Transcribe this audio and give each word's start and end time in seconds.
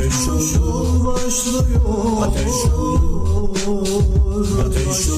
Ateş 0.00 0.54
başlıyor. 1.04 2.22
Ateş 2.22 2.64
Ateş 4.66 5.08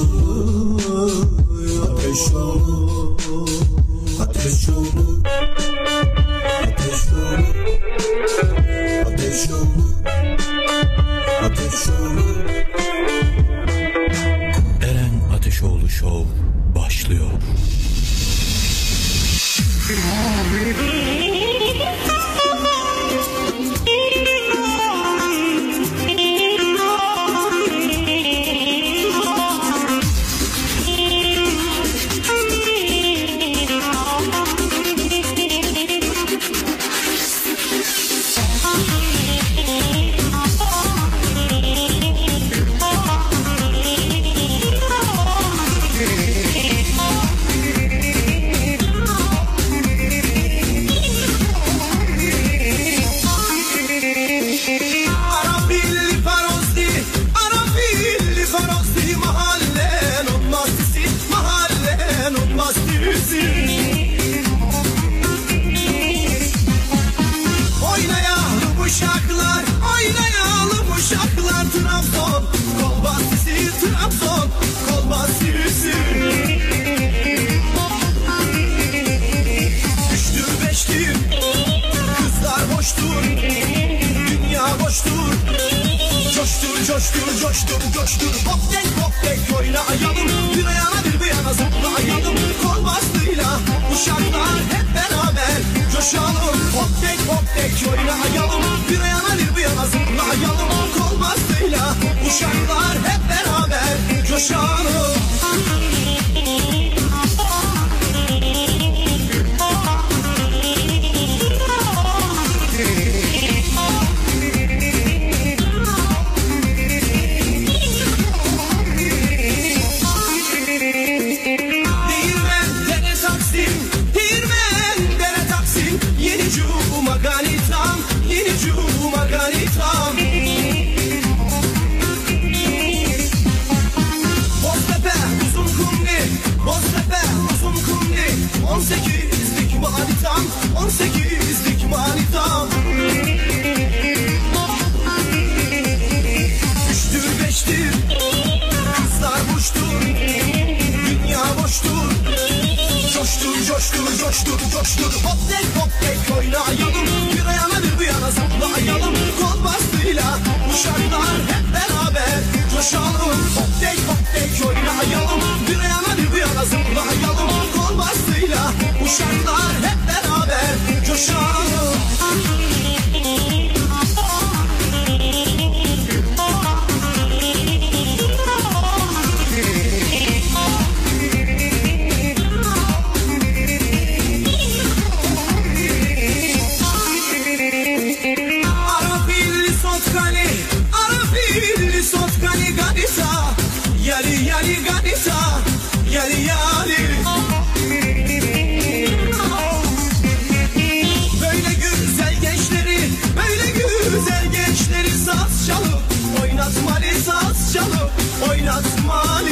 çalıp 207.73 208.11
oynatmalı 208.49 209.49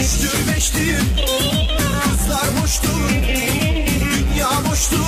Üçtür 0.00 0.52
beştir 0.54 1.00
kızlar 2.04 2.62
boştur 2.62 3.02
Dünya 4.32 4.50
boştur. 4.70 4.98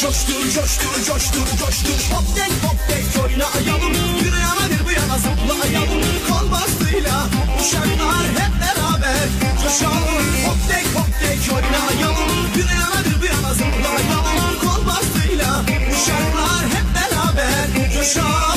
Coştur 0.00 0.50
coştur 0.54 1.04
coştur 1.06 1.46
coştur. 1.58 2.14
Hop 2.14 2.36
dek 2.36 2.52
hop 2.62 2.78
dek 2.88 3.24
oynayalım. 3.24 3.94
Bir 4.24 4.32
yana 4.32 4.70
bir 4.70 4.86
bu 4.86 4.90
yana 4.90 5.18
zıplayalım. 5.18 6.02
Kol 6.28 6.50
bastıyla 6.52 7.26
uşaklar 7.60 8.26
hep 8.38 8.52
beraber 8.60 9.28
Coşalım. 9.62 10.26
Hop 10.46 10.68
dek 10.68 10.86
hop 10.94 11.08
dek 11.22 11.54
oynayalım. 11.54 12.31
shine. 18.12 18.51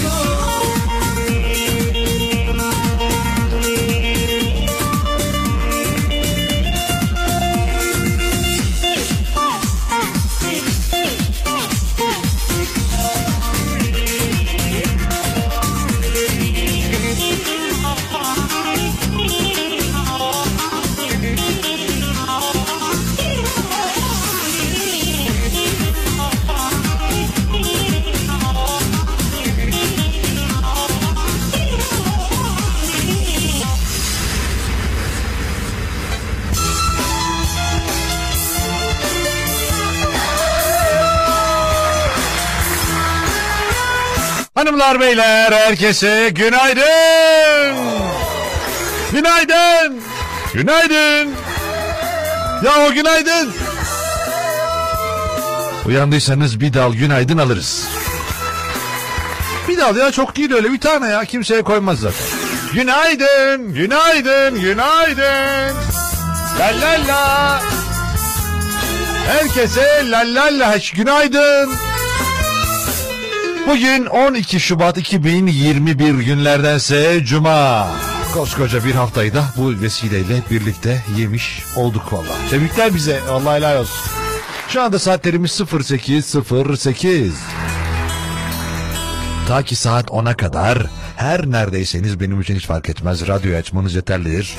Hanımlar 44.76 45.00
beyler 45.00 45.52
herkese 45.52 46.30
günaydın. 46.36 47.76
Günaydın. 49.12 50.02
Günaydın. 50.54 51.36
Ya 52.64 52.88
o 52.90 52.94
günaydın. 52.94 53.54
Uyandıysanız 55.86 56.60
bir 56.60 56.74
dal 56.74 56.94
günaydın 56.94 57.38
alırız. 57.38 57.88
Bir 59.68 59.78
dal 59.78 59.98
ya 59.98 60.12
çok 60.12 60.36
değil 60.36 60.54
öyle 60.54 60.72
bir 60.72 60.80
tane 60.80 61.08
ya 61.08 61.26
kimseye 61.26 61.62
koymaz 61.62 62.00
zaten. 62.00 62.28
Günaydın, 62.74 63.74
günaydın, 63.74 64.62
günaydın. 64.62 65.76
La. 67.08 67.62
Herkese 69.28 70.12
la 70.12 70.20
la 70.60 70.78
günaydın. 70.96 71.85
Bugün 73.68 74.06
12 74.06 74.60
Şubat 74.60 74.98
2021 74.98 76.14
günlerdense 76.14 77.26
Cuma. 77.26 77.88
Koskoca 78.34 78.86
bir 78.86 78.96
haftayı 78.96 79.34
da 79.34 79.44
bu 79.58 79.82
vesileyle 79.82 80.42
birlikte 80.52 81.04
yemiş 81.18 81.64
olduk 81.76 82.14
vallahi. 82.14 82.50
Tebrikler 82.50 82.96
bize. 82.96 83.20
Vallahi 83.28 83.58
helal 83.58 83.80
olsun. 83.80 84.12
Şu 84.70 84.82
anda 84.82 85.00
saatlerimiz 85.00 85.52
08.08. 85.52 87.32
Ta 89.48 89.64
ki 89.64 89.76
saat 89.76 90.10
10'a 90.10 90.38
kadar 90.38 90.86
her 91.16 91.52
neredeyseniz 91.52 92.20
benim 92.20 92.42
için 92.42 92.56
hiç 92.56 92.66
fark 92.66 92.90
etmez. 92.90 93.28
Radyoyu 93.28 93.58
açmanız 93.58 93.96
yeterlidir. 93.96 94.56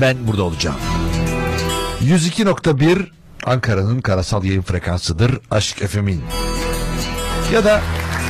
Ben 0.00 0.16
burada 0.26 0.42
olacağım. 0.42 0.76
102.1 2.02 3.06
Ankara'nın 3.46 4.00
karasal 4.00 4.44
yayın 4.44 4.62
frekansıdır 4.62 5.38
Aşk 5.50 5.76
FM'in. 5.88 6.22
Ya 7.52 7.64
da 7.64 7.82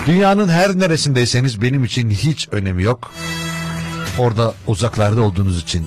dünyanın 0.07 0.49
her 0.49 0.79
neresindeyseniz 0.79 1.63
benim 1.63 1.85
için 1.85 2.11
hiç 2.11 2.49
önemi 2.53 2.83
yok. 2.83 3.13
Orada 4.19 4.55
uzaklarda 4.67 5.21
olduğunuz 5.21 5.63
için 5.63 5.87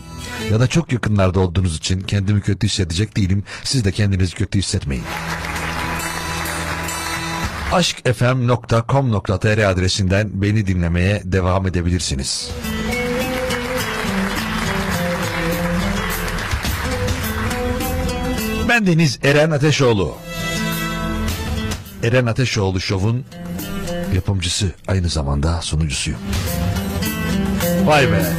ya 0.52 0.60
da 0.60 0.68
çok 0.68 0.92
yakınlarda 0.92 1.40
olduğunuz 1.40 1.78
için 1.78 2.02
kendimi 2.02 2.42
kötü 2.42 2.68
hissedecek 2.68 3.18
değilim. 3.18 3.44
Siz 3.64 3.86
de 3.86 3.92
kendinizi 3.92 4.36
kötü 4.36 4.60
hissetmeyin. 4.60 5.04
aşkfm.com.tr 7.72 9.70
adresinden 9.70 10.30
beni 10.34 10.68
dinlemeye 10.68 11.22
devam 11.26 11.68
edebilirsiniz. 11.68 12.52
Ben 18.70 18.88
Deniz 18.88 19.20
Eren 19.24 19.52
Ateşoğlu. 19.52 20.27
Eren 22.04 22.26
Ateşoğlu 22.26 22.80
Show'un 22.80 23.26
yapımcısı 24.16 24.72
aynı 24.88 25.10
zamanda 25.10 25.62
sunucusuyum. 25.62 26.20
Vay 27.86 28.12
be. 28.12 28.34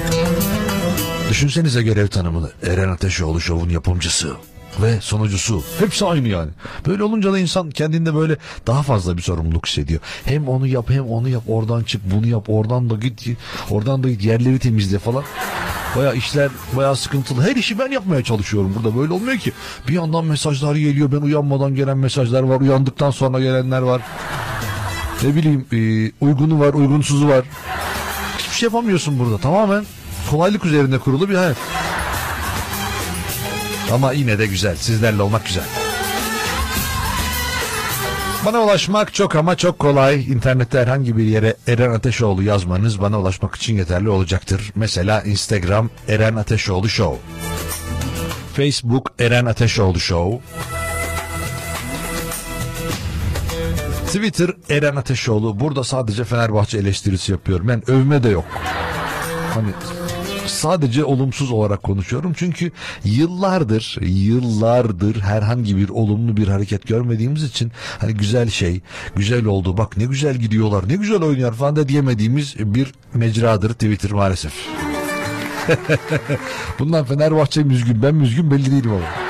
Düşünsenize 1.30 1.82
görev 1.82 2.08
tanımını. 2.08 2.50
Eren 2.66 2.88
Ateşoğlu 2.88 3.40
Show'un 3.40 3.70
yapımcısı 3.70 4.36
ve 4.82 5.00
sunucusu. 5.00 5.62
Hepsi 5.78 6.04
aynı 6.04 6.28
yani. 6.28 6.50
Böyle 6.86 7.02
olunca 7.02 7.32
da 7.32 7.38
insan 7.38 7.70
kendinde 7.70 8.14
böyle 8.14 8.36
daha 8.66 8.82
fazla 8.82 9.16
bir 9.16 9.22
sorumluluk 9.22 9.66
hissediyor. 9.66 10.00
Hem 10.24 10.48
onu 10.48 10.66
yap 10.66 10.90
hem 10.90 11.06
onu 11.06 11.28
yap 11.28 11.42
oradan 11.48 11.82
çık 11.82 12.02
bunu 12.14 12.26
yap 12.26 12.44
oradan 12.48 12.90
da 12.90 12.94
git 12.94 13.26
oradan 13.70 14.02
da 14.02 14.10
git 14.10 14.24
yerleri 14.24 14.58
temizle 14.58 14.98
falan. 14.98 15.24
Baya 15.96 16.12
işler 16.12 16.50
baya 16.76 16.96
sıkıntılı. 16.96 17.42
Her 17.42 17.56
işi 17.56 17.78
ben 17.78 17.90
yapmaya 17.90 18.24
çalışıyorum 18.24 18.74
burada. 18.76 18.98
Böyle 18.98 19.12
olmuyor 19.12 19.38
ki. 19.38 19.52
Bir 19.88 19.92
yandan 19.92 20.24
mesajlar 20.24 20.74
geliyor. 20.74 21.12
Ben 21.12 21.16
uyanmadan 21.26 21.74
gelen 21.74 21.98
mesajlar 21.98 22.42
var. 22.42 22.60
Uyandıktan 22.60 23.10
sonra 23.10 23.40
gelenler 23.40 23.80
var. 23.80 24.02
Ne 25.22 25.34
bileyim 25.34 25.66
e, 25.72 26.12
uygunu 26.24 26.60
var 26.60 26.74
uygunsuzu 26.74 27.28
var. 27.28 27.44
Hiçbir 28.38 28.54
şey 28.54 28.66
yapamıyorsun 28.66 29.18
burada. 29.18 29.38
Tamamen 29.38 29.84
kolaylık 30.30 30.64
üzerinde 30.64 30.98
kurulu 30.98 31.28
bir 31.28 31.34
hayat. 31.34 31.56
Ama 33.92 34.12
yine 34.12 34.38
de 34.38 34.46
güzel. 34.46 34.76
Sizlerle 34.76 35.22
olmak 35.22 35.46
güzel. 35.46 35.64
Bana 38.46 38.60
ulaşmak 38.60 39.14
çok 39.14 39.36
ama 39.36 39.56
çok 39.56 39.78
kolay. 39.78 40.32
İnternette 40.32 40.78
herhangi 40.78 41.16
bir 41.16 41.24
yere 41.24 41.56
Eren 41.66 41.90
Ateşoğlu 41.90 42.42
yazmanız 42.42 43.00
bana 43.00 43.20
ulaşmak 43.20 43.56
için 43.56 43.76
yeterli 43.76 44.08
olacaktır. 44.08 44.72
Mesela 44.74 45.22
Instagram 45.22 45.90
Eren 46.08 46.36
Ateşoğlu 46.36 46.88
Show. 46.88 47.18
Facebook 48.56 49.12
Eren 49.18 49.46
Ateşoğlu 49.46 50.00
Show. 50.00 50.40
Twitter 54.06 54.50
Eren 54.70 54.96
Ateşoğlu. 54.96 55.60
Burada 55.60 55.84
sadece 55.84 56.24
Fenerbahçe 56.24 56.78
eleştirisi 56.78 57.32
yapıyorum. 57.32 57.68
Ben 57.68 57.90
övme 57.90 58.22
de 58.22 58.28
yok. 58.28 58.44
Hani 59.54 59.68
sadece 60.58 61.04
olumsuz 61.04 61.50
olarak 61.50 61.82
konuşuyorum. 61.82 62.32
Çünkü 62.36 62.72
yıllardır, 63.04 63.98
yıllardır 64.00 65.20
herhangi 65.20 65.76
bir 65.76 65.88
olumlu 65.88 66.36
bir 66.36 66.48
hareket 66.48 66.86
görmediğimiz 66.86 67.44
için 67.44 67.72
hani 67.98 68.14
güzel 68.14 68.50
şey, 68.50 68.80
güzel 69.16 69.44
oldu. 69.44 69.76
Bak 69.76 69.96
ne 69.96 70.04
güzel 70.04 70.36
gidiyorlar, 70.36 70.88
ne 70.88 70.96
güzel 70.96 71.22
oynuyor 71.22 71.54
falan 71.54 71.76
da 71.76 71.88
diyemediğimiz 71.88 72.56
bir 72.58 72.92
mecradır 73.14 73.72
Twitter 73.72 74.10
maalesef. 74.10 74.52
Bundan 76.78 77.04
Fenerbahçe 77.04 77.62
müzgün, 77.62 78.02
ben 78.02 78.14
müzgün 78.14 78.50
belli 78.50 78.70
değilim 78.70 78.90
ama. 78.90 79.28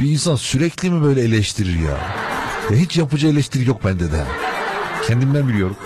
Bir 0.00 0.10
insan 0.10 0.36
sürekli 0.36 0.90
mi 0.90 1.02
böyle 1.02 1.20
eleştirir 1.20 1.78
ya? 1.78 1.98
ya 2.70 2.76
hiç 2.76 2.96
yapıcı 2.96 3.26
eleştiri 3.26 3.68
yok 3.68 3.84
bende 3.84 4.12
de. 4.12 4.24
Kendimden 5.06 5.48
biliyorum. 5.48 5.76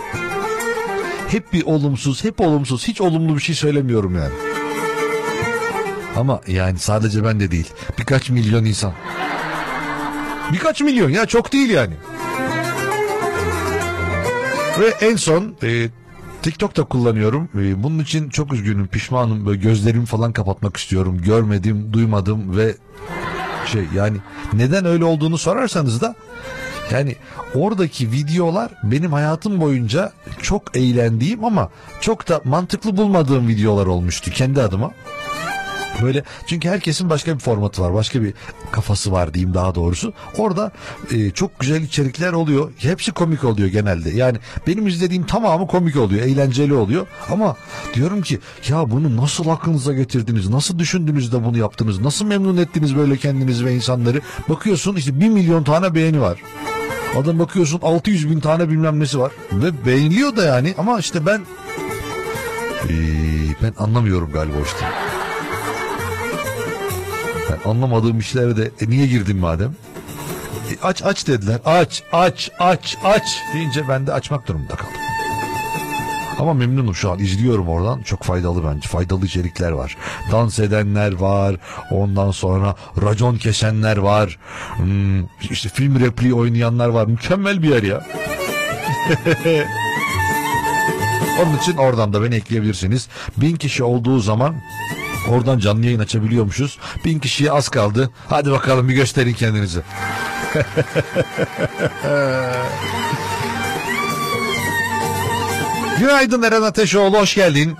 Hep 1.34 1.52
bir 1.52 1.66
olumsuz, 1.66 2.24
hep 2.24 2.40
olumsuz, 2.40 2.88
hiç 2.88 3.00
olumlu 3.00 3.36
bir 3.36 3.40
şey 3.40 3.54
söylemiyorum 3.54 4.14
yani. 4.16 4.32
Ama 6.16 6.40
yani 6.46 6.78
sadece 6.78 7.24
ben 7.24 7.40
de 7.40 7.50
değil. 7.50 7.70
Birkaç 7.98 8.30
milyon 8.30 8.64
insan. 8.64 8.92
Birkaç 10.52 10.80
milyon 10.80 11.10
ya 11.10 11.26
çok 11.26 11.52
değil 11.52 11.70
yani. 11.70 11.94
Ve 14.80 14.86
en 15.00 15.16
son 15.16 15.56
e, 15.62 15.88
TikTok'ta 16.42 16.84
kullanıyorum. 16.84 17.48
E, 17.54 17.82
bunun 17.82 17.98
için 17.98 18.28
çok 18.28 18.52
üzgünüm, 18.52 18.86
pişmanım. 18.86 19.46
Böyle 19.46 19.60
gözlerimi 19.60 20.06
falan 20.06 20.32
kapatmak 20.32 20.76
istiyorum. 20.76 21.22
Görmedim, 21.24 21.92
duymadım 21.92 22.56
ve 22.56 22.74
şey 23.66 23.84
yani 23.94 24.16
neden 24.52 24.84
öyle 24.84 25.04
olduğunu 25.04 25.38
sorarsanız 25.38 26.00
da 26.00 26.14
yani 26.92 27.16
oradaki 27.54 28.12
videolar 28.12 28.70
benim 28.82 29.12
hayatım 29.12 29.60
boyunca 29.60 30.12
çok 30.42 30.76
eğlendiğim 30.76 31.44
ama 31.44 31.70
çok 32.00 32.28
da 32.28 32.40
mantıklı 32.44 32.96
bulmadığım 32.96 33.48
videolar 33.48 33.86
olmuştu 33.86 34.30
kendi 34.30 34.62
adıma. 34.62 34.90
Böyle 36.02 36.22
çünkü 36.46 36.68
herkesin 36.68 37.10
başka 37.10 37.34
bir 37.34 37.40
formatı 37.40 37.82
var, 37.82 37.94
başka 37.94 38.22
bir 38.22 38.34
kafası 38.72 39.12
var 39.12 39.34
diyeyim 39.34 39.54
daha 39.54 39.74
doğrusu. 39.74 40.12
Orada 40.38 40.72
e, 41.12 41.30
çok 41.30 41.60
güzel 41.60 41.82
içerikler 41.82 42.32
oluyor. 42.32 42.72
Hepsi 42.76 43.12
komik 43.12 43.44
oluyor 43.44 43.68
genelde. 43.68 44.10
Yani 44.10 44.38
benim 44.66 44.86
izlediğim 44.86 45.26
tamamı 45.26 45.66
komik 45.66 45.96
oluyor, 45.96 46.22
eğlenceli 46.22 46.74
oluyor. 46.74 47.06
Ama 47.30 47.56
diyorum 47.94 48.22
ki 48.22 48.38
ya 48.68 48.90
bunu 48.90 49.16
nasıl 49.16 49.48
aklınıza 49.48 49.92
getirdiniz? 49.92 50.48
Nasıl 50.48 50.78
düşündünüz 50.78 51.32
de 51.32 51.44
bunu 51.44 51.58
yaptınız? 51.58 52.00
Nasıl 52.00 52.24
memnun 52.24 52.56
ettiniz 52.56 52.96
böyle 52.96 53.16
kendinizi 53.16 53.64
ve 53.66 53.74
insanları? 53.74 54.20
Bakıyorsun 54.48 54.96
işte 54.96 55.20
bir 55.20 55.28
milyon 55.28 55.64
tane 55.64 55.94
beğeni 55.94 56.20
var. 56.20 56.38
Adam 57.16 57.38
bakıyorsun 57.38 57.80
600 57.82 58.30
bin 58.30 58.40
tane 58.40 58.68
bilmem 58.68 59.00
nesi 59.00 59.18
var. 59.18 59.32
Ve 59.52 59.86
beğeniliyor 59.86 60.36
da 60.36 60.44
yani 60.44 60.74
ama 60.78 60.98
işte 60.98 61.26
ben 61.26 61.40
ee, 62.84 62.94
ben 63.62 63.74
anlamıyorum 63.78 64.32
galiba 64.32 64.56
işte. 64.64 64.86
Ben 67.50 67.70
anlamadığım 67.70 68.18
işlere 68.18 68.56
de 68.56 68.70
e, 68.80 68.90
niye 68.90 69.06
girdim 69.06 69.38
madem? 69.38 69.74
E, 70.70 70.86
aç 70.86 71.02
aç 71.02 71.26
dediler. 71.26 71.60
Aç 71.64 72.02
aç 72.12 72.50
aç 72.58 72.96
aç 73.04 73.38
deyince 73.54 73.88
ben 73.88 74.06
de 74.06 74.12
açmak 74.12 74.48
durumunda 74.48 74.74
kaldım. 74.76 74.94
Ama 76.38 76.54
memnunum 76.54 76.94
şu 76.94 77.10
an 77.10 77.18
izliyorum 77.18 77.68
oradan. 77.68 78.02
Çok 78.02 78.22
faydalı 78.22 78.64
bence. 78.64 78.88
Faydalı 78.88 79.26
içerikler 79.26 79.70
var. 79.70 79.96
Dans 80.32 80.58
edenler 80.58 81.12
var. 81.12 81.56
Ondan 81.90 82.30
sonra 82.30 82.74
racon 83.02 83.36
kesenler 83.36 83.96
var. 83.96 84.38
Hmm, 84.76 85.22
işte 85.50 85.68
film 85.68 86.00
repliği 86.00 86.34
oynayanlar 86.34 86.88
var. 86.88 87.06
Mükemmel 87.06 87.62
bir 87.62 87.68
yer 87.68 87.82
ya. 87.82 88.04
Onun 91.42 91.58
için 91.58 91.76
oradan 91.76 92.12
da 92.12 92.22
beni 92.22 92.34
ekleyebilirsiniz. 92.34 93.08
Bin 93.36 93.56
kişi 93.56 93.84
olduğu 93.84 94.20
zaman 94.20 94.54
oradan 95.28 95.58
canlı 95.58 95.84
yayın 95.84 96.00
açabiliyormuşuz. 96.00 96.78
Bin 97.04 97.18
kişiye 97.18 97.52
az 97.52 97.68
kaldı. 97.68 98.10
Hadi 98.28 98.50
bakalım 98.50 98.88
bir 98.88 98.94
gösterin 98.94 99.32
kendinizi. 99.32 99.80
Günaydın 105.98 106.42
Eren 106.42 106.62
Ateşoğlu, 106.62 107.18
hoş 107.18 107.34
geldin. 107.34 107.76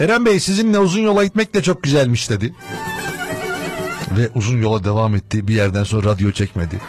Eren 0.00 0.26
Bey 0.26 0.40
sizinle 0.40 0.78
uzun 0.78 1.00
yola 1.00 1.24
gitmek 1.24 1.54
de 1.54 1.62
çok 1.62 1.82
güzelmiş 1.82 2.30
dedi. 2.30 2.54
Ve 4.16 4.28
uzun 4.34 4.62
yola 4.62 4.84
devam 4.84 5.14
etti. 5.14 5.48
Bir 5.48 5.54
yerden 5.54 5.84
sonra 5.84 6.10
radyo 6.10 6.32
çekmedi. 6.32 6.80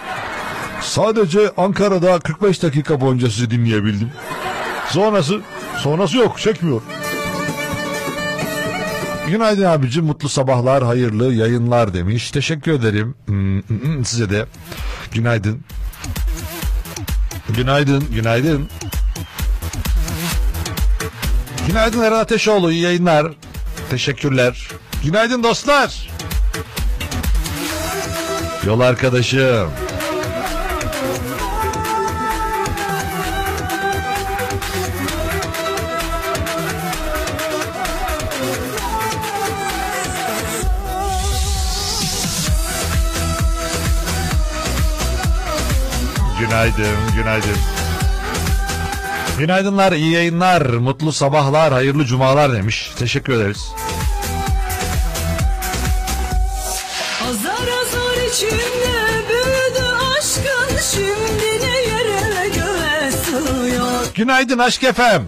Sadece 0.81 1.51
Ankara'da 1.57 2.19
45 2.19 2.63
dakika 2.63 3.01
boyunca 3.01 3.29
sizi 3.29 3.51
dinleyebildim. 3.51 4.09
Sonrası, 4.89 5.41
sonrası 5.77 6.17
yok 6.17 6.39
çekmiyor. 6.39 6.81
Günaydın 9.27 9.63
abici 9.63 10.01
mutlu 10.01 10.29
sabahlar 10.29 10.83
hayırlı 10.83 11.33
yayınlar 11.33 11.93
demiş. 11.93 12.31
Teşekkür 12.31 12.71
ederim 12.71 13.15
hmm, 13.25 13.61
hmm, 13.61 13.81
hmm, 13.83 14.05
size 14.05 14.29
de. 14.29 14.45
Günaydın. 15.11 15.59
Günaydın, 17.55 18.03
günaydın. 18.13 18.69
Günaydın 21.67 22.01
Eren 22.01 22.19
Ateşoğlu, 22.19 22.71
iyi 22.71 22.81
yayınlar. 22.81 23.27
Teşekkürler. 23.89 24.67
Günaydın 25.03 25.43
dostlar. 25.43 26.09
Yol 28.65 28.79
arkadaşım. 28.79 29.71
Günaydın, 46.59 47.15
günaydın. 47.15 47.57
Günaydınlar, 49.37 49.91
iyi 49.91 50.11
yayınlar, 50.11 50.61
mutlu 50.61 51.11
sabahlar, 51.11 51.73
hayırlı 51.73 52.05
cumalar 52.05 52.53
demiş. 52.53 52.91
Teşekkür 52.99 53.33
ederiz. 53.33 53.71
Azar 57.29 57.51
azar 57.51 58.27
içimde 58.29 59.27
büyüdü 59.29 59.85
aşkın 60.17 60.77
şimdi 60.93 61.65
ne 61.65 61.77
yere 61.81 62.49
göğe 62.49 63.11
sığıyor. 63.11 64.13
Günaydın 64.15 64.59
Aşk 64.59 64.83
Efem. 64.83 65.27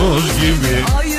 toz 0.00 0.40
gibi. 0.40 1.09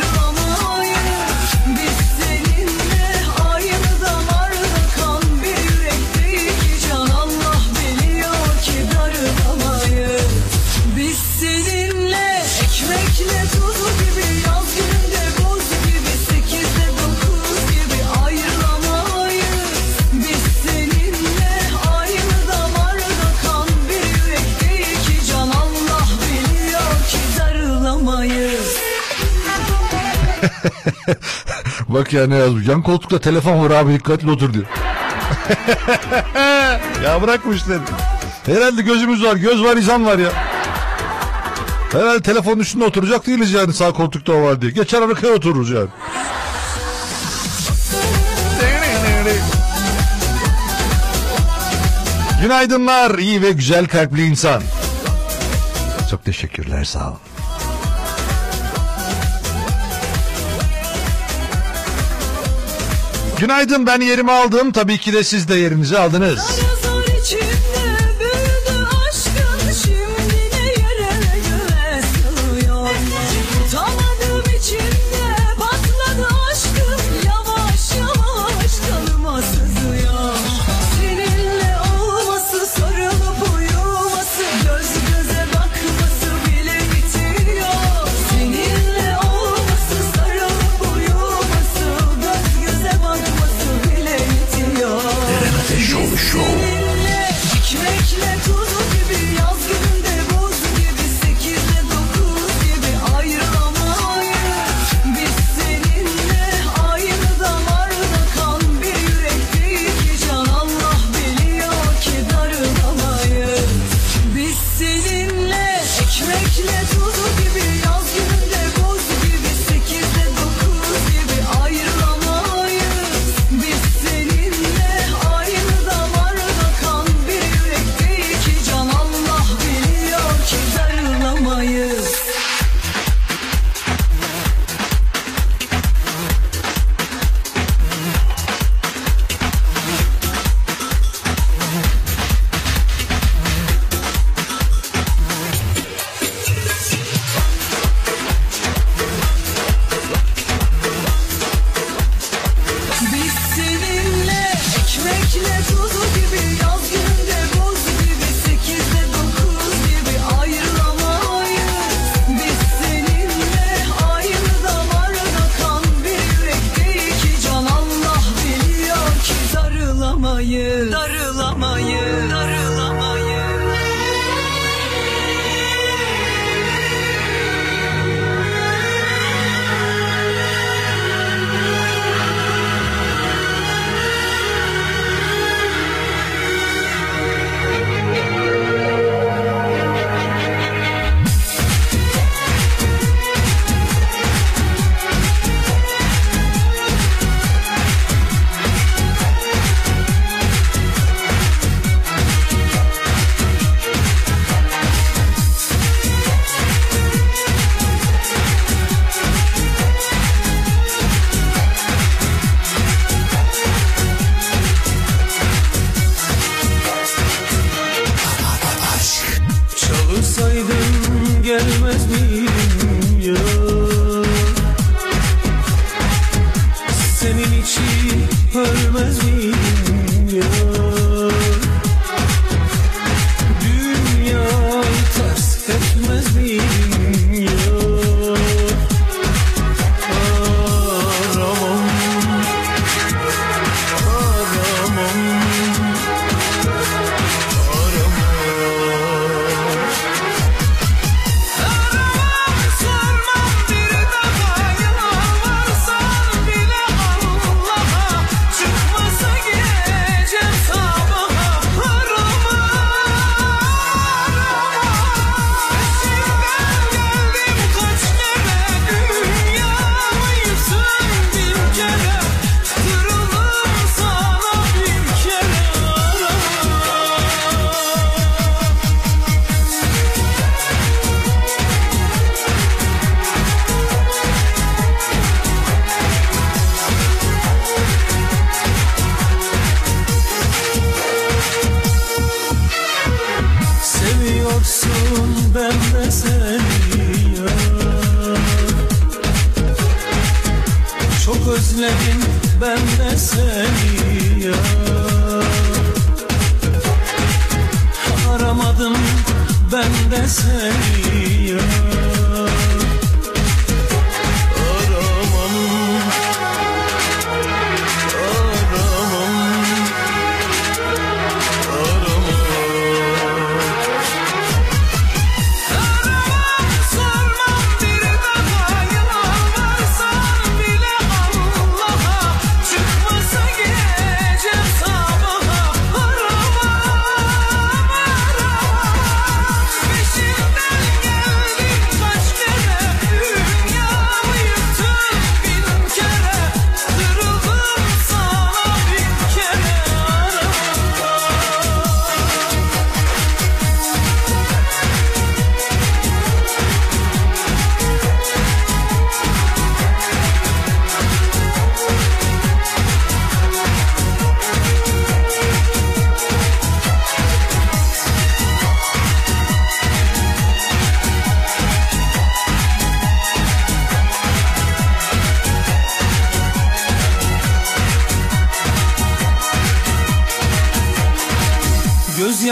Bak 31.93 32.13
ya 32.13 32.27
ne 32.27 32.35
yazmış. 32.35 32.67
Yan 32.67 32.81
koltukta 32.81 33.19
telefon 33.19 33.63
var 33.63 33.71
abi 33.71 33.93
dikkatli 33.93 34.31
otur 34.31 34.53
diyor. 34.53 34.65
ya 37.03 37.21
bırak 37.21 37.45
bu. 37.45 37.53
Herhalde 38.45 38.81
gözümüz 38.81 39.23
var. 39.23 39.35
Göz 39.35 39.63
var 39.63 39.77
izan 39.77 40.05
var 40.05 40.17
ya. 40.17 40.29
Herhalde 41.91 42.21
telefonun 42.21 42.59
üstünde 42.59 42.85
oturacak 42.85 43.27
değiliz 43.27 43.51
yani 43.51 43.73
sağ 43.73 43.91
koltukta 43.91 44.33
o 44.33 44.41
var 44.41 44.61
diye. 44.61 44.71
Geçer 44.71 45.01
arkaya 45.01 45.33
otururuz 45.33 45.69
yani. 45.69 45.89
Günaydınlar 52.41 53.19
iyi 53.19 53.41
ve 53.41 53.51
güzel 53.51 53.87
kalpli 53.87 54.25
insan. 54.25 54.63
Çok 56.11 56.25
teşekkürler 56.25 56.83
sağ 56.83 57.07
olun. 57.07 57.30
Günaydın 63.41 63.85
ben 63.85 64.01
yerimi 64.01 64.31
aldım. 64.31 64.71
Tabii 64.71 64.97
ki 64.97 65.13
de 65.13 65.23
siz 65.23 65.47
de 65.47 65.55
yerinizi 65.55 65.97
aldınız. 65.97 66.39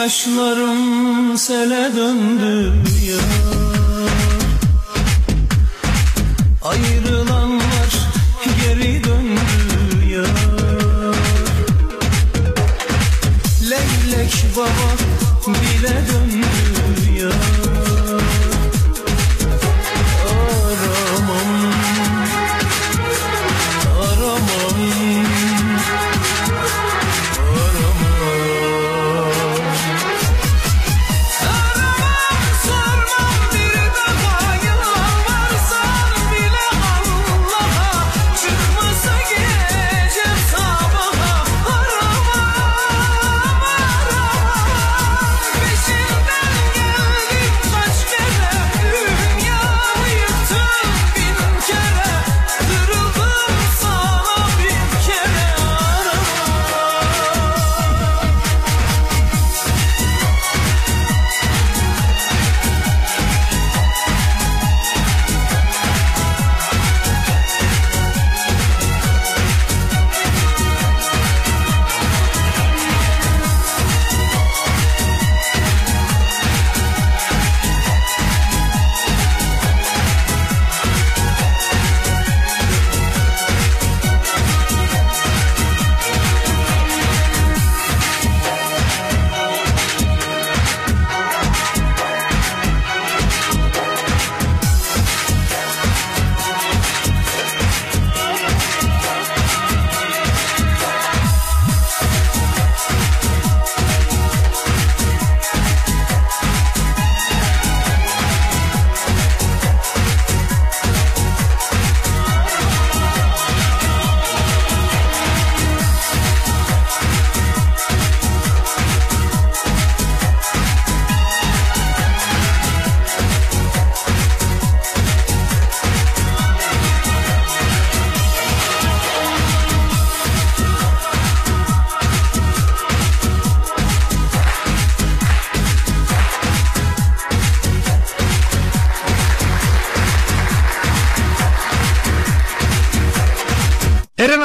Gözyaşlarım 0.09 1.37
sele 1.37 1.95
döndü 1.95 2.73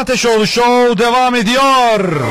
Ateşoğlu 0.04 0.46
Show 0.46 0.98
devam 0.98 1.34
ediyor. 1.34 2.22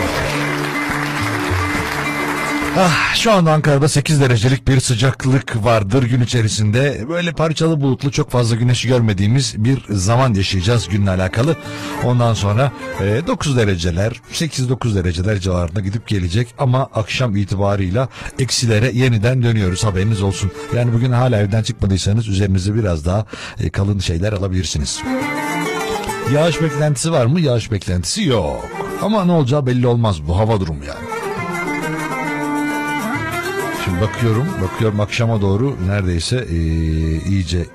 Ah, 2.77 3.15
şu 3.15 3.31
anda 3.31 3.51
Ankara'da 3.51 3.89
8 3.89 4.21
derecelik 4.21 4.67
bir 4.67 4.79
sıcaklık 4.79 5.63
vardır 5.63 6.03
gün 6.03 6.21
içerisinde. 6.21 7.05
Böyle 7.09 7.31
parçalı 7.31 7.81
bulutlu 7.81 8.11
çok 8.11 8.31
fazla 8.31 8.55
güneşi 8.55 8.87
görmediğimiz 8.87 9.53
bir 9.57 9.83
zaman 9.89 10.33
yaşayacağız 10.33 10.89
günle 10.89 11.09
alakalı. 11.09 11.55
Ondan 12.03 12.33
sonra 12.33 12.71
e, 13.01 13.27
9 13.27 13.57
dereceler 13.57 14.21
8-9 14.33 14.95
dereceler 14.95 15.39
civarında 15.39 15.79
gidip 15.79 16.07
gelecek 16.07 16.55
ama 16.57 16.89
akşam 16.93 17.35
itibarıyla 17.35 18.09
eksilere 18.39 18.91
yeniden 18.93 19.43
dönüyoruz 19.43 19.83
haberiniz 19.83 20.21
olsun. 20.21 20.51
Yani 20.75 20.93
bugün 20.93 21.11
hala 21.11 21.39
evden 21.39 21.63
çıkmadıysanız 21.63 22.27
üzerinize 22.27 22.75
biraz 22.75 23.05
daha 23.05 23.25
e, 23.59 23.69
kalın 23.69 23.99
şeyler 23.99 24.33
alabilirsiniz. 24.33 25.01
Yağış 26.31 26.61
beklentisi 26.61 27.11
var 27.11 27.25
mı? 27.25 27.39
Yağış 27.41 27.71
beklentisi 27.71 28.23
yok. 28.23 28.65
Ama 29.01 29.25
ne 29.25 29.31
olacağı 29.31 29.65
belli 29.65 29.87
olmaz 29.87 30.27
bu 30.27 30.37
hava 30.37 30.59
durumu 30.59 30.85
yani. 30.85 31.05
Şimdi 33.85 34.01
bakıyorum, 34.01 34.47
bakıyorum 34.61 34.99
akşama 34.99 35.41
doğru 35.41 35.77
neredeyse 35.87 36.47
eee, 36.51 37.21
iyice 37.29 37.65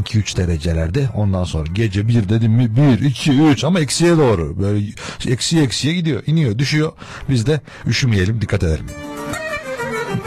2-3 0.00 0.36
derecelerde. 0.36 1.08
Ondan 1.14 1.44
sonra 1.44 1.64
gece 1.72 2.08
1 2.08 2.28
dedim 2.28 2.52
mi 2.52 2.76
1, 3.00 3.00
2, 3.04 3.32
3 3.32 3.64
ama 3.64 3.80
eksiye 3.80 4.16
doğru. 4.16 4.60
Böyle 4.62 4.86
eksiye 5.28 5.62
eksiye 5.64 5.94
gidiyor, 5.94 6.22
iniyor, 6.26 6.58
düşüyor. 6.58 6.92
Biz 7.28 7.46
de 7.46 7.60
üşümeyelim, 7.86 8.40
dikkat 8.40 8.62
edelim. 8.62 8.86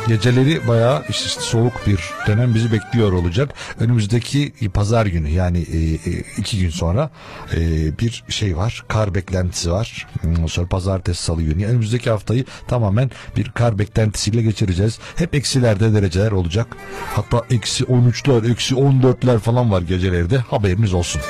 Geceleri 0.09 0.67
bayağı 0.67 1.03
işte 1.09 1.41
soğuk 1.41 1.87
bir 1.87 1.99
dönem 2.27 2.55
bizi 2.55 2.71
bekliyor 2.71 3.11
olacak. 3.11 3.53
Önümüzdeki 3.79 4.53
pazar 4.73 5.05
günü 5.05 5.29
yani 5.29 5.57
e, 5.59 5.77
e, 5.77 6.23
iki 6.37 6.59
gün 6.59 6.69
sonra 6.69 7.09
e, 7.55 7.59
bir 7.99 8.23
şey 8.29 8.57
var. 8.57 8.83
Kar 8.87 9.15
beklentisi 9.15 9.71
var. 9.71 10.07
Ondan 10.27 10.45
sonra 10.45 10.67
pazartesi 10.67 11.23
salı 11.23 11.41
günü. 11.41 11.65
Önümüzdeki 11.65 12.09
haftayı 12.09 12.45
tamamen 12.67 13.11
bir 13.37 13.51
kar 13.51 13.79
beklentisiyle 13.79 14.41
geçireceğiz. 14.41 14.99
Hep 15.15 15.35
eksilerde 15.35 15.93
dereceler 15.93 16.31
olacak. 16.31 16.67
Hatta 17.15 17.43
eksi 17.51 17.83
13'ler, 17.83 18.51
eksi 18.51 18.75
14'ler 18.75 19.39
falan 19.39 19.71
var 19.71 19.81
gecelerde. 19.81 20.37
Haberiniz 20.37 20.93
olsun. 20.93 21.21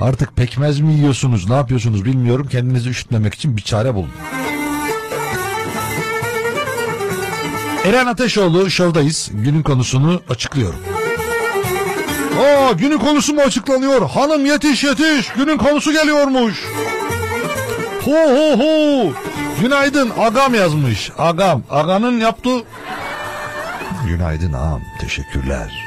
Artık 0.00 0.36
pekmez 0.36 0.80
mi 0.80 0.94
yiyorsunuz 0.94 1.48
ne 1.48 1.54
yapıyorsunuz 1.54 2.04
bilmiyorum. 2.04 2.48
Kendinizi 2.50 2.90
üşütmemek 2.90 3.34
için 3.34 3.56
bir 3.56 3.62
çare 3.62 3.94
bulun. 3.94 4.10
Eren 7.84 8.06
Ateşoğlu 8.06 8.70
şovdayız. 8.70 9.30
Günün 9.32 9.62
konusunu 9.62 10.20
açıklıyorum. 10.30 10.80
Aa 12.40 12.72
günün 12.72 12.98
konusu 12.98 13.34
mu 13.34 13.40
açıklanıyor? 13.40 14.10
Hanım 14.10 14.46
yetiş 14.46 14.84
yetiş. 14.84 15.28
Günün 15.28 15.58
konusu 15.58 15.92
geliyormuş. 15.92 16.64
Ho 18.04 18.12
ho 18.12 18.58
ho. 18.58 19.12
Günaydın 19.60 20.12
agam 20.18 20.54
yazmış. 20.54 21.10
Agam. 21.18 21.62
Aganın 21.70 22.20
yaptığı... 22.20 22.64
Günaydın 24.06 24.52
ağam. 24.52 24.80
Teşekkürler. 25.00 25.86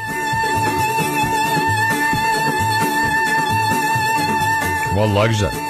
Vallahi 4.95 5.29
güzel. 5.29 5.62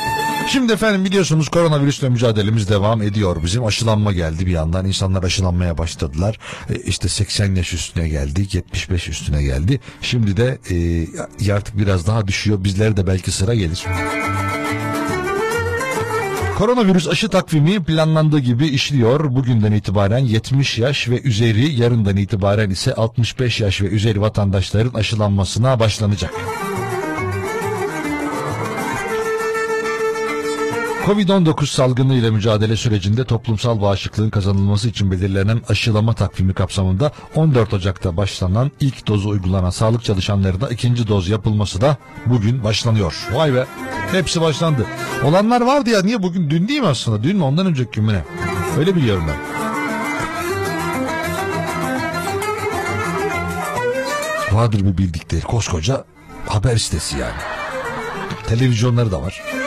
Şimdi 0.48 0.74
efendim 0.74 1.06
biliyorsunuz 1.06 1.50
koronavirüsle 1.50 2.10
mücadelemiz 2.10 2.70
devam 2.70 3.02
ediyor. 3.02 3.44
Bizim 3.44 3.66
aşılanma 3.66 4.14
geldi 4.14 4.46
bir 4.46 4.52
yandan. 4.52 4.86
İnsanlar 4.86 5.24
aşılanmaya 5.24 5.78
başladılar. 5.78 6.40
E, 6.70 6.76
işte 6.76 7.10
80 7.10 7.56
yaş 7.56 7.74
üstüne 7.74 8.10
geldik. 8.10 8.56
75 8.56 9.08
üstüne 9.08 9.44
geldi. 9.44 9.80
Şimdi 10.02 10.38
de 10.38 10.60
e, 11.40 11.54
artık 11.54 11.78
biraz 11.78 12.08
daha 12.08 12.28
düşüyor. 12.28 12.64
Bizlere 12.64 12.98
de 12.98 13.08
belki 13.08 13.32
sıra 13.32 13.54
gelir. 13.54 13.86
Koronavirüs 16.58 17.08
aşı 17.08 17.30
takvimi 17.30 17.84
planlandığı 17.84 18.40
gibi 18.40 18.68
işliyor. 18.68 19.36
Bugünden 19.36 19.72
itibaren 19.72 20.18
70 20.18 20.78
yaş 20.80 21.10
ve 21.10 21.22
üzeri, 21.22 21.74
yarından 21.74 22.18
itibaren 22.18 22.70
ise 22.70 22.94
65 22.94 23.62
yaş 23.62 23.82
ve 23.82 23.88
üzeri 23.88 24.22
vatandaşların 24.22 24.94
aşılanmasına 25.00 25.80
başlanacak. 25.80 26.34
Covid-19 31.06 31.66
salgını 31.66 32.16
ile 32.16 32.30
mücadele 32.30 32.76
sürecinde 32.76 33.24
toplumsal 33.24 33.82
bağışıklığın 33.82 34.30
kazanılması 34.30 34.90
için 34.90 35.12
belirlenen 35.12 35.62
aşılama 35.70 36.14
takvimi 36.14 36.54
kapsamında 36.54 37.12
14 37.36 37.74
Ocak'ta 37.74 38.18
başlanan 38.18 38.72
ilk 38.80 39.08
dozu 39.08 39.30
uygulanan 39.30 39.70
sağlık 39.70 40.04
çalışanlarına 40.04 40.70
ikinci 40.70 41.08
doz 41.08 41.30
yapılması 41.30 41.82
da 41.82 41.98
bugün 42.26 42.64
başlanıyor. 42.64 43.28
Vay 43.34 43.54
be 43.54 43.66
hepsi 44.12 44.42
başlandı. 44.42 44.86
Olanlar 45.24 45.62
vardı 45.62 45.90
ya 45.90 46.02
niye 46.02 46.24
bugün 46.24 46.50
dün 46.50 46.68
değil 46.68 46.82
mi 46.82 46.88
aslında 46.88 47.24
dün 47.24 47.38
mü 47.38 47.44
ondan 47.44 47.66
önceki 47.66 47.92
gün 47.92 48.06
mü 48.06 48.14
ne? 48.14 48.24
Öyle 48.80 48.96
biliyorum 48.96 49.24
ben. 49.28 49.38
Vardır 54.56 54.80
bir 54.80 54.98
bildikleri 54.98 55.42
koskoca 55.42 56.04
haber 56.48 56.78
sitesi 56.78 57.18
yani. 57.18 57.42
Televizyonları 58.48 59.12
da 59.12 59.22
var. 59.22 59.63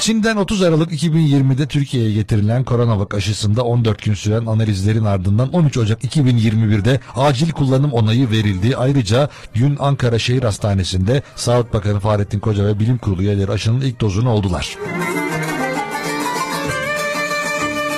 Çin'den 0.00 0.36
30 0.36 0.62
Aralık 0.62 0.92
2020'de 0.92 1.66
Türkiye'ye 1.66 2.12
getirilen 2.12 2.64
koronavak 2.64 3.14
aşısında 3.14 3.64
14 3.64 4.02
gün 4.02 4.14
süren 4.14 4.46
analizlerin 4.46 5.04
ardından 5.04 5.52
13 5.52 5.78
Ocak 5.78 6.04
2021'de 6.04 7.00
acil 7.16 7.50
kullanım 7.50 7.92
onayı 7.92 8.30
verildi. 8.30 8.76
Ayrıca 8.76 9.28
dün 9.54 9.76
Ankara 9.80 10.18
Şehir 10.18 10.42
Hastanesi'nde 10.42 11.22
Sağlık 11.36 11.74
Bakanı 11.74 12.00
Fahrettin 12.00 12.40
Koca 12.40 12.64
ve 12.64 12.78
Bilim 12.78 12.98
Kurulu 12.98 13.22
üyeleri 13.22 13.52
aşının 13.52 13.80
ilk 13.80 14.00
dozunu 14.00 14.30
oldular. 14.30 14.76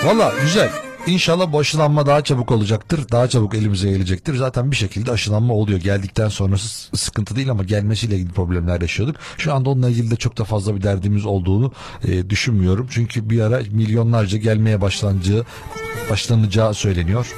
Valla 0.04 0.32
güzel. 0.42 0.87
İnşallah 1.08 1.52
bu 1.52 1.58
aşılanma 1.58 2.06
daha 2.06 2.24
çabuk 2.24 2.50
olacaktır. 2.50 3.00
Daha 3.12 3.28
çabuk 3.28 3.54
elimize 3.54 3.90
gelecektir. 3.90 4.34
Zaten 4.34 4.70
bir 4.70 4.76
şekilde 4.76 5.10
aşılanma 5.10 5.54
oluyor. 5.54 5.80
Geldikten 5.80 6.28
sonrası 6.28 6.96
sıkıntı 6.96 7.36
değil 7.36 7.50
ama 7.50 7.64
gelmesiyle 7.64 8.16
ilgili 8.16 8.32
problemler 8.32 8.80
yaşıyorduk. 8.80 9.16
Şu 9.38 9.54
anda 9.54 9.70
onunla 9.70 9.88
ilgili 9.88 10.10
de 10.10 10.16
çok 10.16 10.38
da 10.38 10.44
fazla 10.44 10.76
bir 10.76 10.82
derdimiz 10.82 11.26
olduğunu 11.26 11.72
e, 12.04 12.30
düşünmüyorum. 12.30 12.86
Çünkü 12.90 13.30
bir 13.30 13.40
ara 13.40 13.60
milyonlarca 13.70 14.38
gelmeye 14.38 14.80
başlanacağı, 14.80 15.44
başlanacağı 16.10 16.74
söyleniyor. 16.74 17.34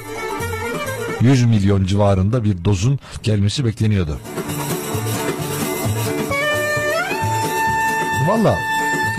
100 1.21 1.45
milyon 1.45 1.85
civarında 1.85 2.43
bir 2.43 2.65
dozun 2.65 2.99
gelmesi 3.23 3.65
bekleniyordu. 3.65 4.19
Valla 8.27 8.57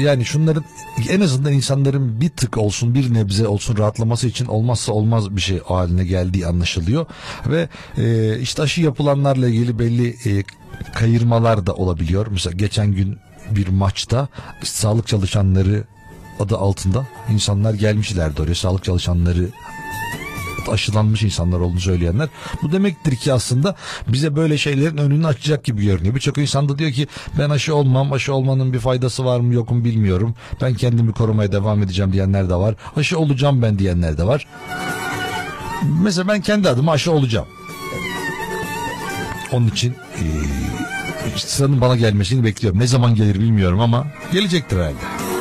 yani 0.03 0.25
şunların 0.25 0.65
en 1.09 1.21
azından 1.21 1.53
insanların 1.53 2.21
bir 2.21 2.29
tık 2.29 2.59
olsun 2.59 2.95
bir 2.95 3.15
nebze 3.15 3.49
olsun 3.49 3.77
rahatlaması 3.77 4.29
için 4.29 4.47
olmazsa 4.47 4.93
olmaz 4.93 5.37
bir 5.37 5.41
şey 5.41 5.59
haline 5.59 6.05
geldiği 6.05 6.47
anlaşılıyor. 6.47 7.07
Ve 7.47 7.69
e, 7.99 8.39
işte 8.39 8.63
aşı 8.63 8.81
yapılanlarla 8.81 9.49
ilgili 9.49 9.79
belli 9.79 10.09
e, 10.09 10.45
kayırmalar 10.95 11.67
da 11.67 11.75
olabiliyor. 11.75 12.27
Mesela 12.31 12.57
geçen 12.57 12.93
gün 12.93 13.19
bir 13.51 13.69
maçta 13.69 14.29
sağlık 14.63 15.07
çalışanları 15.07 15.85
adı 16.41 16.57
altında 16.57 17.07
insanlar 17.33 17.75
gelmişlerdi 17.75 18.43
oraya 18.43 18.55
sağlık 18.55 18.85
çalışanları 18.85 19.49
aşılanmış 20.69 21.23
insanlar 21.23 21.61
olduğunu 21.61 21.81
söyleyenler. 21.81 22.29
Bu 22.63 22.73
demektir 22.73 23.17
ki 23.17 23.33
aslında 23.33 23.77
bize 24.09 24.37
böyle 24.37 24.59
şeylerin 24.59 24.97
önünü 24.97 25.27
açacak 25.27 25.65
gibi 25.65 25.85
görünüyor. 25.85 26.15
Birçok 26.15 26.39
insan 26.39 26.69
da 26.69 26.79
diyor 26.79 26.93
ki 26.93 27.07
ben 27.39 27.51
aşı 27.51 27.75
olmam, 27.75 28.13
aşı 28.13 28.35
olmanın 28.35 28.73
bir 28.73 28.79
faydası 28.79 29.25
var 29.25 29.41
mı 29.41 29.55
yok 29.55 29.71
mu 29.71 29.85
bilmiyorum. 29.85 30.35
Ben 30.61 30.75
kendimi 30.75 31.13
korumaya 31.13 31.53
devam 31.53 31.83
edeceğim 31.83 32.13
diyenler 32.13 32.51
de 32.51 32.55
var. 32.55 32.75
Aşı 32.97 33.19
olacağım 33.19 33.63
ben 33.63 33.79
diyenler 33.79 34.19
de 34.19 34.25
var. 34.25 34.47
Mesela 36.03 36.29
ben 36.29 36.41
kendi 36.41 36.69
adıma 36.69 36.93
aşı 36.93 37.13
olacağım. 37.13 37.47
Onun 39.53 39.69
için 39.69 39.91
e, 39.93 40.25
sıranın 41.37 41.81
bana 41.81 41.97
gelmesini 41.97 42.45
bekliyorum. 42.45 42.81
Ne 42.81 42.87
zaman 42.87 43.15
gelir 43.15 43.35
bilmiyorum 43.35 43.81
ama 43.81 44.07
gelecektir 44.33 44.77
herhalde. 44.77 45.32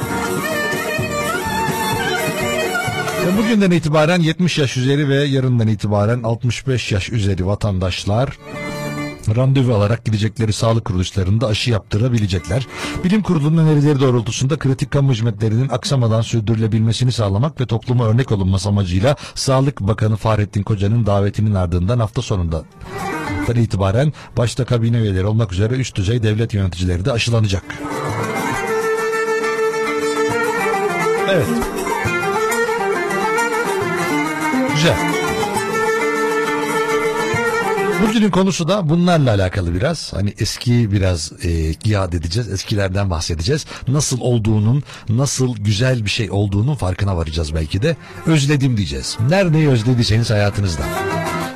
Bugünden 3.37 3.71
itibaren 3.71 4.19
70 4.19 4.57
yaş 4.57 4.77
üzeri 4.77 5.09
ve 5.09 5.15
yarından 5.15 5.67
itibaren 5.67 6.23
65 6.23 6.91
yaş 6.91 7.09
üzeri 7.09 7.45
vatandaşlar 7.45 8.37
randevu 9.35 9.73
alarak 9.73 10.05
gidecekleri 10.05 10.53
sağlık 10.53 10.85
kuruluşlarında 10.85 11.47
aşı 11.47 11.71
yaptırabilecekler. 11.71 12.67
Bilim 13.03 13.21
Kurulu'nun 13.21 13.67
önerileri 13.67 13.99
doğrultusunda 13.99 14.59
kritik 14.59 14.91
kamu 14.91 15.11
hizmetlerinin 15.11 15.69
aksamadan 15.69 16.21
sürdürülebilmesini 16.21 17.11
sağlamak 17.11 17.61
ve 17.61 17.65
topluma 17.65 18.05
örnek 18.05 18.31
olunması 18.31 18.69
amacıyla 18.69 19.15
Sağlık 19.35 19.79
Bakanı 19.79 20.15
Fahrettin 20.15 20.63
Koca'nın 20.63 21.05
davetinin 21.05 21.55
ardından 21.55 21.99
hafta 21.99 22.21
sonunda 22.21 22.63
itibaren 23.55 24.13
başta 24.37 24.65
kabine 24.65 24.97
üyeleri 24.97 25.25
olmak 25.25 25.53
üzere 25.53 25.73
üst 25.73 25.95
düzey 25.95 26.23
devlet 26.23 26.53
yöneticileri 26.53 27.05
de 27.05 27.11
aşılanacak. 27.11 27.63
Evet. 31.29 31.47
Güzel. 34.81 34.97
Bugünün 38.01 38.31
konusu 38.31 38.67
da 38.67 38.89
bunlarla 38.89 39.29
alakalı 39.29 39.75
biraz. 39.75 40.13
Hani 40.13 40.33
eski 40.39 40.91
biraz 40.91 41.31
e, 41.43 41.75
yad 41.85 42.13
edeceğiz. 42.13 42.51
Eskilerden 42.51 43.09
bahsedeceğiz. 43.09 43.65
Nasıl 43.87 44.19
olduğunun, 44.19 44.83
nasıl 45.09 45.55
güzel 45.55 46.05
bir 46.05 46.09
şey 46.09 46.31
olduğunun 46.31 46.75
farkına 46.75 47.17
varacağız 47.17 47.55
belki 47.55 47.81
de. 47.81 47.95
Özledim 48.25 48.77
diyeceğiz. 48.77 49.17
Neredeyi 49.29 49.69
özlediyseniz 49.69 50.29
hayatınızda. 50.29 50.83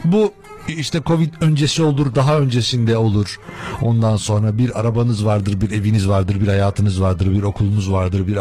Bu 0.04 0.34
işte 0.68 1.02
Covid 1.06 1.34
öncesi 1.42 1.84
olur, 1.84 2.16
daha 2.16 2.40
öncesinde 2.40 2.98
olur. 2.98 3.40
Ondan 3.82 4.18
sonra 4.18 4.58
bir 4.58 4.80
arabanız 4.80 5.26
vardır, 5.26 5.62
bir 5.62 5.72
eviniz 5.72 6.10
vardır, 6.10 6.42
bir 6.42 6.48
hayatınız 6.48 7.02
vardır, 7.02 7.32
bir 7.32 7.44
okulunuz 7.44 7.92
vardır, 7.92 8.28
bir 8.28 8.38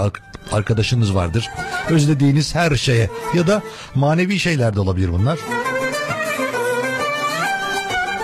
arkadaşınız 0.53 1.15
vardır. 1.15 1.51
Özlediğiniz 1.89 2.55
her 2.55 2.77
şeye 2.77 3.11
ya 3.35 3.47
da 3.47 3.63
manevi 3.95 4.39
şeyler 4.39 4.77
de 4.77 4.81
olabilir 4.81 5.13
bunlar. 5.13 5.39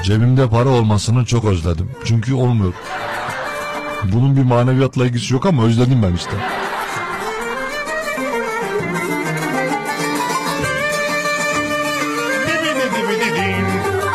Cebimde 0.04 0.48
para 0.48 0.68
olmasını 0.68 1.24
çok 1.24 1.44
özledim. 1.44 1.90
Çünkü 2.04 2.34
olmuyor. 2.34 2.74
Bunun 4.04 4.36
bir 4.36 4.42
maneviyatla 4.42 5.06
ilgisi 5.06 5.34
yok 5.34 5.46
ama 5.46 5.64
özledim 5.64 6.02
ben 6.02 6.14
işte. 6.14 6.32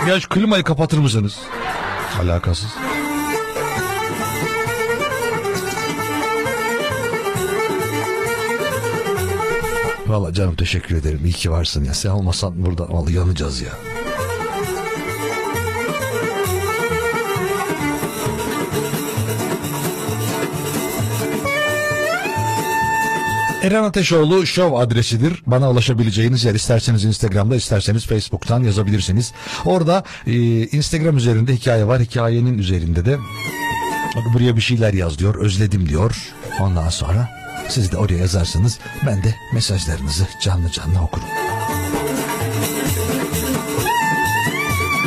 Ya 0.08 0.20
şu 0.20 0.30
klimayı 0.30 0.64
kapatır 0.64 0.98
mısınız? 0.98 1.40
Alakasız. 2.22 2.76
Valla 10.08 10.34
canım 10.34 10.56
teşekkür 10.56 10.96
ederim. 10.96 11.22
İyi 11.26 11.34
ki 11.34 11.52
varsın 11.52 11.84
ya. 11.84 11.94
Sen 11.94 12.10
olmasan 12.10 12.66
burada 12.66 12.90
vallahi 12.90 13.14
yanacağız 13.14 13.62
ya. 13.62 13.72
Eren 23.64 23.84
Ateşoğlu 23.84 24.46
show 24.46 24.78
adresidir. 24.78 25.44
Bana 25.48 25.72
ulaşabileceğiniz 25.72 26.44
yer 26.44 26.56
isterseniz 26.56 27.06
Instagram'da 27.06 27.56
isterseniz 27.56 28.06
Facebook'tan 28.06 28.64
yazabilirsiniz. 28.64 29.34
Orada 29.66 30.04
e, 30.28 30.34
Instagram 30.68 31.18
üzerinde 31.18 31.56
hikaye 31.56 31.88
var. 31.88 32.02
Hikayenin 32.02 32.58
üzerinde 32.58 33.06
de 33.06 33.18
buraya 34.34 34.56
bir 34.56 34.62
şeyler 34.62 34.94
yaz 34.94 35.20
diyor. 35.20 35.36
Özledim 35.36 35.90
diyor. 35.90 36.34
Ondan 36.60 36.90
sonra 36.90 37.45
siz 37.70 37.92
de 37.92 37.98
oraya 37.98 38.18
yazarsanız 38.18 38.80
ben 39.06 39.24
de 39.24 39.36
mesajlarınızı 39.54 40.28
canlı 40.42 40.72
canlı 40.72 41.02
okurum. 41.02 41.28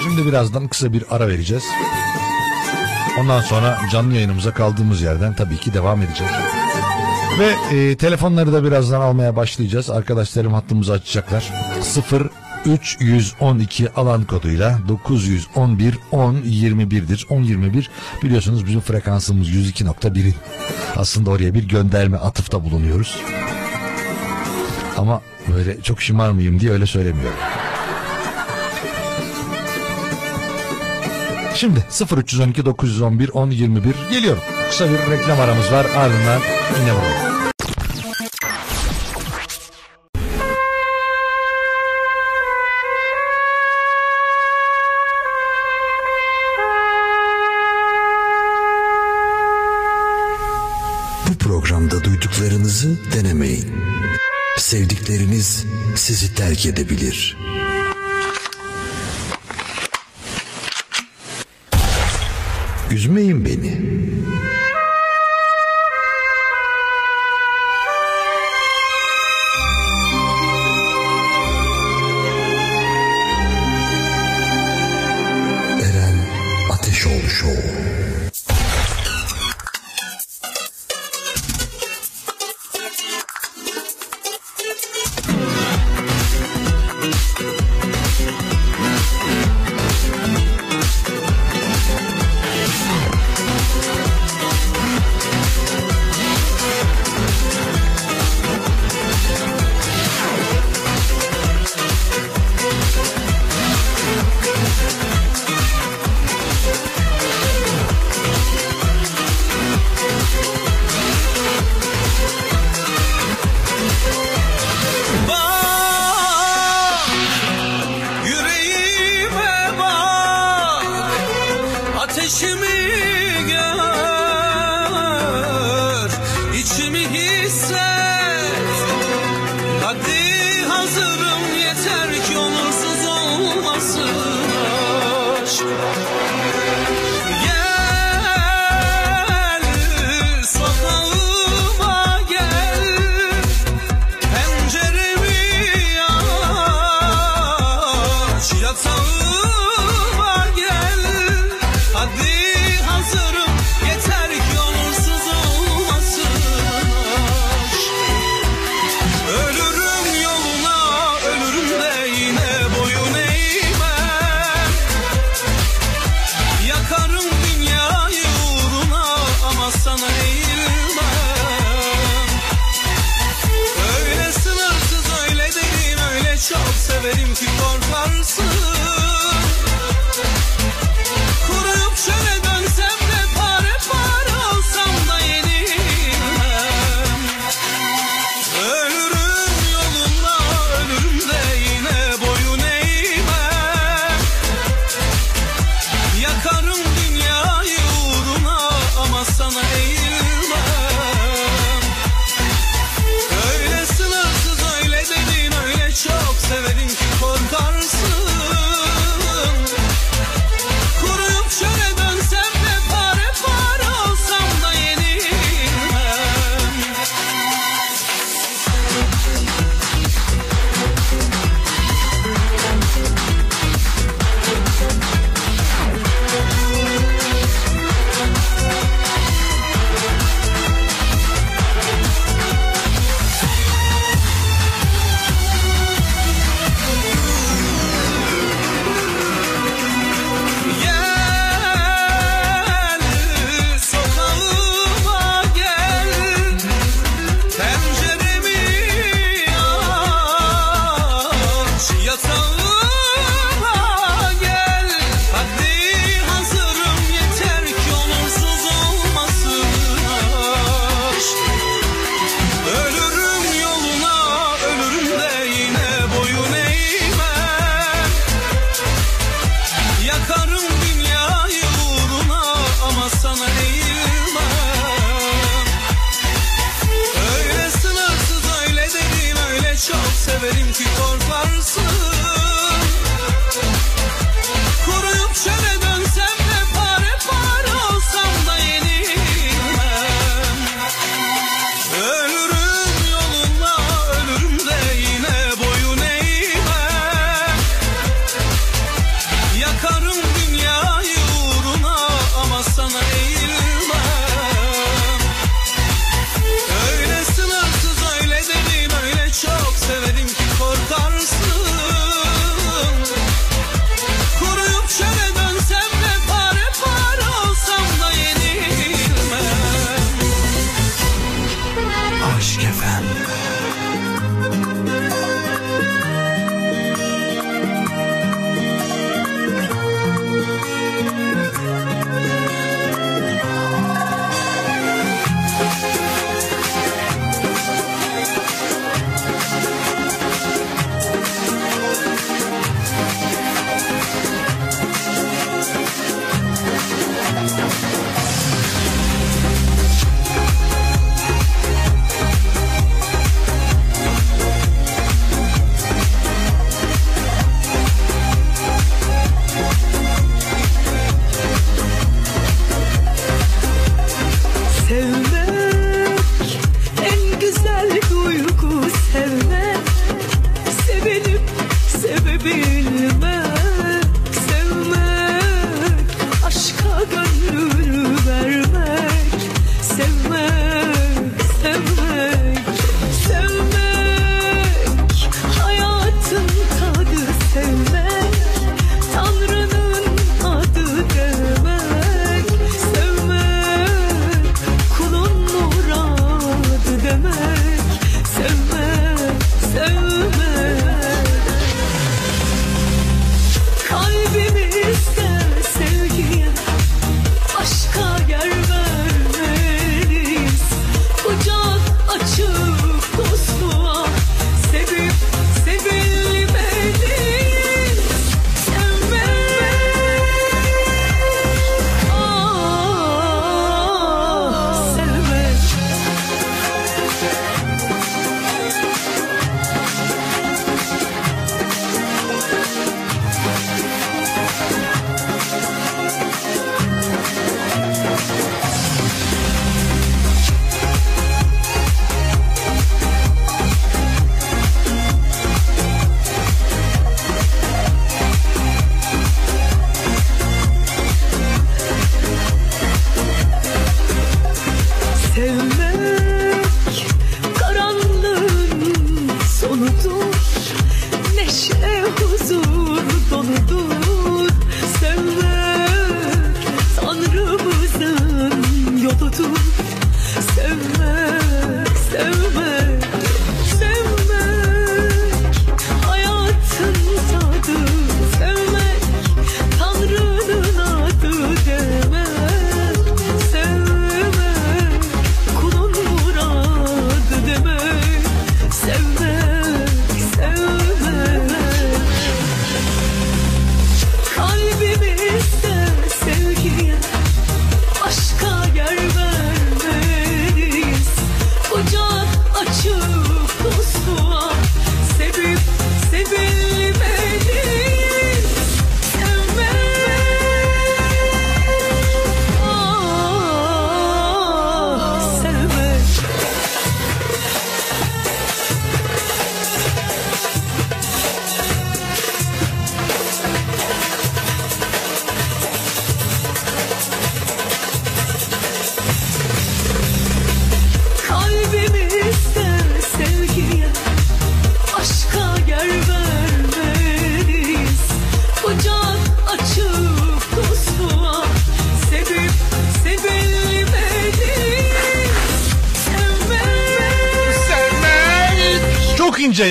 Şimdi 0.02 0.26
birazdan 0.26 0.68
kısa 0.68 0.92
bir 0.92 1.04
ara 1.10 1.28
vereceğiz. 1.28 1.64
Ondan 3.20 3.40
sonra 3.40 3.78
canlı 3.92 4.14
yayınımıza 4.14 4.54
kaldığımız 4.54 5.00
yerden 5.02 5.34
tabii 5.34 5.56
ki 5.56 5.74
devam 5.74 6.02
edeceğiz. 6.02 6.32
Ve 7.38 7.76
e, 7.76 7.96
telefonları 7.96 8.52
da 8.52 8.64
birazdan 8.64 9.00
almaya 9.00 9.36
başlayacağız. 9.36 9.90
Arkadaşlarım 9.90 10.52
hattımızı 10.52 10.92
açacaklar. 10.92 11.52
0 12.68 12.96
312 13.00 13.90
alan 13.92 14.24
koduyla 14.24 14.78
911 14.88 15.98
10 16.12 16.34
21'dir. 16.34 17.26
10 17.30 17.42
21 17.42 17.90
biliyorsunuz 18.22 18.66
bizim 18.66 18.80
frekansımız 18.80 19.48
102.1'in. 19.48 20.34
Aslında 20.96 21.30
oraya 21.30 21.54
bir 21.54 21.68
gönderme 21.68 22.16
atıfta 22.16 22.64
bulunuyoruz. 22.64 23.16
Ama 24.96 25.22
böyle 25.48 25.82
çok 25.82 26.02
şımarmayayım 26.02 26.60
diye 26.60 26.72
öyle 26.72 26.86
söylemiyorum. 26.86 27.38
Şimdi 31.54 31.84
0312 32.16 32.64
911 32.64 33.28
10 33.28 33.50
21 33.50 33.94
geliyorum. 34.10 34.42
Kısa 34.70 34.90
bir 34.90 35.10
reklam 35.10 35.40
aramız 35.40 35.72
var 35.72 35.86
ardından 35.96 36.40
yine 36.80 36.92
buradayım. 36.94 37.37
Sevdikleriniz 55.08 55.64
sizi 55.94 56.34
terk 56.34 56.66
edebilir. 56.66 57.36
Üzmeyin 62.90 63.44
beni. 63.44 63.80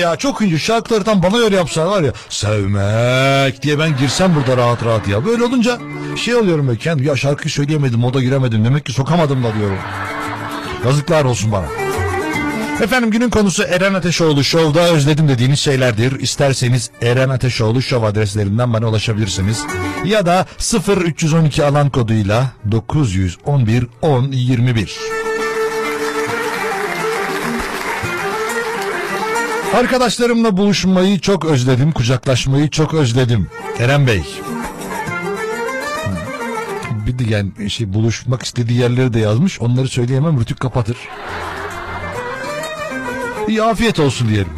ya 0.08 0.16
çok 0.16 0.42
ünlü 0.42 0.58
şarkılardan 0.58 1.22
bana 1.22 1.38
göre 1.38 1.54
yapsalar 1.56 1.86
var 1.86 2.02
ya 2.02 2.12
sevmek 2.28 3.62
diye 3.62 3.78
ben 3.78 3.96
girsem 3.96 4.34
burada 4.34 4.56
rahat 4.56 4.84
rahat 4.84 5.08
ya. 5.08 5.24
Böyle 5.24 5.44
olunca 5.44 5.78
şey 6.16 6.34
oluyorum 6.34 6.68
böyle 6.68 6.78
kendim 6.78 7.06
ya 7.06 7.16
şarkıyı 7.16 7.50
söyleyemedim 7.50 8.00
moda 8.00 8.22
giremedim 8.22 8.64
demek 8.64 8.86
ki 8.86 8.92
sokamadım 8.92 9.44
da 9.44 9.54
diyorum. 9.54 9.78
Yazıklar 10.84 11.24
olsun 11.24 11.52
bana. 11.52 11.66
Efendim 12.82 13.10
günün 13.10 13.30
konusu 13.30 13.62
Eren 13.62 13.94
Ateşoğlu 13.94 14.44
Show'da 14.44 14.80
özledim 14.80 15.28
dediğiniz 15.28 15.58
şeylerdir. 15.58 16.20
İsterseniz 16.20 16.90
Eren 17.02 17.28
Ateşoğlu 17.28 17.82
Show 17.82 18.06
adreslerinden 18.06 18.72
bana 18.72 18.88
ulaşabilirsiniz. 18.88 19.64
Ya 20.04 20.26
da 20.26 20.46
0312 21.06 21.64
alan 21.64 21.90
koduyla 21.90 22.52
911 22.70 23.86
10 24.02 24.22
21. 24.32 25.17
Arkadaşlarımla 29.74 30.56
buluşmayı 30.56 31.20
çok 31.20 31.44
özledim, 31.44 31.92
kucaklaşmayı 31.92 32.70
çok 32.70 32.94
özledim. 32.94 33.48
Eren 33.78 34.06
Bey. 34.06 34.22
Bir 37.06 37.18
de 37.18 37.24
yani 37.30 37.70
şey 37.70 37.92
buluşmak 37.92 38.42
istediği 38.42 38.80
yerleri 38.80 39.12
de 39.12 39.18
yazmış. 39.18 39.60
Onları 39.60 39.88
söyleyemem 39.88 40.40
Rütük 40.40 40.60
kapatır. 40.60 40.96
İyi 43.48 43.62
afiyet 43.62 44.00
olsun 44.00 44.28
diyelim. 44.28 44.52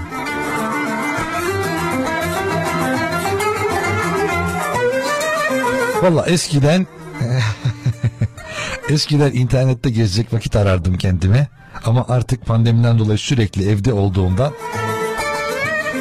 Valla 6.03 6.27
eskiden 6.27 6.87
eskiden 8.89 9.33
internette 9.33 9.91
gezecek 9.91 10.33
vakit 10.33 10.57
arardım 10.57 10.99
kendime. 10.99 11.49
Ama 11.85 12.07
artık 12.09 12.47
pandemiden 12.47 12.99
dolayı 12.99 13.19
sürekli 13.19 13.71
evde 13.71 13.93
olduğumdan 13.93 14.53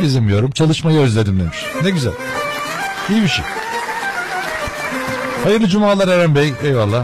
gezemiyorum. 0.02 0.52
Çalışmayı 0.52 1.00
özledim 1.00 1.39
demiş. 1.39 1.58
Ne 1.84 1.89
güzel. 1.89 2.12
İyi 3.10 3.22
bir 3.24 3.28
şey. 3.28 3.45
Hayırlı 5.43 5.68
cumalar 5.68 6.08
Eren 6.08 6.36
Bey. 6.36 6.54
Eyvallah. 6.64 7.04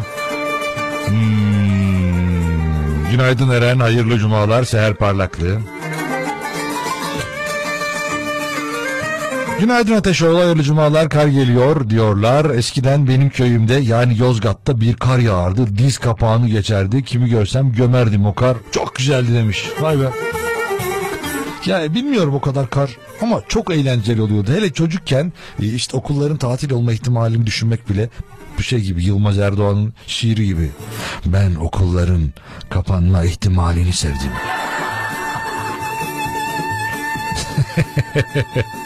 Hmm, 1.07 3.11
Günaydın 3.11 3.49
Eren. 3.49 3.79
Hayırlı 3.79 4.17
cumalar. 4.19 4.63
Seher 4.63 4.93
parlaklığı. 4.93 5.57
Günaydın 9.59 9.93
Ateşoğlu. 9.95 10.39
Hayırlı 10.39 10.63
cumalar. 10.63 11.09
Kar 11.09 11.27
geliyor 11.27 11.89
diyorlar. 11.89 12.45
Eskiden 12.45 13.07
benim 13.07 13.29
köyümde 13.29 13.73
yani 13.73 14.17
Yozgat'ta 14.19 14.81
bir 14.81 14.93
kar 14.93 15.19
yağardı. 15.19 15.77
Diz 15.77 15.97
kapağını 15.97 16.47
geçerdi. 16.47 17.03
Kimi 17.03 17.29
görsem 17.29 17.71
gömerdim 17.71 18.25
o 18.25 18.35
kar. 18.35 18.57
Çok 18.71 18.95
güzeldi 18.95 19.33
demiş. 19.33 19.69
Vay 19.81 19.99
be. 19.99 20.03
Yani 21.65 21.93
bilmiyorum 21.93 22.35
o 22.35 22.41
kadar 22.41 22.69
kar 22.69 22.97
ama 23.21 23.41
çok 23.47 23.73
eğlenceli 23.73 24.21
oluyordu. 24.21 24.51
Hele 24.53 24.73
çocukken 24.73 25.33
e, 25.61 25.65
işte 25.65 25.97
okulların 25.97 26.37
tatil 26.37 26.71
olma 26.71 26.93
ihtimalini 26.93 27.45
düşünmek 27.45 27.89
bile 27.89 28.09
bu 28.57 28.63
şey 28.63 28.79
gibi 28.79 29.03
Yılmaz 29.03 29.39
Erdoğan'ın 29.39 29.93
şiiri 30.07 30.45
gibi. 30.45 30.71
Ben 31.25 31.55
okulların 31.55 32.33
kapanma 32.69 33.23
ihtimalini 33.23 33.93
sevdim. 33.93 34.31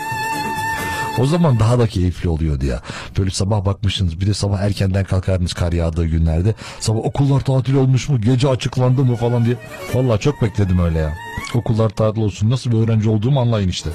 O 1.19 1.25
zaman 1.25 1.59
daha 1.59 1.79
da 1.79 1.87
keyifli 1.87 2.29
oluyordu 2.29 2.65
ya. 2.65 2.81
Böyle 3.17 3.29
sabah 3.31 3.65
bakmışsınız 3.65 4.21
bir 4.21 4.27
de 4.27 4.33
sabah 4.33 4.59
erkenden 4.59 5.03
kalkardınız 5.03 5.53
kar 5.53 5.73
yağdığı 5.73 6.05
günlerde. 6.05 6.53
Sabah 6.79 6.99
okullar 6.99 7.39
tatil 7.39 7.73
olmuş 7.73 8.09
mu 8.09 8.21
gece 8.21 8.49
açıklandı 8.49 9.05
mı 9.05 9.15
falan 9.15 9.45
diye. 9.45 9.55
Vallahi 9.93 10.19
çok 10.19 10.41
bekledim 10.41 10.79
öyle 10.79 10.99
ya. 10.99 11.13
Okullar 11.55 11.89
tatil 11.89 12.21
olsun 12.21 12.49
nasıl 12.49 12.71
bir 12.71 12.77
öğrenci 12.77 13.09
olduğumu 13.09 13.39
anlayın 13.39 13.69
işte. 13.69 13.89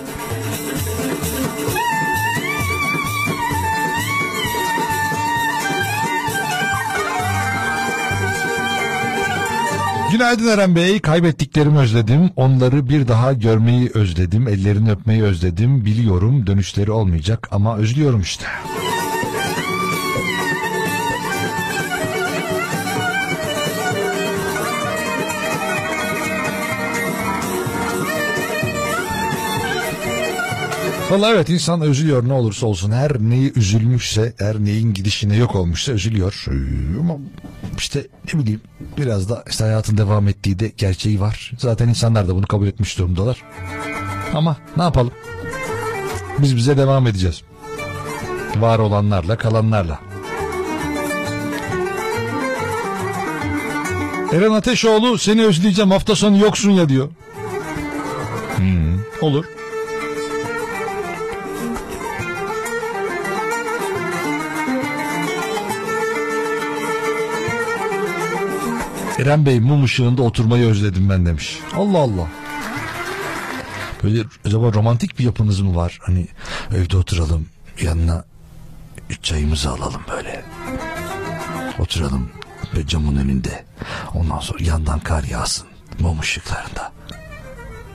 Günaydın 10.14 10.46
Eren 10.46 10.76
Bey. 10.76 11.00
Kaybettiklerimi 11.00 11.78
özledim. 11.78 12.30
Onları 12.36 12.88
bir 12.88 13.08
daha 13.08 13.32
görmeyi 13.32 13.90
özledim. 13.94 14.48
Ellerini 14.48 14.90
öpmeyi 14.90 15.22
özledim. 15.22 15.84
Biliyorum 15.84 16.46
dönüşleri 16.46 16.90
olmayacak 16.90 17.48
ama 17.50 17.76
özlüyorum 17.76 18.20
işte. 18.20 18.46
Valla 31.10 31.30
evet 31.30 31.48
insan 31.48 31.80
üzülüyor 31.80 32.28
ne 32.28 32.32
olursa 32.32 32.66
olsun. 32.66 32.90
Her 32.92 33.18
neyi 33.20 33.52
üzülmüşse, 33.56 34.34
her 34.38 34.58
neyin 34.58 34.94
gidişine 34.94 35.36
yok 35.36 35.54
olmuşsa 35.54 35.92
üzülüyor. 35.92 36.44
Ee, 36.48 37.00
Ama 37.00 37.14
işte 37.78 38.06
ne 38.34 38.40
bileyim 38.40 38.60
biraz 38.98 39.28
da 39.28 39.44
işte 39.50 39.64
hayatın 39.64 39.98
devam 39.98 40.28
ettiği 40.28 40.58
de 40.58 40.72
gerçeği 40.76 41.20
var. 41.20 41.52
Zaten 41.58 41.88
insanlar 41.88 42.28
da 42.28 42.34
bunu 42.36 42.46
kabul 42.46 42.66
etmiş 42.66 42.98
durumdalar. 42.98 43.42
Ama 44.34 44.56
ne 44.76 44.82
yapalım? 44.82 45.12
Biz 46.38 46.56
bize 46.56 46.76
devam 46.76 47.06
edeceğiz. 47.06 47.42
Var 48.56 48.78
olanlarla, 48.78 49.36
kalanlarla. 49.38 50.00
Eren 54.32 54.50
Ateşoğlu 54.50 55.18
seni 55.18 55.44
özleyeceğim 55.44 55.90
hafta 55.90 56.14
sonu 56.14 56.38
yoksun 56.38 56.70
ya 56.70 56.88
diyor. 56.88 57.08
Hmm, 58.56 58.98
olur. 59.20 59.44
Eren 69.18 69.46
Bey 69.46 69.60
mum 69.60 69.84
ışığında 69.84 70.22
oturmayı 70.22 70.66
özledim 70.66 71.10
ben 71.10 71.26
demiş. 71.26 71.58
Allah 71.76 71.98
Allah. 71.98 72.28
Böyle 74.02 74.22
acaba 74.44 74.72
romantik 74.72 75.18
bir 75.18 75.24
yapınız 75.24 75.60
mı 75.60 75.76
var? 75.76 75.98
Hani 76.02 76.28
evde 76.74 76.96
oturalım 76.96 77.46
yanına 77.82 78.24
çayımızı 79.22 79.70
alalım 79.70 80.00
böyle. 80.10 80.44
Oturalım 81.78 82.30
ve 82.76 82.86
camın 82.86 83.16
önünde. 83.16 83.64
Ondan 84.14 84.38
sonra 84.40 84.64
yandan 84.64 85.00
kar 85.00 85.24
yağsın 85.24 85.66
mum 85.98 86.20
ışıklarında. 86.20 86.92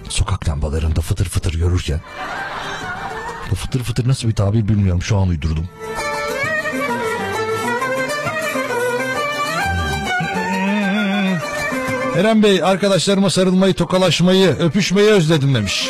Sokak 0.10 0.50
lambalarında 0.50 1.02
fıtır 1.02 1.26
fıtır 1.26 1.54
görürken. 1.54 2.02
Bu 3.52 3.56
fıtır 3.56 3.84
fıtır 3.84 4.08
nasıl 4.08 4.28
bir 4.28 4.36
tabir 4.36 4.68
bilmiyorum 4.68 5.02
şu 5.02 5.18
an 5.18 5.28
uydurdum. 5.28 5.70
Eren 12.20 12.44
Bey 12.44 12.64
arkadaşlarıma 12.64 13.30
sarılmayı, 13.30 13.74
tokalaşmayı, 13.74 14.50
öpüşmeyi 14.50 15.10
özledim 15.10 15.56
demiş. 15.56 15.90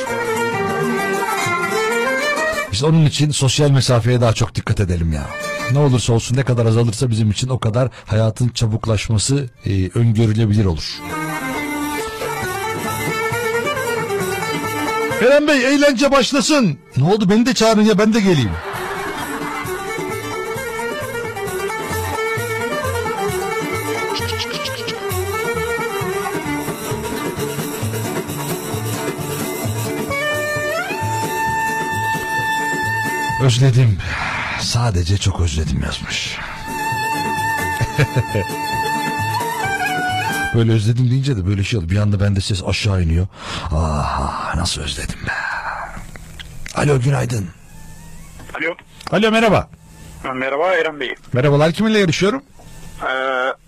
İşte 2.72 2.86
onun 2.86 3.06
için 3.06 3.32
sosyal 3.32 3.70
mesafeye 3.70 4.22
daha 4.22 4.34
çok 4.34 4.56
dikkat 4.56 4.80
edelim 4.80 5.14
ya. 5.14 5.24
Ne 5.72 5.80
olursa 5.80 6.14
olsun 6.14 6.38
ne 6.38 6.44
kadar 6.44 6.66
azalırsa 6.66 7.10
bizim 7.10 7.32
için 7.32 7.50
o 7.50 7.60
kadar 7.60 7.90
hayatın 8.06 8.50
çabuklaşması 8.50 9.50
e, 9.66 9.90
öngörülebilir 9.96 10.66
olur. 10.66 11.00
Eren 15.22 15.48
Bey 15.48 15.66
eğlence 15.66 16.12
başlasın. 16.12 16.78
Ne 16.98 17.04
oldu 17.14 17.30
beni 17.30 17.46
de 17.46 17.54
çağırın 17.54 17.86
ya 17.86 17.98
ben 17.98 18.14
de 18.14 18.20
geleyim. 18.20 18.52
Özledim. 33.50 33.98
Sadece 34.62 35.18
çok 35.18 35.42
özledim 35.42 35.82
yazmış. 35.84 36.38
böyle 40.56 40.72
özledim 40.72 41.12
deyince 41.12 41.38
de 41.38 41.48
böyle 41.48 41.64
şey 41.64 41.80
oldu. 41.80 41.90
Bir 41.90 41.98
anda 41.98 42.20
bende 42.20 42.42
ses 42.42 42.64
aşağı 42.68 43.04
iniyor. 43.04 43.28
Ah 43.72 44.56
nasıl 44.56 44.82
özledim 44.82 45.20
be. 45.28 45.32
Alo 46.76 47.00
günaydın. 47.00 47.50
Alo. 48.60 48.76
Alo 49.12 49.32
merhaba. 49.32 49.70
Merhaba 50.34 50.74
Eren 50.74 51.00
Bey. 51.00 51.16
Merhabalar 51.34 51.72
kiminle 51.72 52.00
görüşüyorum? 52.00 52.44
Ee, 53.02 53.08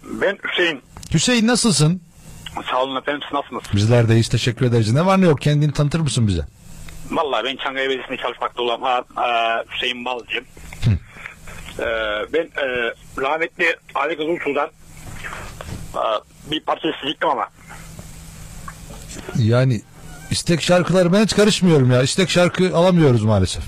ben 0.04 0.38
Hüseyin. 0.52 0.82
Hüseyin 1.14 1.48
nasılsın? 1.48 2.02
Sağ 2.72 2.82
olun 2.84 2.96
efendim 3.02 3.22
siz 3.24 3.34
nasılsınız? 3.34 3.64
Bizler 3.74 4.10
deyiz 4.10 4.30
teşekkür 4.30 4.66
ederiz. 4.66 4.94
Ne 4.94 5.06
var 5.06 5.22
ne 5.22 5.26
yok 5.26 5.42
kendini 5.42 5.74
tanıtır 5.74 6.00
mısın 6.00 6.28
bize? 6.28 6.46
Vallahi 7.12 7.44
ben 7.44 7.56
Çankaya 7.56 7.90
Belediyesi'nde 7.90 8.18
çalışmakta 8.18 8.62
olan 8.62 8.82
ha, 8.82 9.04
ha, 9.16 9.64
Hüseyin 9.74 10.06
Balcı. 10.06 10.44
Ee, 11.80 11.84
ben 12.34 12.44
e, 12.44 12.94
rahmetli 13.18 13.76
Ali 13.96 14.18
Kızılsu'dan 14.18 14.70
e, 15.96 16.04
bir 16.52 16.60
parça 16.60 16.90
isteyecektim 16.90 17.30
ama. 17.30 17.48
Yani 19.38 19.82
istek 20.32 20.62
şarkıları 20.62 21.14
ben 21.14 21.24
hiç 21.24 21.36
karışmıyorum 21.36 21.92
ya. 21.92 22.02
İstek 22.02 22.30
şarkı 22.30 22.76
alamıyoruz 22.76 23.24
maalesef. 23.24 23.64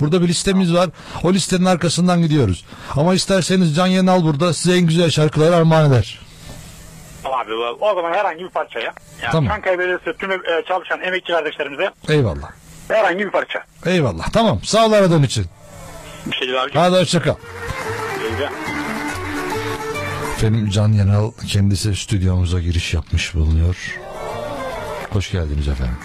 Burada 0.00 0.22
bir 0.22 0.28
listemiz 0.28 0.74
var. 0.74 0.90
O 1.22 1.32
listenin 1.32 1.64
arkasından 1.64 2.22
gidiyoruz. 2.22 2.64
Ama 2.96 3.14
isterseniz 3.14 3.76
Can 3.76 3.86
Yenal 3.86 4.24
burada 4.24 4.52
size 4.52 4.76
en 4.76 4.86
güzel 4.86 5.10
şarkıları 5.10 5.56
armağan 5.56 5.92
eder. 5.92 6.25
Abi. 7.32 7.52
O 7.80 7.94
zaman 7.94 8.12
herhangi 8.12 8.44
bir 8.44 8.48
parçaya. 8.48 8.92
Yani 9.22 9.32
tamam. 9.32 9.48
Çankaya 9.48 9.78
Belediyesi 9.78 10.18
tüm 10.18 10.32
e, 10.32 10.36
çalışan 10.68 11.00
emekçi 11.00 11.32
kardeşlerimize. 11.32 11.90
Eyvallah. 12.08 12.50
Herhangi 12.88 13.18
bir 13.18 13.30
parça. 13.30 13.64
Eyvallah. 13.86 14.32
Tamam. 14.32 14.60
Sağ 14.62 14.86
ol 14.86 14.92
aradığın 14.92 15.22
için. 15.22 15.46
Bir 16.26 16.36
şey 16.36 16.60
abi. 16.60 16.70
Hadi 16.74 16.96
hoşçakal. 16.96 17.34
Efendim 20.36 20.70
Can 20.70 20.88
Yenal 20.92 21.32
kendisi 21.48 21.96
stüdyomuza 21.96 22.60
giriş 22.60 22.94
yapmış 22.94 23.34
bulunuyor. 23.34 23.98
Hoş 25.10 25.32
geldiniz 25.32 25.68
efendim. 25.68 25.96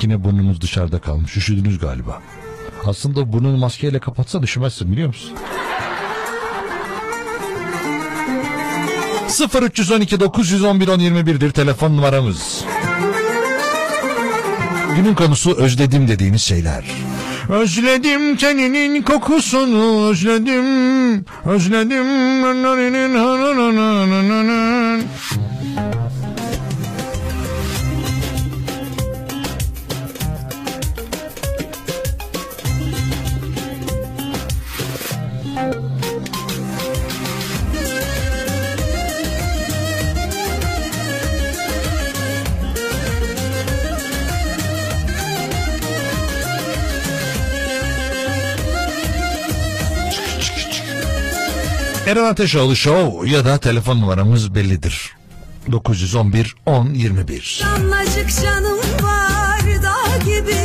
Yine 0.00 0.24
burnumuz 0.24 0.60
dışarıda 0.60 0.98
kalmış. 1.00 1.36
Üşüdünüz 1.36 1.78
galiba. 1.78 2.22
Aslında 2.86 3.32
burnunu 3.32 3.56
maskeyle 3.56 3.98
kapatsa 3.98 4.42
düşmezsin 4.42 4.92
biliyor 4.92 5.08
musun? 5.08 5.38
0312 9.30 10.20
911 10.20 10.88
1021'dir 10.88 11.50
telefon 11.50 11.96
numaramız. 11.96 12.64
Günün 14.96 15.14
konusu 15.14 15.56
özledim 15.56 16.08
dediğiniz 16.08 16.42
şeyler. 16.42 16.84
Özledim 17.48 18.36
teninin 18.36 19.02
kokusunu 19.02 20.08
özledim 20.08 21.24
özledim 21.44 22.30
Eren 52.10 52.24
Ateşoğlu 52.24 52.76
Show 52.76 53.30
ya 53.30 53.44
da 53.44 53.58
telefon 53.58 54.00
numaramız 54.00 54.54
bellidir. 54.54 55.10
911 55.72 56.54
10 56.66 56.94
21. 56.94 57.62
Damlacık 57.64 58.42
canım 58.42 58.78
var 59.02 59.60
gibi 60.24 60.59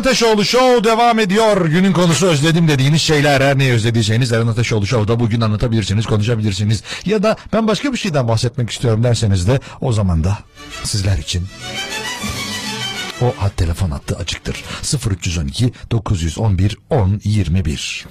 Ateşoğlu 0.00 0.44
Show 0.44 0.84
devam 0.84 1.18
ediyor. 1.18 1.66
Günün 1.66 1.92
konusu 1.92 2.26
özledim 2.26 2.68
dediğiniz 2.68 3.02
şeyler. 3.02 3.40
Her 3.40 3.58
neyi 3.58 3.72
özlediyseniz 3.72 4.32
Eren 4.32 4.46
Ateşoğlu 4.46 4.86
Show'da 4.86 5.20
bugün 5.20 5.40
anlatabilirsiniz, 5.40 6.06
konuşabilirsiniz. 6.06 6.82
Ya 7.04 7.22
da 7.22 7.36
ben 7.52 7.68
başka 7.68 7.92
bir 7.92 7.98
şeyden 7.98 8.28
bahsetmek 8.28 8.70
istiyorum 8.70 9.04
derseniz 9.04 9.48
de 9.48 9.60
o 9.80 9.92
zaman 9.92 10.24
da 10.24 10.38
sizler 10.84 11.18
için 11.18 11.46
o 13.20 13.34
hat 13.38 13.56
telefon 13.56 13.90
hattı 13.90 14.16
açıktır. 14.16 14.64
0312 15.10 15.72
911 15.90 16.78
10 16.90 17.20
21. 17.24 18.06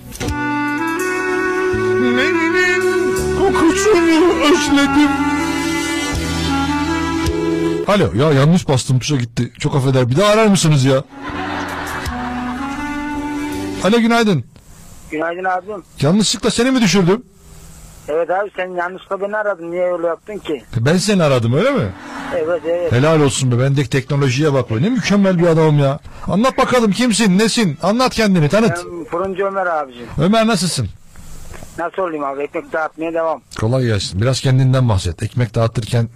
Kokusunu 3.37 4.33
özledim. 4.43 5.09
Alo 7.87 8.11
ya 8.15 8.31
yanlış 8.39 8.67
bastım 8.67 8.99
tuşa 8.99 9.15
gitti. 9.15 9.51
Çok 9.59 9.75
affeder. 9.75 10.09
Bir 10.09 10.17
daha 10.17 10.31
arar 10.31 10.47
mısınız 10.47 10.85
ya? 10.85 11.03
Alo 13.83 13.99
günaydın. 13.99 14.43
Günaydın 15.11 15.43
abim. 15.43 15.83
Yanlışlıkla 16.01 16.51
seni 16.51 16.71
mi 16.71 16.81
düşürdüm? 16.81 17.23
Evet 18.07 18.29
abi 18.29 18.51
sen 18.55 18.67
yanlışlıkla 18.67 19.21
beni 19.21 19.37
aradın. 19.37 19.71
Niye 19.71 19.93
öyle 19.93 20.07
yaptın 20.07 20.37
ki? 20.37 20.63
Ben 20.77 20.97
seni 20.97 21.23
aradım 21.23 21.53
öyle 21.53 21.71
mi? 21.71 21.91
Evet 22.37 22.61
evet. 22.65 22.91
Helal 22.91 23.21
olsun 23.21 23.51
be 23.51 23.59
bendeki 23.59 23.89
teknolojiye 23.89 24.53
bak. 24.53 24.71
Ne 24.71 24.89
mükemmel 24.89 25.39
bir 25.39 25.47
adamım 25.47 25.79
ya. 25.79 25.99
Anlat 26.27 26.57
bakalım 26.57 26.91
kimsin 26.91 27.37
nesin? 27.39 27.77
Anlat 27.83 28.13
kendini 28.13 28.49
tanıt. 28.49 28.71
Ben 28.71 29.05
fırıncı 29.05 29.43
Ömer 29.45 29.65
abicim. 29.65 30.05
Ömer 30.21 30.47
nasılsın? 30.47 30.87
Nasıl 31.77 32.01
olayım 32.01 32.23
abi? 32.23 32.43
Ekmek 32.43 32.73
dağıtmaya 32.73 33.13
devam. 33.13 33.41
Kolay 33.59 33.85
gelsin. 33.85 34.21
Biraz 34.21 34.41
kendinden 34.41 34.89
bahset. 34.89 35.23
Ekmek 35.23 35.55
dağıtırken 35.55 36.09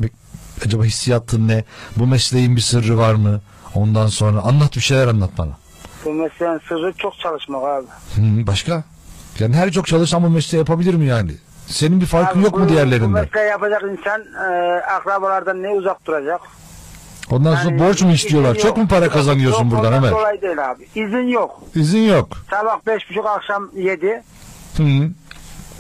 acaba 0.66 0.84
hissiyatın 0.84 1.48
ne? 1.48 1.64
Bu 1.96 2.08
mesleğin 2.08 2.56
bir 2.56 2.62
sırrı 2.62 2.98
var 2.98 3.14
mı? 3.14 3.42
Ondan 3.76 4.08
sonra 4.08 4.40
anlat 4.42 4.76
bir 4.76 4.82
şeyler 4.82 5.08
anlat 5.08 5.30
bana. 5.38 5.58
Bu 6.06 6.14
mesleğin 6.14 6.60
sırrı 6.70 6.94
çok 6.98 7.20
çalışmak 7.20 7.64
abi. 7.64 7.86
Hı, 8.16 8.48
başka? 8.48 8.84
Yani 9.40 9.56
her 9.56 9.72
çok 9.72 9.88
çalışan 9.88 10.24
bu 10.24 10.30
mesleği 10.30 10.60
yapabilir 10.60 10.94
mi 10.94 11.06
yani? 11.06 11.32
Senin 11.68 12.02
bir 12.02 12.06
farkın 12.06 12.40
Abi 12.40 12.46
yok 12.46 12.54
bu- 12.54 12.60
mu 12.60 12.66
Bu 12.66 12.70
diğerlerinden? 12.70 13.10
mesleği 13.10 13.50
yapacak 13.50 13.82
insan 13.84 14.22
e, 14.22 14.82
akrabalardan 14.82 15.64
ne 15.64 15.70
uzak 15.70 16.06
duracak? 16.06 16.42
Ondan 17.32 17.56
sonra 17.56 17.70
Yani 17.76 17.80
borç 17.80 18.02
mu 18.02 18.08
izin 18.08 18.16
istiyorlar? 18.16 18.50
yok. 18.50 18.60
Çok 18.60 18.78
mu 18.78 18.88
para 18.88 19.10
kazanıyorsun 19.10 19.64
Yok, 19.64 19.72
buradan 19.72 19.86
ondan 19.94 20.04
Ömer? 20.04 20.12
dolayı 20.12 20.42
değil 20.42 20.72
abi. 20.72 20.84
İzin 20.96 21.28
yok. 21.28 21.62
İzin 21.76 22.00
yok. 22.14 22.28
Sabah 22.50 22.80
beş 22.88 23.10
buçuk 23.10 23.26
akşam 23.26 23.70
yedi. 23.76 24.24
Hı. 24.78 24.84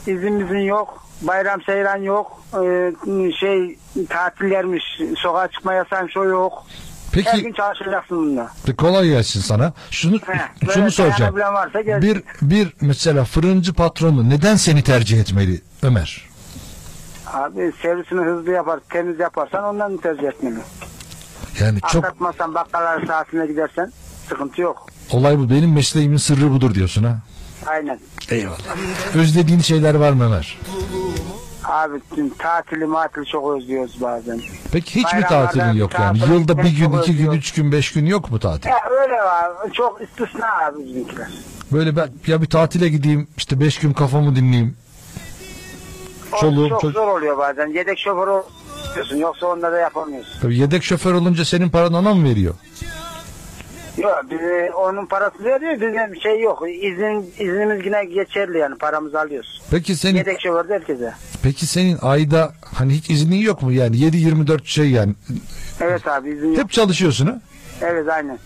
İzinimizin 0.07 0.57
yok. 0.59 1.03
Bayram 1.21 1.61
seyran 1.61 1.97
yok. 1.97 2.43
E, 2.53 2.91
şey 3.39 3.77
tatillermiş. 4.09 4.83
Sokağa 5.17 5.47
çıkma 5.47 5.73
yasaymış 5.73 6.17
o 6.17 6.23
yok. 6.23 6.65
Her 7.13 7.37
gün 7.37 7.43
Peki 7.43 7.55
çalışacaksın 7.57 8.17
bunda. 8.17 8.51
kolay 8.77 9.07
gelsin 9.07 9.41
sana. 9.41 9.73
Şunu 9.91 10.17
He, 10.25 10.71
şunu 10.73 10.91
soracağım. 10.91 11.35
varsa 11.35 11.81
gelsin. 11.81 12.01
Bir 12.01 12.23
bir 12.41 12.73
mesela 12.81 13.23
fırıncı 13.25 13.73
patronu 13.73 14.29
neden 14.29 14.55
seni 14.55 14.83
tercih 14.83 15.19
etmeli 15.19 15.61
Ömer? 15.83 16.29
Abi 17.27 17.71
servisini 17.81 18.21
hızlı 18.21 18.51
yapar, 18.51 18.79
temiz 18.89 19.19
yaparsan 19.19 19.63
ondan 19.63 19.97
tercih 19.97 20.23
etmeli. 20.27 20.59
Yani 21.59 21.79
çok 21.91 22.05
Aklatmazsan 22.05 22.53
bakkallar 22.53 23.05
saatine 23.07 23.47
gidersen 23.47 23.91
sıkıntı 24.29 24.61
yok. 24.61 24.87
olay 25.11 25.37
bu. 25.37 25.49
Benim 25.49 25.73
mesleğimin 25.73 26.17
sırrı 26.17 26.51
budur 26.51 26.73
diyorsun 26.75 27.03
ha. 27.03 27.17
Aynen. 27.67 27.99
Eyvallah. 28.29 28.57
Özlediğin 29.15 29.59
şeyler 29.59 29.95
var 29.95 30.11
mı 30.11 30.25
Ömer? 30.25 30.57
Abi 31.63 31.99
tatili 32.39 32.85
matili 32.85 33.25
çok 33.25 33.57
özlüyoruz 33.57 34.01
bazen. 34.01 34.41
Peki 34.71 34.95
hiç 34.95 35.13
mi 35.13 35.21
Bayramlarda 35.21 35.45
tatilin 35.45 35.73
yok 35.79 35.93
yani? 35.93 36.19
tatile 36.19 36.35
Yılda 36.35 36.57
bir 36.57 36.63
gitmek 36.63 36.77
gün, 36.77 36.85
çok 36.91 37.03
iki 37.03 37.05
gün, 37.11 37.13
özlüyorum. 37.13 37.39
üç 37.39 37.51
gün, 37.53 37.71
beş 37.71 37.91
gün 37.93 38.05
yok 38.05 38.31
mu 38.31 38.39
tatil? 38.39 38.69
Ya 38.69 38.77
öyle 39.01 39.13
var. 39.13 39.51
Çok 39.73 40.01
istisna 40.01 40.47
abi 40.65 40.85
bizimkiler. 40.87 41.27
Böyle 41.71 41.95
ben 41.95 42.09
ya 42.27 42.41
bir 42.41 42.49
tatile 42.49 42.89
gideyim 42.89 43.27
işte 43.37 43.59
beş 43.59 43.79
gün 43.79 43.93
kafamı 43.93 44.35
dinleyeyim. 44.35 44.77
O 46.33 46.37
Çoluğum, 46.39 46.69
çok 46.69 46.81
çocuk- 46.81 46.93
zor 46.95 47.07
oluyor 47.17 47.37
bazen. 47.37 47.67
Yedek 47.67 47.99
şoför 47.99 48.27
oluyorsun. 48.27 49.17
Yoksa 49.17 49.47
onda 49.47 49.71
da 49.71 49.77
yapamıyorsun. 49.79 50.41
Tabii 50.41 50.57
yedek 50.57 50.83
şoför 50.83 51.13
olunca 51.13 51.45
senin 51.45 51.69
paranı 51.69 51.97
ona 51.97 52.13
mı 52.13 52.23
veriyor? 52.29 52.53
Yok 53.97 54.23
bize 54.31 54.71
onun 54.75 55.05
parası 55.05 55.43
veriyor. 55.43 55.73
Bizim 55.81 56.21
şey 56.21 56.41
yok. 56.41 56.63
İzin, 56.81 57.33
iznimiz 57.39 57.85
yine 57.85 58.05
geçerli 58.05 58.57
yani 58.57 58.77
paramızı 58.77 59.19
alıyoruz. 59.19 59.61
Peki 59.71 59.95
senin 59.95 60.17
Yedek 60.17 60.41
şoför 60.41 60.69
de 60.69 60.73
herkese. 60.73 61.13
peki 61.43 61.65
senin 61.65 61.97
ayda 62.01 62.53
hani 62.75 62.93
hiç 62.93 63.09
iznin 63.09 63.35
yok 63.35 63.61
mu 63.61 63.71
yani 63.71 63.95
7-24 63.97 64.65
şey 64.65 64.89
yani 64.89 65.13
Evet 65.81 66.07
abi 66.07 66.29
izin 66.29 66.47
yok. 66.49 66.57
hep 66.57 66.71
çalışıyorsun 66.71 67.25
ha? 67.27 67.41
Evet 67.81 68.07
aynen. 68.09 68.39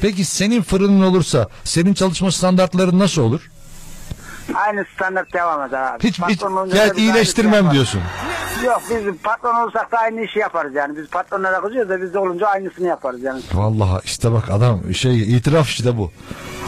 Peki 0.00 0.24
senin 0.24 0.62
fırının 0.62 1.02
olursa 1.02 1.48
senin 1.64 1.94
çalışma 1.94 2.32
standartların 2.32 2.98
nasıl 2.98 3.22
olur? 3.22 3.50
Aynı 4.54 4.84
standart 4.94 5.32
devam 5.32 5.68
eder 5.68 5.82
abi. 5.82 6.02
Hiç, 6.04 6.14
hiç 6.14 6.40
Patron 6.40 6.56
olunca 6.56 6.76
gel 6.76 6.88
da 6.90 6.92
biz 6.96 6.98
aynı 6.98 7.00
iyileştirmem 7.00 7.52
şey 7.52 7.58
yaparız. 7.58 7.74
diyorsun. 7.74 8.00
Yok 8.64 8.82
biz 8.90 9.22
patron 9.22 9.54
olsak 9.66 9.92
da 9.92 9.98
aynı 9.98 10.20
işi 10.22 10.38
yaparız 10.38 10.74
yani. 10.74 10.96
Biz 10.96 11.08
patronlara 11.08 11.60
kızıyoruz 11.60 11.90
da 11.90 12.02
biz 12.02 12.14
de 12.14 12.18
olunca 12.18 12.46
aynısını 12.46 12.86
yaparız 12.86 13.22
yani. 13.22 13.40
Vallahi 13.54 14.00
işte 14.04 14.32
bak 14.32 14.50
adam 14.50 14.94
şey 14.94 15.36
itiraf 15.36 15.68
işte 15.68 15.96
bu. 15.98 16.10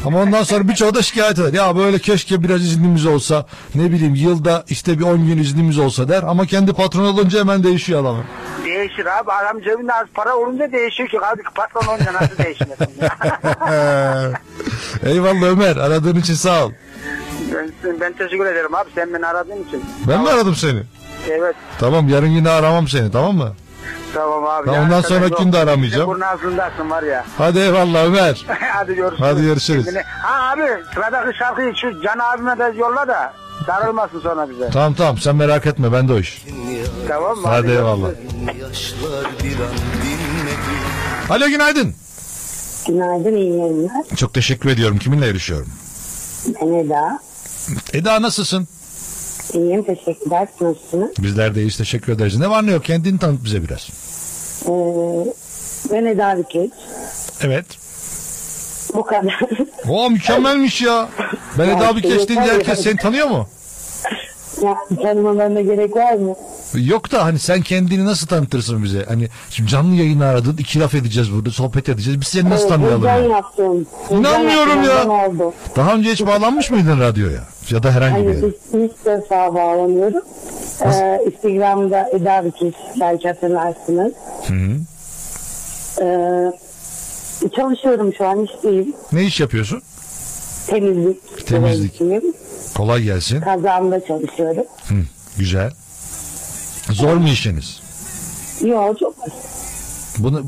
Ama 0.06 0.18
ondan 0.22 0.42
sonra 0.42 0.68
birçoğu 0.68 0.94
da 0.94 1.02
şikayet 1.02 1.38
eder. 1.38 1.52
Ya 1.52 1.76
böyle 1.76 1.98
keşke 1.98 2.42
biraz 2.42 2.60
iznimiz 2.62 3.06
olsa. 3.06 3.46
Ne 3.74 3.90
bileyim 3.90 4.14
yılda 4.14 4.64
işte 4.68 4.98
bir 4.98 5.04
10 5.04 5.26
gün 5.26 5.38
iznimiz 5.38 5.78
olsa 5.78 6.08
der. 6.08 6.22
Ama 6.22 6.46
kendi 6.46 6.72
patron 6.72 7.04
olunca 7.04 7.40
hemen 7.40 7.62
değişiyor 7.64 8.00
adamın. 8.02 8.24
Değişir 8.64 9.06
abi. 9.06 9.32
Adam 9.32 9.62
cebinde 9.62 9.94
az 9.94 10.06
para 10.14 10.36
olunca 10.36 10.72
değişiyor 10.72 11.08
ki. 11.08 11.18
Abi 11.20 11.42
patron 11.54 11.94
olunca 11.94 12.12
nasıl 12.12 12.38
değişmesin 12.44 12.88
ya? 13.00 14.32
Eyvallah 15.04 15.42
Ömer 15.46 15.76
aradığın 15.76 16.16
için 16.16 16.34
sağ 16.34 16.64
ol. 16.64 16.72
Ben, 17.54 18.00
ben 18.00 18.12
teşekkür 18.12 18.46
ederim 18.46 18.74
abi 18.74 18.90
sen 18.94 19.14
beni 19.14 19.26
aradığın 19.26 19.64
için. 19.68 19.84
Ben 20.08 20.22
mi 20.22 20.28
aradım 20.28 20.54
seni? 20.54 20.82
Evet 21.30 21.56
Tamam 21.78 22.08
yarın 22.08 22.26
yine 22.26 22.50
aramam 22.50 22.88
seni 22.88 23.10
tamam 23.12 23.36
mı? 23.36 23.52
tamam 24.14 24.44
abi. 24.44 24.68
Yani 24.68 24.94
ondan 24.94 25.20
yok. 25.28 25.38
gün 25.38 25.52
de 25.52 25.58
aramayacağım. 25.58 26.10
Burnu 26.10 26.24
ağzındasın 26.26 26.90
var 26.90 27.02
ya. 27.02 27.24
Hadi 27.38 27.58
eyvallah 27.58 28.04
Ömer. 28.04 28.46
Hadi 28.72 28.94
görüşürüz. 28.94 29.20
Hadi 29.20 29.42
görüşürüz. 29.42 29.84
Kendine- 29.84 30.02
Ha 30.02 30.50
abi 30.52 30.62
sıradaki 30.94 31.38
şarkıyı 31.38 31.72
şu 31.76 32.02
Can 32.02 32.18
abime 32.18 32.58
de 32.58 32.78
yolla 32.78 33.08
da 33.08 33.32
darılmasın 33.66 34.20
sonra 34.20 34.50
bize. 34.50 34.70
Tamam 34.70 34.94
tamam 34.94 35.18
sen 35.18 35.36
merak 35.36 35.66
etme 35.66 35.92
ben 35.92 36.08
de 36.08 36.12
o 36.12 36.18
iş. 36.18 36.44
Tamam 37.08 37.38
mı? 37.38 37.48
Hadi 37.48 37.70
eyvallah. 37.70 38.08
Yaşlar 38.60 39.24
bir 39.44 39.60
an 39.60 39.72
dinmedi 40.02 41.30
Alo 41.30 41.48
günaydın. 41.48 41.94
Günaydın, 42.86 43.36
iyi 43.36 43.58
yayınlar. 43.58 44.04
Çok 44.16 44.34
teşekkür 44.34 44.70
ediyorum. 44.70 44.98
Kiminle 44.98 45.26
yarışıyorum? 45.26 45.68
Ben 46.46 46.66
Eda. 46.74 47.18
Eda 47.92 48.22
nasılsın? 48.22 48.68
İyiyim, 49.54 49.82
teşekkürler. 49.84 50.48
Nasılsınız? 50.60 51.10
Bizler 51.18 51.54
de 51.54 51.60
iyiyiz 51.60 51.76
teşekkür 51.76 52.12
ederiz. 52.12 52.36
Ne 52.38 52.50
var 52.50 52.66
ne 52.66 52.72
yok 52.72 52.84
kendini 52.84 53.18
tanıt 53.18 53.44
bize 53.44 53.62
biraz. 53.62 53.88
Ee, 54.66 54.70
ben 55.92 56.04
Eda 56.04 56.38
Bükeç. 56.38 56.70
Evet. 57.40 57.66
Bu 58.94 59.04
kadar. 59.04 59.40
Oo 59.88 60.10
mükemmelmiş 60.10 60.82
ya. 60.82 61.08
Ben 61.58 61.68
Eda 61.68 61.96
Bükeş 61.96 62.28
deyince 62.28 62.52
herkes 62.52 62.82
seni 62.82 62.96
tanıyor 62.96 63.26
mu? 63.26 63.48
ya, 64.62 64.76
tanımalarına 65.02 65.60
gerek 65.60 65.96
var 65.96 66.12
mı? 66.14 66.34
Yok 66.74 67.12
da 67.12 67.24
hani 67.24 67.38
sen 67.38 67.62
kendini 67.62 68.04
nasıl 68.04 68.26
tanıtırsın 68.26 68.84
bize? 68.84 69.04
Hani 69.04 69.28
şimdi 69.50 69.70
canlı 69.70 69.94
yayını 69.94 70.24
aradın 70.24 70.56
iki 70.56 70.80
laf 70.80 70.94
edeceğiz 70.94 71.32
burada 71.32 71.50
sohbet 71.50 71.88
edeceğiz. 71.88 72.20
Biz 72.20 72.28
seni 72.28 72.50
nasıl 72.50 72.60
Evet, 72.68 72.68
tanıyalım? 72.68 73.04
ya? 73.04 73.16
yaptım. 73.18 73.86
İnanmıyorum 74.10 74.82
ya. 74.82 75.08
oldu. 75.08 75.54
Daha 75.76 75.94
önce 75.94 76.12
hiç 76.12 76.26
bağlanmış 76.26 76.70
mıydın 76.70 77.00
radyoya? 77.00 77.40
Ya 77.70 77.82
da 77.82 77.92
herhangi 77.92 78.22
bir 78.22 78.28
Hayır, 78.28 78.42
yere? 78.42 78.84
ilk 78.84 79.04
defa 79.04 79.54
bağlanıyorum. 79.54 80.22
Ee, 80.84 81.18
Instagram'da 81.26 82.08
Eda 82.12 82.44
Bükeç 82.44 82.74
belki 83.00 83.28
hatırlarsınız. 83.28 84.12
Hı 84.46 84.54
-hı. 84.54 84.76
Ee, 86.02 86.52
çalışıyorum 87.56 88.14
şu 88.18 88.26
an 88.26 88.44
işteyim. 88.44 88.94
Ne 89.12 89.24
iş 89.24 89.40
yapıyorsun? 89.40 89.82
Temizlik. 90.66 91.46
Temizlik. 91.46 92.00
Kolay 92.76 93.02
gelsin. 93.02 93.40
Kazamda 93.40 94.06
çalışıyorum. 94.06 94.64
Hı, 94.88 94.94
güzel. 95.38 95.70
Zor 96.88 97.16
mu 97.16 97.28
işiniz? 97.28 97.80
Yok 98.64 98.98
çok 98.98 99.14
Bunu 100.18 100.42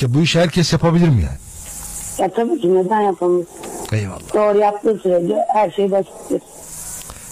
ya 0.00 0.14
bu 0.14 0.20
işi 0.20 0.40
herkes 0.40 0.72
yapabilir 0.72 1.08
mi 1.08 1.22
yani? 1.22 1.38
Ya 2.18 2.34
tabii 2.34 2.60
ki 2.60 2.74
neden 2.74 3.00
yapamayız? 3.00 3.46
Eyvallah. 3.92 4.34
Doğru 4.34 4.58
yaptığı 4.58 4.98
sürece 5.02 5.36
her 5.54 5.70
şey 5.70 5.90
basittir. 5.90 6.42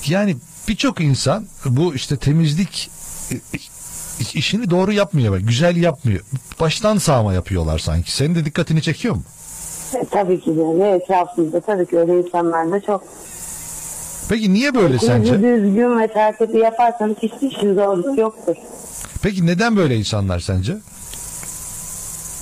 Yani 0.06 0.36
birçok 0.68 1.00
insan 1.00 1.46
bu 1.66 1.94
işte 1.94 2.16
temizlik 2.16 2.90
işini 4.34 4.70
doğru 4.70 4.92
yapmıyor. 4.92 5.32
bak, 5.34 5.40
Güzel 5.48 5.76
yapmıyor. 5.76 6.20
Baştan 6.60 6.98
sağma 6.98 7.34
yapıyorlar 7.34 7.78
sanki. 7.78 8.12
Senin 8.12 8.34
de 8.34 8.44
dikkatini 8.44 8.82
çekiyor 8.82 9.14
mu? 9.14 9.22
E, 9.94 10.04
tabii 10.10 10.40
ki 10.40 10.56
de 10.56 10.60
ve 10.78 10.88
etrafımızda 10.90 11.60
tabii 11.60 11.86
ki 11.86 11.98
öyle 11.98 12.18
insanlar 12.18 12.70
da 12.72 12.80
çok. 12.80 13.04
Peki 14.28 14.52
niye 14.52 14.74
böyle 14.74 14.94
İşinizi 14.96 15.06
sence? 15.06 15.32
düzgün 15.32 15.98
ve 16.00 16.08
tertipli 16.08 16.58
yaparsanız 16.58 17.16
hiçbir 17.22 17.50
işin 17.50 17.74
zorluğu 17.74 18.20
yoktur. 18.20 18.56
Peki 19.22 19.46
neden 19.46 19.76
böyle 19.76 19.96
insanlar 19.96 20.40
sence? 20.40 20.76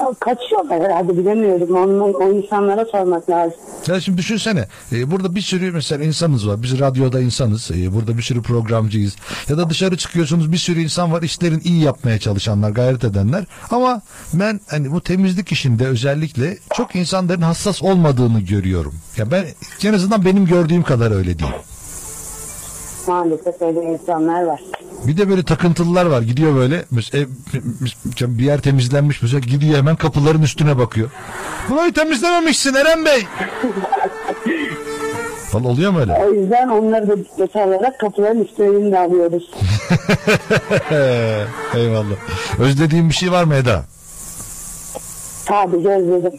Ya 0.00 0.06
Kaçıyorlar 0.20 0.82
herhalde 0.82 1.18
bilemiyorum. 1.18 1.76
Onu, 1.76 2.04
o 2.04 2.32
insanlara 2.32 2.84
sormak 2.84 3.30
lazım. 3.30 3.58
Ya 3.86 4.00
şimdi 4.00 4.18
düşünsene 4.18 4.68
e, 4.92 5.10
burada 5.10 5.34
bir 5.34 5.40
sürü 5.40 5.72
mesela 5.72 6.04
insanız 6.04 6.48
var. 6.48 6.62
Biz 6.62 6.78
radyoda 6.78 7.20
insanız. 7.20 7.70
e, 7.70 7.94
burada 7.94 8.16
bir 8.18 8.22
sürü 8.22 8.42
programcıyız. 8.42 9.16
Ya 9.48 9.58
da 9.58 9.70
dışarı 9.70 9.96
çıkıyorsunuz 9.96 10.52
bir 10.52 10.56
sürü 10.56 10.80
insan 10.80 11.12
var. 11.12 11.22
işlerin 11.22 11.60
iyi 11.64 11.82
yapmaya 11.82 12.18
çalışanlar, 12.18 12.70
gayret 12.70 13.04
edenler. 13.04 13.44
Ama 13.70 14.02
ben 14.32 14.60
hani 14.66 14.92
bu 14.92 15.00
temizlik 15.00 15.52
işinde 15.52 15.86
özellikle 15.86 16.58
çok 16.74 16.96
insanların 16.96 17.42
hassas 17.42 17.82
olmadığını 17.82 18.40
görüyorum. 18.40 18.94
Ya 19.16 19.30
ben 19.30 19.44
en 19.84 19.92
azından 19.94 20.24
benim 20.24 20.46
gördüğüm 20.46 20.82
kadar 20.82 21.10
öyle 21.10 21.38
değil. 21.38 21.52
Maalesef 23.08 23.62
öyle 23.62 23.80
insanlar 23.82 24.42
var. 24.42 24.60
Bir 25.06 25.16
de 25.16 25.28
böyle 25.28 25.42
takıntılılar 25.42 26.06
var. 26.06 26.22
Gidiyor 26.22 26.54
böyle 26.54 26.84
ev- 27.12 27.26
bir 28.38 28.44
yer 28.44 28.60
temizlenmiş 28.60 29.22
mesela 29.22 29.40
gidiyor 29.40 29.78
hemen 29.78 29.96
kapıların 29.96 30.42
üstüne 30.42 30.78
bakıyor. 30.78 31.10
Burayı 31.70 31.92
temizlememişsin 31.92 32.74
Eren 32.74 33.04
Bey. 33.04 33.26
Falan 35.50 35.64
oluyor 35.64 35.90
mu 35.92 36.00
öyle? 36.00 36.12
O 36.12 36.32
yüzden 36.32 36.68
onları 36.68 37.08
da 37.08 37.16
dikkate 37.18 37.62
alarak 37.64 38.00
kapıların 38.00 38.44
üstlerini 38.44 38.92
de 38.92 38.98
alıyoruz. 38.98 39.50
Eyvallah. 41.74 42.16
Özlediğin 42.58 43.08
bir 43.08 43.14
şey 43.14 43.32
var 43.32 43.44
mı 43.44 43.54
Eda? 43.54 43.84
Sadece 45.48 45.88
özledim. 45.88 46.32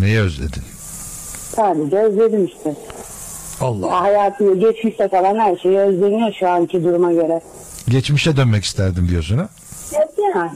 Neyi 0.00 0.20
özledin? 0.20 0.62
Sadece 1.56 1.98
özledim 1.98 2.44
işte. 2.44 2.74
Allah. 3.60 4.00
Hayatını 4.00 4.60
geçmişte 4.60 5.08
falan 5.08 5.38
her 5.38 5.56
şeyi 5.56 5.78
özleniyor 5.78 6.32
şu 6.40 6.48
anki 6.48 6.84
duruma 6.84 7.12
göre. 7.12 7.40
Geçmişe 7.88 8.36
dönmek 8.36 8.64
isterdim 8.64 9.08
diyorsun 9.08 9.38
ha? 9.38 9.48
Yani 10.34 10.50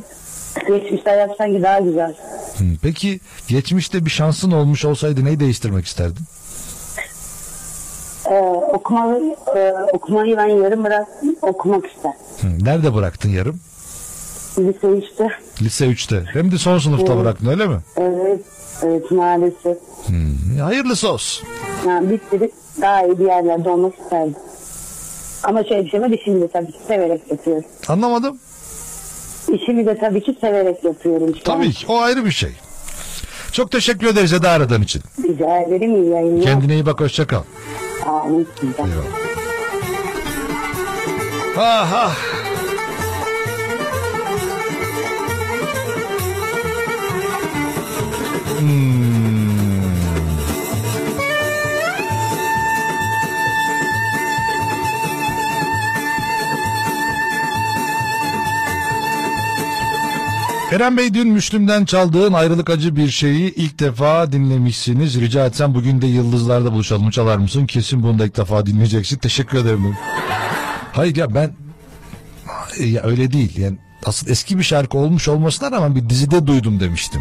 geçmişte 0.69 1.11
hayat 1.11 1.31
sanki 1.39 1.63
daha 1.63 1.79
güzel. 1.81 2.15
Hı, 2.59 2.65
Peki 2.83 3.21
geçmişte 3.49 4.05
bir 4.05 4.11
şansın 4.11 4.51
olmuş 4.51 4.85
olsaydı 4.85 5.25
neyi 5.25 5.41
değiştirmek 5.41 5.85
isterdin? 5.87 6.23
Ee, 8.31 8.39
okumayı, 8.73 9.37
e, 9.57 9.73
okumayı 9.93 10.37
ben 10.37 10.47
yarım 10.49 10.85
bıraktım. 10.85 11.37
Okumak 11.43 11.87
ister. 11.87 12.13
Hı, 12.41 12.65
Nerede 12.65 12.95
bıraktın 12.95 13.29
yarım? 13.31 13.61
Lise 14.59 14.99
işte. 14.99 15.29
Lise 15.63 15.87
3'te. 15.87 16.25
Hem 16.33 16.53
de 16.53 16.59
son 16.59 16.79
sınıfta 16.79 17.13
Evet. 17.13 17.25
bıraktın 17.25 17.47
öyle 17.47 17.67
mi? 17.67 17.77
Evet, 17.97 18.41
evet 18.83 19.11
maalesef. 19.11 19.77
Hı, 20.07 20.63
Hayırlısı 20.63 21.13
olsun. 21.13 21.49
Yani 21.87 22.11
bitirip 22.11 22.53
daha 22.81 23.03
iyi 23.07 23.19
bir 23.19 23.25
yerlerde 23.27 23.71
olmak 23.71 23.95
isterdim. 23.99 24.35
Ama 25.45 25.65
şöyle 25.65 25.85
bir 25.85 25.91
şey 25.91 26.01
var, 26.01 26.11
işimi 26.11 26.41
de 26.41 26.49
tabii 26.49 26.73
ki 26.73 26.79
severek 26.89 27.31
yapıyorum. 27.31 27.65
Anlamadım. 27.89 28.39
İşimi 29.53 29.87
de 29.87 29.99
tabii 29.99 30.23
ki 30.23 30.37
severek 30.41 30.85
yapıyorum. 30.85 31.29
şu 31.45 31.53
an. 31.53 31.57
Tabii 31.57 31.73
ki 31.73 31.87
o 31.89 31.99
ayrı 31.99 32.25
bir 32.25 32.31
şey. 32.31 32.51
Çok 33.53 33.71
teşekkür 33.71 34.07
ederiz 34.07 34.33
Eda 34.33 34.51
aradığın 34.51 34.83
için. 34.83 35.03
Rica 35.23 35.59
ederim 35.59 36.03
iyi 36.03 36.11
yayınlar. 36.11 36.45
Kendine 36.45 36.75
iyi 36.75 36.87
bak 36.87 37.01
hoşça 37.01 37.27
kal. 37.27 37.43
Amin 38.07 38.49
sizden. 38.61 38.89
Ah 41.57 41.93
ah. 41.95 42.17
Hmm. 48.59 49.40
Eren 60.73 60.97
Bey 60.97 61.15
dün 61.15 61.29
Müslüm'den 61.29 61.85
çaldığın 61.85 62.33
ayrılık 62.33 62.71
acı 62.71 62.97
bir 62.97 63.09
şeyi 63.11 63.55
ilk 63.55 63.79
defa 63.79 64.33
dinlemişsiniz. 64.33 65.21
Rica 65.21 65.47
etsem 65.47 65.75
bugün 65.75 66.03
de 66.03 66.07
Yıldızlar'da 66.07 66.73
buluşalım 66.73 67.11
çalar 67.11 67.37
mısın? 67.37 67.67
Kesin 67.67 68.03
bunu 68.03 68.19
da 68.19 68.27
ilk 68.27 68.37
defa 68.37 68.67
dinleyeceksin. 68.67 69.19
Teşekkür 69.19 69.59
ederim. 69.59 69.97
Hayır 70.93 71.17
ya 71.17 71.35
ben 71.35 71.53
ya 72.81 73.03
öyle 73.03 73.33
değil. 73.33 73.59
Yani 73.59 73.79
asıl 74.05 74.29
eski 74.29 74.59
bir 74.59 74.63
şarkı 74.63 74.99
olmuş 74.99 75.29
olmasına 75.29 75.71
rağmen 75.71 75.97
bir 75.97 76.09
dizide 76.09 76.47
duydum 76.47 76.81
demiştim. 76.81 77.21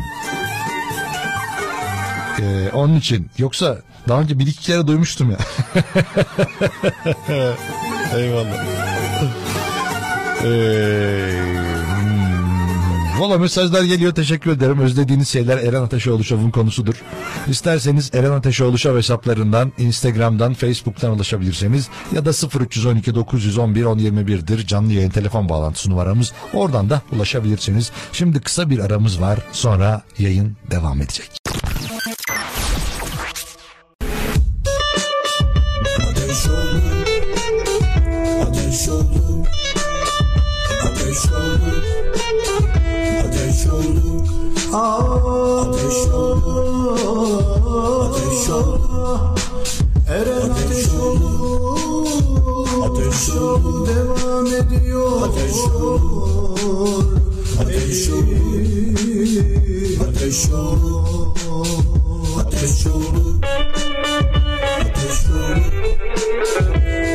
Ee, 2.39 2.69
onun 2.73 2.95
için. 2.95 3.29
Yoksa 3.37 3.77
daha 4.07 4.21
önce 4.21 4.39
bir 4.39 4.47
iki 4.47 4.61
kere 4.61 4.87
duymuştum 4.87 5.31
ya. 5.31 5.37
Eyvallah. 8.17 8.65
Ee. 10.43 11.48
Valla 13.19 13.37
mesajlar 13.37 13.83
geliyor 13.83 14.15
teşekkür 14.15 14.51
ederim. 14.51 14.79
Özlediğiniz 14.79 15.29
şeyler 15.29 15.57
Eren 15.57 15.81
Ateşoğlu 15.81 16.23
Show'un 16.23 16.51
konusudur. 16.51 16.93
İsterseniz 17.47 18.11
Eren 18.13 18.31
Ateşoğlu 18.31 18.77
Show 18.77 18.97
hesaplarından, 18.97 19.71
Instagram'dan, 19.77 20.53
Facebook'tan 20.53 21.11
ulaşabilirseniz 21.11 21.89
ya 22.11 22.25
da 22.25 22.29
0312 22.59 23.15
911 23.15 23.81
1021'dir 23.81 24.67
canlı 24.67 24.93
yayın 24.93 25.09
telefon 25.09 25.49
bağlantısı 25.49 25.89
numaramız. 25.89 26.33
Oradan 26.53 26.89
da 26.89 27.01
ulaşabilirsiniz. 27.11 27.91
Şimdi 28.13 28.39
kısa 28.41 28.69
bir 28.69 28.79
aramız 28.79 29.21
var 29.21 29.39
sonra 29.51 30.01
yayın 30.17 30.57
devam 30.71 31.01
edecek. 31.01 31.38
Ateş 44.73 46.07
olur, 46.13 46.99
ateş 48.05 48.49
olur, 48.49 49.19
Eren 50.09 50.49
ateş 50.49 50.87
olur, 51.01 52.07
ateş 52.83 53.29
olur, 53.29 53.87
devam 53.87 54.45
ediyor, 54.47 55.21
ateş 55.21 55.55
olur, 55.81 57.03
ateş 57.61 58.09
olur, 58.09 58.29
ateş 60.09 60.51
olur, 60.51 61.27
ateş 62.39 62.87
olur, 62.87 63.41
ateş 64.79 65.27
olur. 65.29 65.79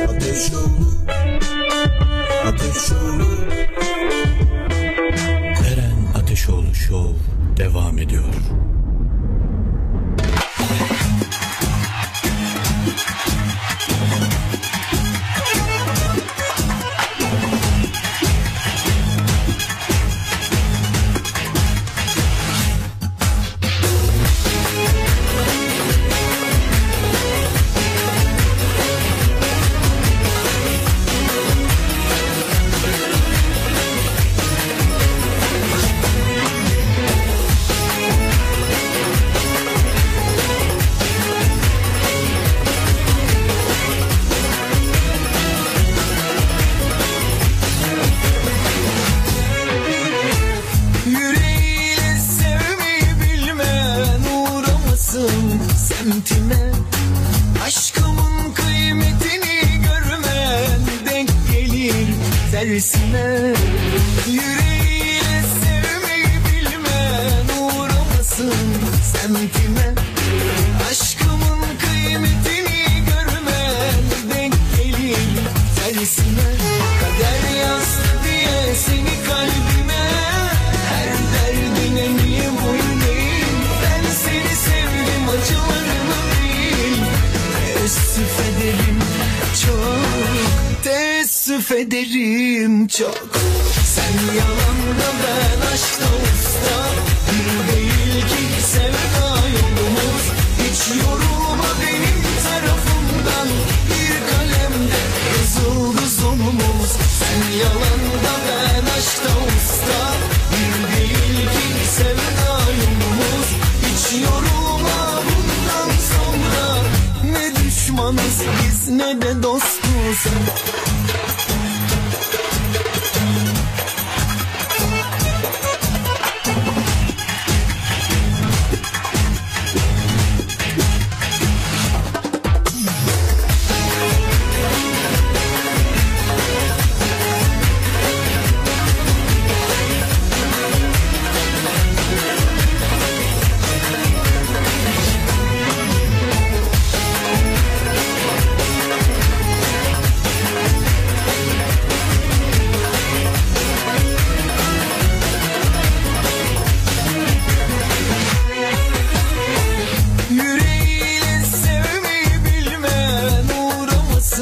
Ateş 0.09 0.53
olur, 0.55 0.93
ateş 2.47 2.93
olur. 2.93 3.35
Eren 5.67 5.99
Ateşoğlu 6.15 6.75
Show 6.75 7.34
devam 7.57 7.99
ediyor. 7.99 8.25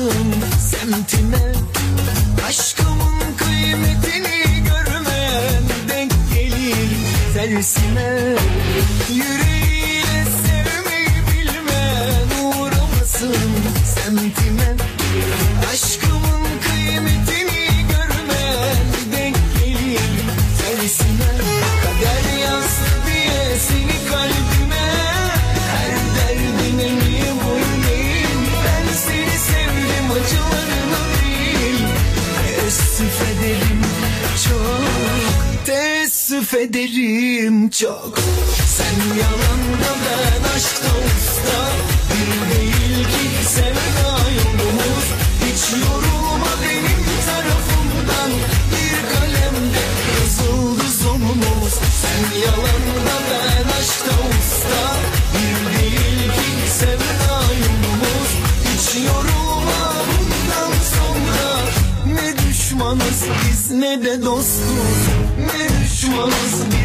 baktım 0.03 0.33
semtime. 0.59 1.53
Aşkımın 2.49 3.37
kıymetini 3.37 4.65
görmen 4.65 5.63
denk 5.89 6.13
gelir 6.35 6.89
tersine 7.35 8.37
Yürü 9.13 9.42
çok. 37.83 38.19
Sen 38.67 38.97
yalanda 39.19 39.93
ben 40.05 40.57
aşkta 40.57 40.89
usta. 40.89 41.61
Bir 42.11 42.55
değil 42.55 43.05
ki 43.05 43.49
sevda 43.49 44.19
Hiç 45.45 45.83
yorulma 45.83 46.53
benim 46.63 47.03
tarafımdan. 47.27 48.31
Bir 48.73 48.97
kalemde 49.13 49.85
yazıldı 50.15 50.85
sonumuz. 51.03 51.75
Sen 52.03 52.39
yalanda 52.41 53.19
aşkta 53.81 54.15
usta. 54.31 54.97
Bir 55.35 55.79
değil 55.79 56.33
ki 56.33 56.71
sevda 56.79 57.41
Hiç 58.65 59.05
yorulma 59.07 59.93
bundan 60.09 60.73
sonra. 60.95 61.65
Ne 62.07 62.51
düşmanız 62.51 63.25
biz 63.43 63.71
ne 63.71 64.05
de 64.05 64.23
dostuz. 64.23 65.01
Ne 65.39 65.85
düşmanız 65.85 66.55
biz 66.67 66.82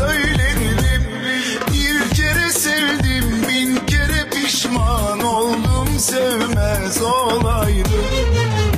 söylenirdim 0.00 1.02
Bir 1.72 2.14
kere 2.16 2.50
sevdim 2.50 3.48
bin 3.48 3.86
kere 3.86 4.30
pişman 4.30 5.20
oldum. 5.20 5.98
Sevmez 5.98 7.02
olaydım. 7.02 8.04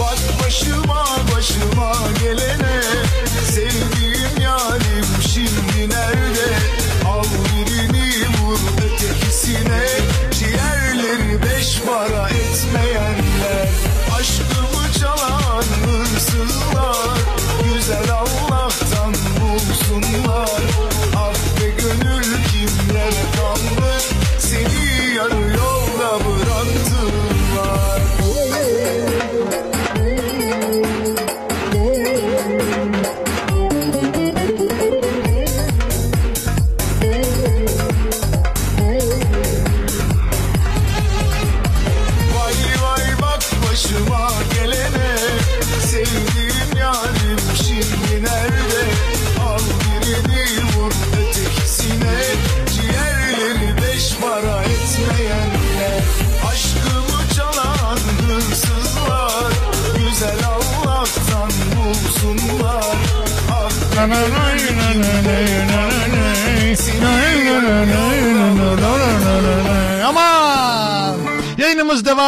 Bak 0.00 0.18
başıma 0.44 1.04
başıma 1.36 1.92
gelene 2.22 2.80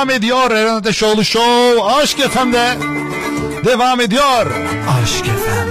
devam 0.03 0.17
ediyor. 0.17 0.51
Eren 0.51 0.75
Ateşoğlu 0.75 1.25
Show 1.25 1.83
Aşk 1.83 2.19
FM'de 2.19 2.77
devam 3.65 4.01
ediyor. 4.01 4.47
Aşk 5.03 5.25
FM. 5.25 5.69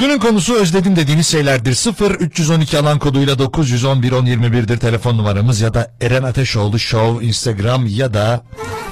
Günün 0.00 0.18
konusu 0.18 0.54
özledim 0.54 0.96
dediğiniz 0.96 1.26
şeylerdir. 1.26 1.74
0 1.74 2.10
312 2.10 2.78
alan 2.78 2.98
koduyla 2.98 3.38
911 3.38 4.12
1021'dir 4.12 4.78
telefon 4.78 5.18
numaramız 5.18 5.60
ya 5.60 5.74
da 5.74 5.92
Eren 6.00 6.22
Ateşoğlu 6.22 6.78
Show 6.78 7.26
Instagram 7.26 7.86
ya 7.86 8.14
da 8.14 8.42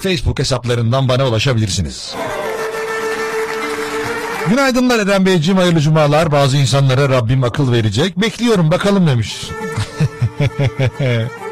Facebook 0.00 0.38
hesaplarından 0.38 1.08
bana 1.08 1.28
ulaşabilirsiniz. 1.28 2.14
Günaydınlar 4.48 4.98
Eren 4.98 5.26
Beyciğim 5.26 5.58
hayırlı 5.58 5.80
cumalar. 5.80 6.32
Bazı 6.32 6.56
insanlara 6.56 7.08
Rabbim 7.08 7.44
akıl 7.44 7.72
verecek. 7.72 8.20
Bekliyorum 8.20 8.70
bakalım 8.70 9.06
demiş. 9.06 9.36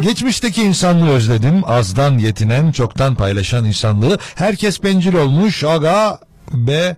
Geçmişteki 0.00 0.62
insanlığı 0.62 1.10
özledim. 1.10 1.62
Azdan 1.66 2.18
yetinen, 2.18 2.72
çoktan 2.72 3.14
paylaşan 3.14 3.64
insanlığı. 3.64 4.18
Herkes 4.34 4.82
bencil 4.82 5.14
olmuş. 5.14 5.64
Aga 5.64 6.18
be. 6.52 6.96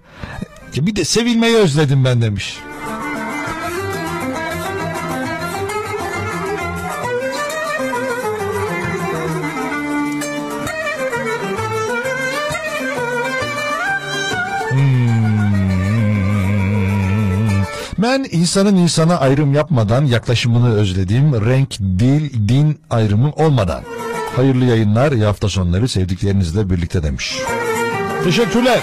Bir 0.77 0.97
de 0.97 1.05
sevilmeyi 1.05 1.57
özledim 1.57 2.05
ben 2.05 2.23
demiş. 2.23 2.57
Ben 18.19 18.27
insanın 18.33 18.77
insana 18.77 19.17
ayrım 19.17 19.55
yapmadan 19.55 20.05
yaklaşımını 20.05 20.75
özlediğim 20.75 21.47
renk, 21.47 21.79
dil, 21.79 22.49
din 22.49 22.81
ayrımı 22.91 23.31
olmadan. 23.31 23.83
Hayırlı 24.37 24.65
yayınlar, 24.65 25.13
iyi 25.13 25.25
hafta 25.25 25.49
sonları 25.49 25.89
sevdiklerinizle 25.89 26.71
birlikte 26.71 27.03
demiş. 27.03 27.39
Teşekkürler. 28.25 28.81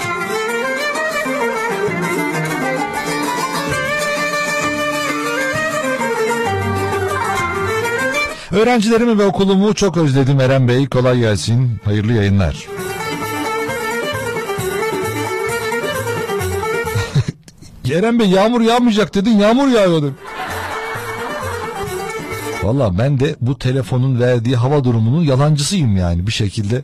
Öğrencilerimi 8.50 9.18
ve 9.18 9.24
okulumu 9.24 9.74
çok 9.74 9.96
özledim 9.96 10.40
Eren 10.40 10.68
Bey. 10.68 10.86
Kolay 10.86 11.18
gelsin. 11.18 11.80
Hayırlı 11.84 12.12
yayınlar. 12.12 12.75
Eren 17.94 18.18
Bey 18.18 18.28
yağmur 18.28 18.60
yağmayacak 18.60 19.14
dedin 19.14 19.38
yağmur 19.38 19.68
yağıyordu. 19.68 20.14
Valla 22.62 22.98
ben 22.98 23.20
de 23.20 23.36
bu 23.40 23.58
telefonun 23.58 24.20
verdiği 24.20 24.56
hava 24.56 24.84
durumunun 24.84 25.22
yalancısıyım 25.22 25.96
yani 25.96 26.26
bir 26.26 26.32
şekilde. 26.32 26.82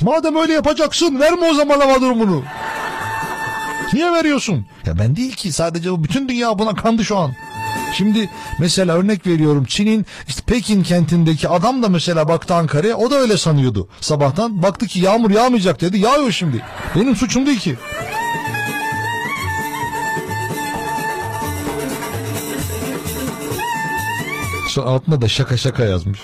Madem 0.00 0.36
öyle 0.36 0.52
yapacaksın 0.52 1.20
verme 1.20 1.50
o 1.50 1.54
zaman 1.54 1.80
hava 1.80 2.00
durumunu. 2.00 2.42
Niye 3.92 4.12
veriyorsun? 4.12 4.66
Ya 4.86 4.98
ben 4.98 5.16
değil 5.16 5.32
ki 5.32 5.52
sadece 5.52 5.90
o 5.90 6.04
bütün 6.04 6.28
dünya 6.28 6.58
buna 6.58 6.74
kandı 6.74 7.04
şu 7.04 7.16
an. 7.16 7.32
Şimdi 7.92 8.30
mesela 8.58 8.94
örnek 8.94 9.26
veriyorum 9.26 9.64
Çin'in 9.64 10.06
işte 10.28 10.42
Pekin 10.46 10.82
kentindeki 10.82 11.48
adam 11.48 11.82
da 11.82 11.88
mesela 11.88 12.28
baktı 12.28 12.54
Ankara'ya 12.54 12.96
o 12.96 13.10
da 13.10 13.14
öyle 13.14 13.36
sanıyordu. 13.36 13.88
Sabahtan 14.00 14.62
baktı 14.62 14.86
ki 14.86 15.00
yağmur 15.00 15.30
yağmayacak 15.30 15.80
dedi 15.80 15.98
yağıyor 15.98 16.32
şimdi. 16.32 16.62
Benim 16.96 17.16
suçum 17.16 17.46
değil 17.46 17.58
ki. 17.58 17.76
Şu 24.76 24.88
altına 24.88 25.20
da 25.20 25.28
şaka 25.28 25.56
şaka 25.56 25.84
yazmış. 25.84 26.20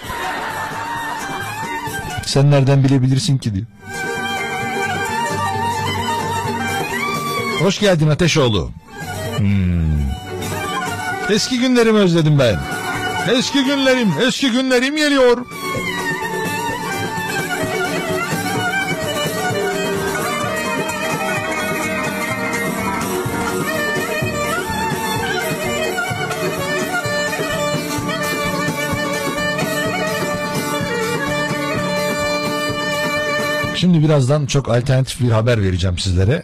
Sen 2.27 2.51
nereden 2.51 2.85
bilebilirsin 2.85 3.39
ki 3.39 3.55
diyor. 3.55 3.67
Hoş 7.61 7.81
geldin 7.81 8.09
Ateşoğlu. 8.09 8.71
Hmm. 9.37 10.01
Eski 11.31 11.59
günlerimi 11.59 11.99
özledim 11.99 12.39
ben. 12.39 12.59
Eski 13.39 13.65
günlerim, 13.65 14.09
eski 14.27 14.51
günlerim 14.51 14.97
geliyor. 14.97 15.47
Birazdan 34.03 34.47
çok 34.47 34.69
alternatif 34.69 35.21
bir 35.21 35.31
haber 35.31 35.63
vereceğim 35.63 35.99
sizlere. 35.99 36.43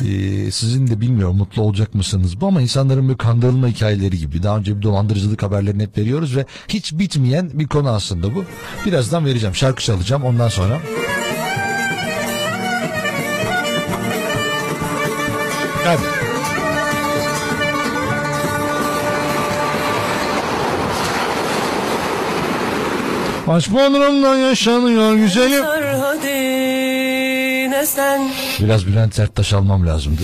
Ee, 0.00 0.50
sizin 0.50 0.86
de 0.86 1.00
bilmiyorum 1.00 1.36
mutlu 1.36 1.62
olacak 1.62 1.94
mısınız 1.94 2.40
bu 2.40 2.46
ama 2.46 2.62
insanların 2.62 3.08
bir 3.08 3.16
kandırılma 3.16 3.68
hikayeleri 3.68 4.18
gibi. 4.18 4.42
Daha 4.42 4.58
önce 4.58 4.76
bir 4.76 4.82
dolandırıcılık 4.82 5.42
haberlerini 5.42 5.82
hep 5.82 5.98
veriyoruz 5.98 6.36
ve 6.36 6.46
hiç 6.68 6.92
bitmeyen 6.92 7.50
bir 7.54 7.66
konu 7.66 7.88
aslında 7.88 8.34
bu. 8.34 8.44
Birazdan 8.86 9.26
vereceğim. 9.26 9.54
Şarkı 9.54 9.82
çalacağım 9.82 10.24
ondan 10.24 10.48
sonra. 10.48 10.80
Hadi. 15.84 16.19
Aşk 23.50 23.72
Bodrum'da 23.72 24.36
yaşanıyor 24.36 25.14
güzelim. 25.14 25.64
Biraz 28.60 28.86
Bülent 28.86 29.14
Serttaş 29.14 29.52
almam 29.52 29.86
lazımdı. 29.86 30.22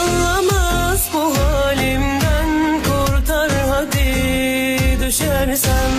Anlamaz 0.00 1.08
bu 1.14 1.38
halimden 1.38 2.80
kurtar 2.82 3.50
hadi 3.70 4.06
düşersem 5.06 5.92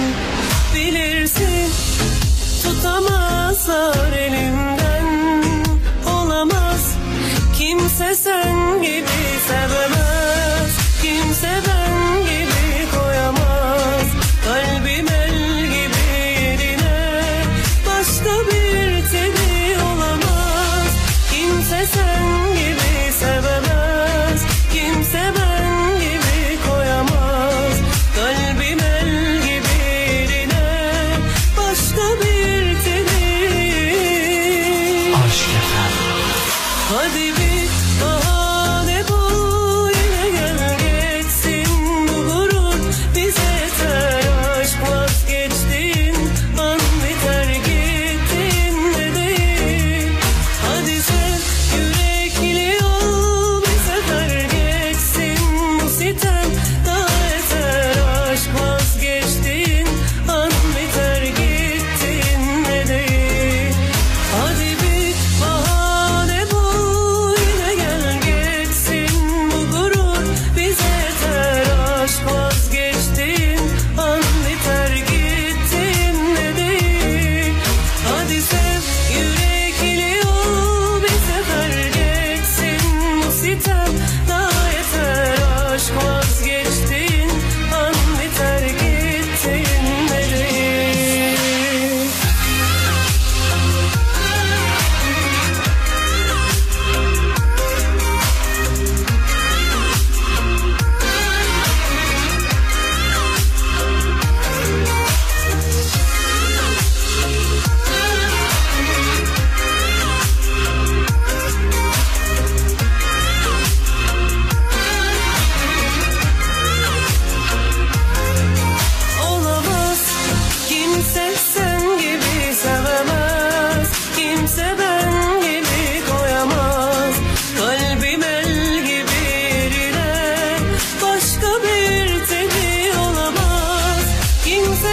bilirsin 0.75 1.71
tutamazlar 2.63 4.11
elimden 4.17 5.05
olamaz 6.15 6.95
kimse 7.57 8.15
sen 8.15 8.81
gibi 8.81 8.92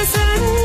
Kimse 0.00 0.59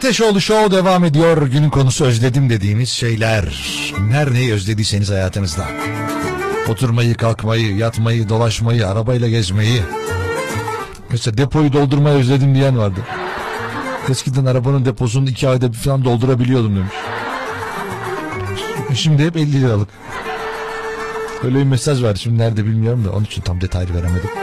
Ateşoğlu 0.00 0.40
Show 0.40 0.76
devam 0.76 1.04
ediyor. 1.04 1.46
Günün 1.46 1.70
konusu 1.70 2.04
özledim 2.04 2.50
dediğimiz 2.50 2.88
şeyler. 2.88 3.44
Nereyi 4.00 4.52
özlediyseniz 4.52 5.10
hayatınızda. 5.10 5.66
Oturmayı, 6.68 7.14
kalkmayı, 7.14 7.76
yatmayı, 7.76 8.28
dolaşmayı, 8.28 8.88
arabayla 8.88 9.28
gezmeyi. 9.28 9.82
Mesela 11.10 11.38
depoyu 11.38 11.72
doldurmayı 11.72 12.18
özledim 12.18 12.54
diyen 12.54 12.78
vardı. 12.78 13.00
Eskiden 14.10 14.44
arabanın 14.44 14.84
deposunu 14.84 15.28
iki 15.28 15.48
ayda 15.48 15.72
bir 15.72 15.78
falan 15.78 16.04
doldurabiliyordum 16.04 16.76
demiş. 16.76 16.94
Şimdi 18.94 19.24
hep 19.24 19.36
50 19.36 19.62
liralık. 19.62 19.88
Öyle 21.44 21.58
bir 21.58 21.64
mesaj 21.64 22.02
var 22.02 22.14
şimdi 22.14 22.38
nerede 22.38 22.64
bilmiyorum 22.64 23.04
da 23.04 23.12
onun 23.12 23.24
için 23.24 23.42
tam 23.42 23.60
detaylı 23.60 23.94
veremedim. 23.94 24.39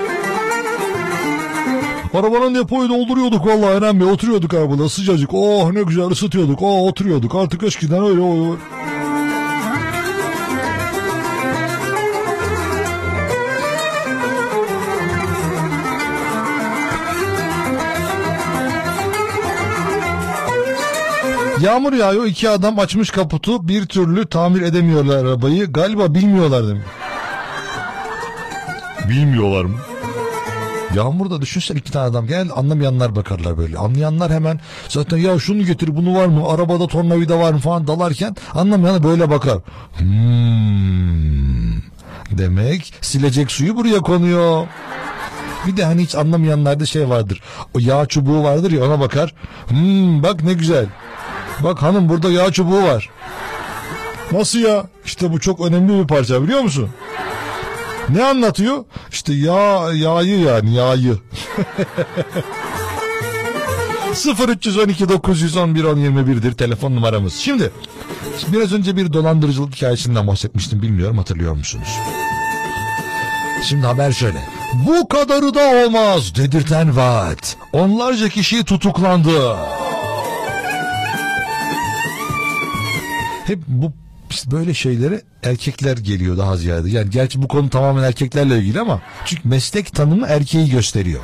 Arabanın 2.14 2.56
depoyu 2.56 2.90
dolduruyorduk 2.90 3.46
vallahi 3.46 4.00
Bey. 4.00 4.08
Oturuyorduk 4.08 4.54
arabada 4.54 4.90
sıcacık. 4.90 5.30
Oh 5.34 5.72
ne 5.72 5.84
güzel 5.84 6.06
ısıtıyorduk. 6.06 6.62
Oh 6.62 6.88
oturuyorduk. 6.88 7.36
Artık 7.36 7.64
eskiden 7.64 8.04
öyle 8.04 8.22
o 8.22 8.58
Yağmur 21.62 21.94
yağıyor 21.94 22.26
iki 22.26 22.50
adam 22.50 22.80
açmış 22.80 23.12
kaputu. 23.12 23.68
Bir 23.68 23.86
türlü 23.86 24.26
tamir 24.26 24.62
edemiyorlar 24.62 25.26
arabayı. 25.26 25.74
Galiba 25.74 26.14
bilmiyorlar 26.14 26.68
demiş. 26.68 26.86
Bilmiyorlar 29.10 29.66
mı? 29.66 29.78
Yağmurda 30.96 31.42
düşünsene 31.42 31.80
iki 31.80 31.92
tane 31.92 32.06
adam 32.06 32.28
gel 32.28 32.48
anlamayanlar 32.56 33.16
bakarlar 33.16 33.58
böyle. 33.58 33.78
Anlayanlar 33.78 34.32
hemen 34.32 34.60
zaten 34.90 35.18
ya 35.18 35.40
şunu 35.40 35.66
getir 35.66 35.96
bunu 35.96 36.16
var 36.16 36.26
mı 36.26 36.48
arabada 36.48 36.88
tornavida 36.88 37.40
var 37.40 37.54
mı 37.54 37.60
falan 37.60 37.88
dalarken 37.88 38.36
anlamayanlar 38.54 39.04
böyle 39.04 39.30
bakar. 39.30 39.58
Hmm. 39.98 41.78
Demek 42.38 42.94
silecek 43.02 43.52
suyu 43.52 43.76
buraya 43.76 44.00
konuyor. 44.00 44.68
Bir 45.68 45.78
de 45.78 45.86
hani 45.86 46.04
hiç 46.04 46.16
anlamayanlarda 46.16 46.86
şey 46.86 47.10
vardır. 47.10 47.42
O 47.74 47.80
yağ 47.80 48.06
çubuğu 48.06 48.44
vardır 48.44 48.72
ya 48.72 48.86
ona 48.86 49.00
bakar. 49.00 49.34
Hmm, 49.68 50.24
bak 50.24 50.44
ne 50.44 50.54
güzel. 50.54 50.86
Bak 51.64 51.82
hanım 51.82 52.10
burada 52.10 52.32
yağ 52.32 52.52
çubuğu 52.52 52.84
var. 52.84 53.10
Nasıl 54.32 54.60
ya? 54.60 54.86
İşte 55.06 55.32
bu 55.32 55.40
çok 55.40 55.62
önemli 55.62 56.02
bir 56.02 56.08
parça 56.08 56.44
biliyor 56.44 56.62
musun? 56.62 56.90
Ne 58.10 58.24
anlatıyor? 58.24 58.86
İşte 59.12 59.34
yağ, 59.34 59.94
yağı 59.94 60.26
yani 60.26 60.74
yağı. 60.76 61.20
0312 64.48 65.10
911 65.10 65.84
1021'dir 65.84 66.52
telefon 66.52 66.96
numaramız. 66.96 67.34
Şimdi 67.34 67.72
biraz 68.48 68.74
önce 68.74 68.98
bir 68.98 69.14
dolandırıcılık 69.14 69.76
hikayesinden 69.76 70.28
bahsetmiştim 70.28 70.82
bilmiyorum 70.82 71.18
hatırlıyor 71.18 71.54
musunuz? 71.54 71.90
Şimdi 73.64 73.86
haber 73.86 74.12
şöyle. 74.12 74.38
Bu 74.88 75.08
kadarı 75.08 75.54
da 75.54 75.86
olmaz 75.86 76.36
dedirten 76.36 76.98
vaat. 76.98 77.58
Onlarca 77.74 78.30
kişi 78.30 78.64
tutuklandı. 78.64 79.56
Hep 83.46 83.60
bu 83.68 83.92
işte 84.30 84.52
böyle 84.52 84.74
şeylere 84.74 85.22
erkekler 85.44 85.98
geliyor 85.98 86.38
daha 86.38 86.58
ziyade. 86.58 86.90
Yani 86.90 87.10
gerçi 87.10 87.42
bu 87.42 87.48
konu 87.48 87.70
tamamen 87.70 88.04
erkeklerle 88.04 88.58
ilgili 88.60 88.80
ama 88.80 89.02
çünkü 89.26 89.48
meslek 89.50 89.96
tanımı 89.96 90.28
erkeği 90.28 90.70
gösteriyor. 90.70 91.22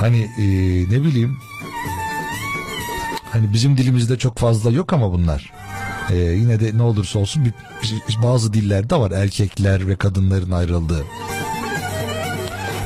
Hani 0.00 0.18
e, 0.38 0.44
ne 0.90 1.02
bileyim 1.04 1.38
hani 3.30 3.52
bizim 3.52 3.76
dilimizde 3.76 4.18
çok 4.18 4.38
fazla 4.38 4.70
yok 4.70 4.92
ama 4.92 5.12
bunlar. 5.12 5.52
E, 6.10 6.16
yine 6.16 6.60
de 6.60 6.78
ne 6.78 6.82
olursa 6.82 7.18
olsun 7.18 7.44
bir, 7.44 7.52
bir- 7.82 8.22
bazı 8.22 8.52
dillerde 8.52 8.96
var 8.96 9.10
erkekler 9.10 9.88
ve 9.88 9.96
kadınların 9.96 10.50
ayrıldığı. 10.50 11.04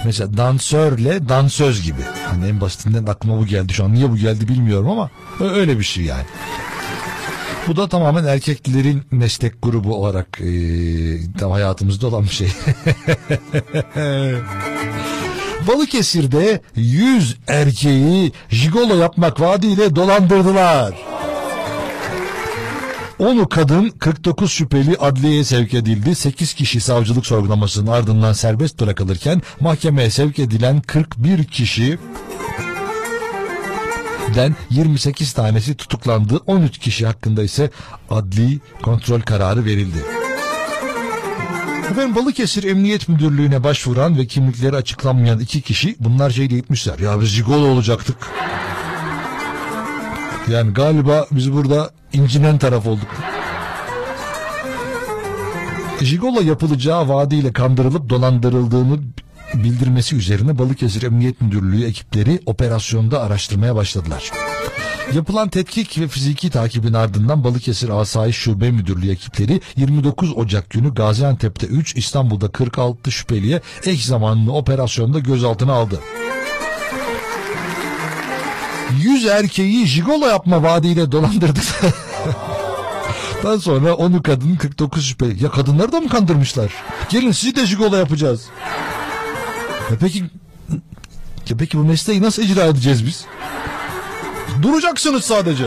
Mesela 0.05 0.37
dansörle 0.37 1.29
dansöz 1.29 1.83
gibi. 1.83 2.01
Hani 2.27 2.47
en 2.49 2.61
basitinden 2.61 3.07
aklıma 3.07 3.39
bu 3.39 3.47
geldi 3.47 3.73
şu 3.73 3.85
an. 3.85 3.95
Niye 3.95 4.11
bu 4.11 4.17
geldi 4.17 4.49
bilmiyorum 4.49 4.89
ama 4.91 5.11
öyle 5.41 5.79
bir 5.79 5.85
şey 5.85 6.05
yani. 6.05 6.25
Bu 7.67 7.77
da 7.77 7.89
tamamen 7.89 8.25
erkeklerin 8.25 9.03
meslek 9.11 9.63
grubu 9.63 9.95
olarak 9.95 10.41
e, 10.41 10.49
tam 11.39 11.51
hayatımızda 11.51 12.07
olan 12.07 12.25
bir 12.25 12.29
şey. 12.29 12.49
Balıkesir'de 15.69 16.61
100 16.77 17.37
erkeği 17.47 18.33
jigolo 18.49 18.97
yapmak 18.97 19.41
vaadiyle 19.41 19.97
dolandırdılar. 19.97 20.95
10'u 23.21 23.49
kadın 23.49 23.89
49 23.89 24.53
şüpheli 24.53 24.97
adliyeye 24.97 25.45
sevk 25.45 25.75
edildi. 25.75 26.15
8 26.15 26.55
kişi 26.55 26.81
savcılık 26.81 27.27
sorgulamasının 27.27 27.91
ardından 27.91 28.33
serbest 28.33 28.81
bırakılırken 28.81 29.43
mahkemeye 29.61 30.11
sevk 30.11 30.39
edilen 30.39 30.81
41 30.81 31.45
kişi 31.45 31.99
den 34.37 34.57
28 34.71 35.33
tanesi 35.33 35.75
tutuklandı. 35.75 36.41
13 36.47 36.79
kişi 36.79 37.07
hakkında 37.07 37.43
ise 37.43 37.71
adli 38.11 38.61
kontrol 38.83 39.21
kararı 39.21 39.65
verildi. 39.65 39.99
Efendim 41.91 42.15
Balıkesir 42.15 42.65
Emniyet 42.65 43.09
Müdürlüğü'ne 43.09 43.65
başvuran 43.65 44.19
ve 44.19 44.27
kimlikleri 44.27 44.77
açıklanmayan 44.77 45.39
iki 45.39 45.61
kişi 45.61 45.97
bunlar 46.01 46.31
şey 46.31 46.51
diye 46.51 46.61
gitmişler. 46.61 46.99
Ya 46.99 47.21
biz 47.21 47.29
jigolo 47.29 47.67
olacaktık. 47.67 48.17
Yani 50.51 50.73
galiba 50.73 51.27
biz 51.31 51.53
burada 51.53 51.91
incinen 52.13 52.59
taraf 52.59 52.87
olduk. 52.87 53.09
Jigolo 56.03 56.41
yapılacağı 56.41 57.09
vaadiyle 57.09 57.53
kandırılıp 57.53 58.09
dolandırıldığını 58.11 58.99
bildirmesi 59.55 60.17
üzerine 60.17 60.59
Balıkesir 60.59 61.03
Emniyet 61.03 61.41
Müdürlüğü 61.41 61.85
ekipleri 61.85 62.41
operasyonda 62.47 63.21
araştırmaya 63.21 63.77
başladılar. 63.77 64.31
Yapılan 65.15 65.49
tetkik 65.49 65.99
ve 65.99 66.09
fiziki 66.09 66.51
takibin 66.51 66.93
ardından 66.93 67.45
Balıkesir 67.45 67.89
Asayiş 67.89 68.37
Şube 68.37 68.71
Müdürlüğü 68.71 69.11
ekipleri 69.11 69.61
29 69.77 70.37
Ocak 70.37 70.71
günü 70.71 70.95
Gaziantep'te 70.95 71.67
3, 71.67 71.97
İstanbul'da 71.97 72.49
46 72.49 73.11
şüpheliye 73.11 73.61
eş 73.85 74.05
zamanlı 74.05 74.53
operasyonda 74.53 75.19
gözaltına 75.19 75.73
aldı. 75.73 76.01
100 79.03 79.27
erkeği 79.27 79.87
jigolo 79.87 80.27
yapma 80.27 80.63
vaadiyle 80.63 81.13
dolandırdık. 81.13 81.65
Daha 83.45 83.59
sonra 83.59 83.95
onu 83.95 84.23
kadın 84.23 84.57
49 84.57 85.07
şüpheli. 85.07 85.45
Ya 85.45 85.51
kadınları 85.51 85.93
da 85.93 86.01
mı 86.01 86.09
kandırmışlar? 86.09 86.73
Gelin 87.09 87.33
sizi 87.33 87.57
de 87.57 87.67
jigolo 87.67 87.97
yapacağız. 87.97 88.47
Ya 89.91 89.97
peki 90.01 90.25
ya 91.49 91.57
peki 91.59 91.79
bu 91.79 91.85
mesleği 91.85 92.23
nasıl 92.23 92.43
icra 92.43 92.65
edeceğiz 92.65 93.07
biz? 93.07 93.27
Duracaksınız 94.63 95.25
sadece. 95.25 95.65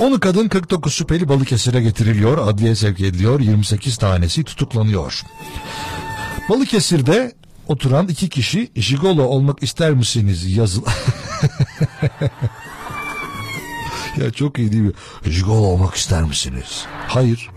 10 0.00 0.18
kadın 0.18 0.48
49 0.48 0.94
şüpheli 0.94 1.28
Balıkesir'e 1.28 1.82
getiriliyor. 1.82 2.48
Adliye 2.48 2.74
sevk 2.74 3.00
ediliyor. 3.00 3.40
28 3.40 3.96
tanesi 3.96 4.44
tutuklanıyor. 4.44 5.22
Balıkesir'de 6.48 7.32
oturan 7.68 8.08
iki 8.08 8.28
kişi 8.28 8.70
jigolo 8.76 9.22
olmak 9.22 9.62
ister 9.62 9.90
misiniz 9.90 10.56
yazıl... 10.56 10.82
ya 14.16 14.30
çok 14.30 14.58
iyi 14.58 14.72
değil 14.72 14.82
mi? 14.82 14.92
Jigolo 15.24 15.66
olmak 15.66 15.94
ister 15.94 16.22
misiniz? 16.22 16.84
Hayır. 17.08 17.50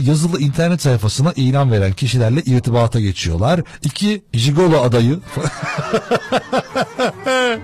Yazılı 0.00 0.40
internet 0.40 0.82
sayfasına 0.82 1.32
ilan 1.36 1.72
veren 1.72 1.92
kişilerle 1.92 2.42
irtibata 2.42 3.00
geçiyorlar. 3.00 3.60
İki 3.82 4.22
jigolo 4.32 4.80
adayı 4.80 5.18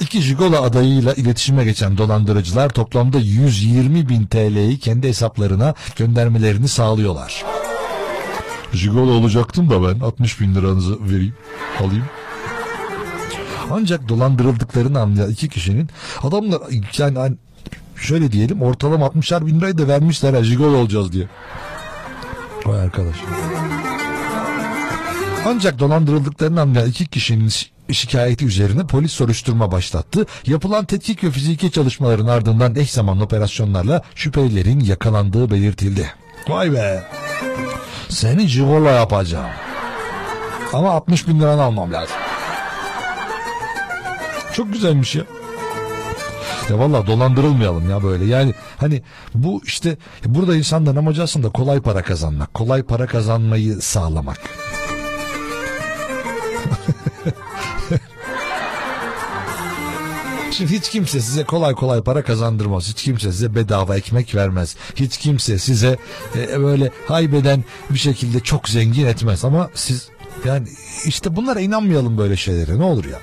İki 0.00 0.22
Jigola 0.22 0.62
adayıyla 0.62 1.14
iletişime 1.14 1.64
geçen 1.64 1.98
dolandırıcılar 1.98 2.68
toplamda 2.68 3.18
120 3.18 4.08
bin 4.08 4.26
TL'yi 4.26 4.78
kendi 4.78 5.08
hesaplarına 5.08 5.74
göndermelerini 5.96 6.68
sağlıyorlar. 6.68 7.44
Jigola 8.72 9.10
olacaktım 9.10 9.70
da 9.70 9.82
ben 9.82 10.00
60 10.00 10.40
bin 10.40 10.54
liranızı 10.54 11.04
vereyim 11.04 11.34
alayım. 11.80 12.04
Ancak 13.70 14.08
dolandırıldıklarını 14.08 15.00
anlayan 15.00 15.30
iki 15.30 15.48
kişinin 15.48 15.88
adamlar 16.22 16.60
yani 16.98 17.18
hani 17.18 17.36
şöyle 17.96 18.32
diyelim 18.32 18.62
ortalama 18.62 19.06
60'ar 19.06 19.46
bin 19.46 19.60
lirayı 19.60 19.78
da 19.78 19.88
vermişler 19.88 20.34
ha 20.34 20.42
Jigola 20.44 20.76
olacağız 20.76 21.12
diye. 21.12 21.28
Vay 22.66 22.80
arkadaş. 22.80 23.16
Ancak 25.46 25.78
dolandırıldıklarını 25.78 26.60
anlayan 26.60 26.88
iki 26.88 27.06
kişinin 27.06 27.48
şi- 27.48 27.66
şikayeti 27.92 28.46
üzerine 28.46 28.86
polis 28.86 29.12
soruşturma 29.12 29.72
başlattı. 29.72 30.26
Yapılan 30.46 30.84
tetkik 30.84 31.24
ve 31.24 31.30
fiziki 31.30 31.70
çalışmaların 31.70 32.26
ardından 32.26 32.76
eş 32.76 32.90
zamanlı 32.92 33.24
operasyonlarla 33.24 34.02
şüphelilerin 34.14 34.80
yakalandığı 34.80 35.50
belirtildi. 35.50 36.06
Vay 36.48 36.72
be. 36.72 37.02
Seni 38.08 38.48
cigola 38.48 38.90
yapacağım. 38.90 39.50
Ama 40.72 40.90
60 40.90 41.28
bin 41.28 41.40
liranı 41.40 41.62
almam 41.62 41.92
lazım. 41.92 42.16
Çok 44.54 44.72
güzelmiş 44.72 45.14
ya. 45.16 45.24
Ya 46.70 46.78
valla 46.78 47.06
dolandırılmayalım 47.06 47.90
ya 47.90 48.02
böyle. 48.02 48.24
Yani 48.24 48.54
hani 48.76 49.02
bu 49.34 49.62
işte 49.64 49.96
burada 50.24 50.56
insanların 50.56 50.96
amacı 50.96 51.22
aslında 51.22 51.48
kolay 51.48 51.80
para 51.80 52.02
kazanmak. 52.02 52.54
Kolay 52.54 52.82
para 52.82 53.06
kazanmayı 53.06 53.80
sağlamak. 53.80 54.38
Şimdi 60.50 60.72
hiç 60.72 60.90
kimse 60.90 61.20
size 61.20 61.44
kolay 61.44 61.74
kolay 61.74 62.02
para 62.02 62.22
kazandırmaz. 62.22 62.88
Hiç 62.88 63.02
kimse 63.02 63.32
size 63.32 63.54
bedava 63.54 63.96
ekmek 63.96 64.34
vermez. 64.34 64.76
Hiç 64.96 65.18
kimse 65.18 65.58
size 65.58 65.98
e, 66.36 66.60
böyle 66.60 66.90
haybeden 67.06 67.64
bir 67.90 67.98
şekilde 67.98 68.40
çok 68.40 68.68
zengin 68.68 69.06
etmez. 69.06 69.44
Ama 69.44 69.70
siz 69.74 70.08
yani 70.44 70.68
işte 71.04 71.36
bunlara 71.36 71.60
inanmayalım 71.60 72.18
böyle 72.18 72.36
şeylere 72.36 72.78
ne 72.78 72.84
olur 72.84 73.04
ya. 73.04 73.18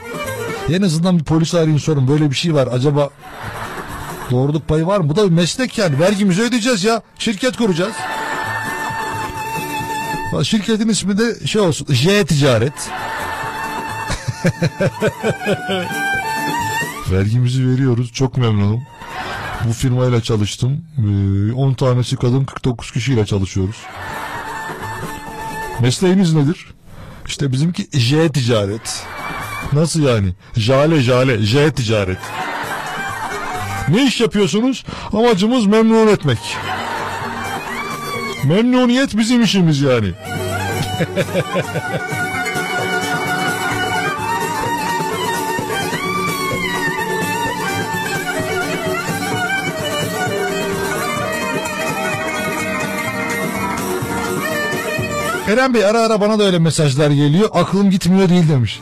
En 0.74 0.82
azından 0.82 1.20
bir 1.20 1.24
polis 1.24 1.56
arayın 1.56 1.78
sorun 1.78 2.08
böyle 2.08 2.30
bir 2.30 2.36
şey 2.36 2.54
var 2.54 2.70
acaba 2.72 3.10
doğruluk 4.32 4.68
payı 4.68 4.88
var 4.88 5.00
mı? 5.00 5.10
Bu 5.10 5.16
da 5.16 5.26
bir 5.26 5.32
meslek 5.32 5.78
yani 5.78 6.00
vergimizi 6.00 6.42
ödeyeceğiz 6.42 6.84
ya. 6.84 7.02
Şirket 7.20 7.58
kuracağız. 7.58 7.94
Şirketin 10.44 10.90
ismi 10.90 11.18
de 11.18 11.48
şey 11.48 11.62
olsun 11.62 11.94
J 11.94 12.26
Ticaret. 12.26 12.74
Vergimizi 17.12 17.70
veriyoruz. 17.70 18.14
Çok 18.14 18.38
memnunum. 18.38 18.82
Bu 19.68 19.74
firmayla 19.74 20.22
çalıştım. 20.22 20.86
Ee, 20.98 21.54
10 21.54 21.74
tanesi 21.74 22.16
kadın 22.16 22.46
49 22.46 22.92
kişiyle 22.92 23.26
çalışıyoruz. 23.26 23.78
Mesleğiniz 25.80 26.34
nedir? 26.34 26.74
İşte 27.28 27.52
bizimki 27.52 28.00
J 28.00 28.32
ticaret. 28.32 29.06
Nasıl 29.74 30.04
yani? 30.04 30.34
Jale 30.56 31.02
jale 31.02 31.38
J 31.38 31.72
ticaret. 31.72 32.18
Ne 33.90 34.06
iş 34.06 34.22
yapıyorsunuz? 34.22 34.86
Amacımız 35.14 35.66
memnun 35.66 36.08
etmek. 36.08 36.38
Memnuniyet 38.44 39.18
bizim 39.18 39.44
işimiz 39.44 39.82
yani. 39.82 40.12
Eren 55.48 55.74
Bey 55.74 55.86
ara 55.86 56.02
ara 56.02 56.22
bana 56.22 56.40
da 56.40 56.44
öyle 56.44 56.60
mesajlar 56.60 57.12
geliyor. 57.12 57.50
Aklım 57.54 57.90
gitmiyor 57.90 58.30
değil 58.30 58.50
demiş. 58.50 58.80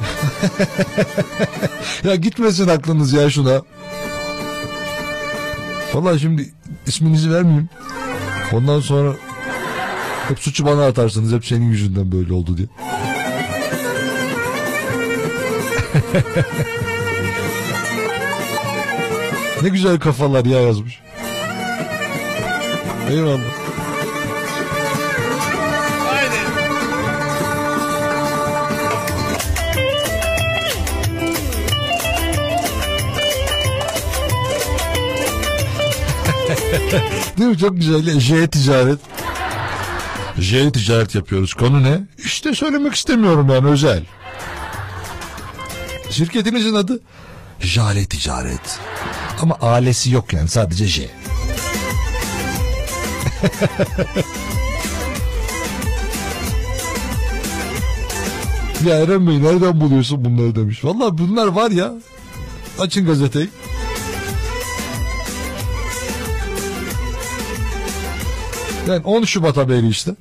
ya 2.03 2.15
gitmesin 2.15 2.67
aklınız 2.67 3.13
ya 3.13 3.29
şuna. 3.29 3.61
Vallahi 5.93 6.19
şimdi 6.19 6.53
isminizi 6.87 7.31
vermeyeyim. 7.31 7.69
Ondan 8.53 8.79
sonra 8.79 9.13
hep 10.27 10.39
suçu 10.39 10.65
bana 10.65 10.85
atarsınız. 10.85 11.33
Hep 11.33 11.45
senin 11.45 11.71
yüzünden 11.71 12.11
böyle 12.11 12.33
oldu 12.33 12.57
diye. 12.57 12.67
ne 19.61 19.69
güzel 19.69 19.99
kafalar 19.99 20.45
ya 20.45 20.61
yazmış. 20.61 20.99
Eyvallah. 23.09 23.64
Değil 37.37 37.49
mi? 37.49 37.57
Çok 37.57 37.75
güzel. 37.75 38.19
J 38.19 38.47
ticaret. 38.47 38.99
J 40.39 40.71
ticaret 40.71 41.15
yapıyoruz. 41.15 41.53
Konu 41.53 41.83
ne? 41.83 41.99
İşte 42.17 42.53
söylemek 42.55 42.93
istemiyorum 42.93 43.49
yani 43.49 43.67
özel. 43.67 44.03
Şirketinizin 46.09 46.75
adı 46.75 46.99
Jale 47.59 48.05
Ticaret. 48.05 48.79
Ama 49.41 49.57
ailesi 49.61 50.11
yok 50.11 50.33
yani 50.33 50.47
sadece 50.49 50.87
J. 50.87 51.01
ya 58.85 58.95
Eren 58.99 59.27
Bey 59.27 59.43
nereden 59.43 59.81
buluyorsun 59.81 60.25
bunları 60.25 60.55
demiş. 60.55 60.83
Vallahi 60.85 61.17
bunlar 61.17 61.47
var 61.47 61.71
ya. 61.71 61.93
Açın 62.79 63.05
gazeteyi. 63.05 63.49
Yani 68.87 69.01
10 69.05 69.23
Şubat 69.23 69.57
haberi 69.57 69.87
işte. 69.87 70.11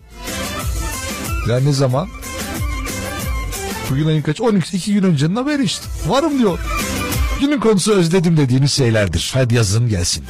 Yani 1.49 1.67
ne 1.67 1.73
zaman? 1.73 2.09
Bugün 3.91 4.07
ayın 4.07 4.23
kaç? 4.23 4.41
12, 4.41 4.77
2 4.77 4.95
gün 4.95 5.03
öncenin 5.03 5.37
haberi 5.37 5.65
işte. 5.65 5.87
Varım 6.07 6.39
diyor. 6.39 6.59
Günün 7.41 7.61
konusu 7.61 7.93
özledim 7.93 8.37
dediğiniz 8.37 8.73
şeylerdir. 8.73 9.31
Hadi 9.35 9.55
yazın 9.55 9.89
gelsin. 9.89 10.25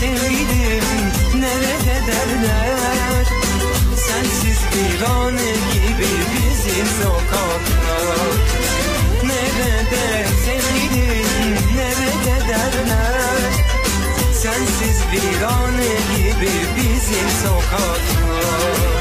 Sevgilim 0.00 0.84
nerede 1.34 1.96
derler? 2.06 3.26
Sensiz 3.96 4.58
bir 4.72 5.02
ane 5.02 5.52
gibi 5.72 6.08
bizi 6.32 6.58
bizim 6.68 6.86
sokaklar. 7.02 8.34
Nerede 9.22 10.26
sevgilim 10.44 11.54
nerede 11.76 12.48
derler? 12.48 13.52
Sensiz 14.32 15.02
virane 15.12 15.94
gibi 16.16 16.50
bizim 16.76 17.28
sokaklar 17.42 18.97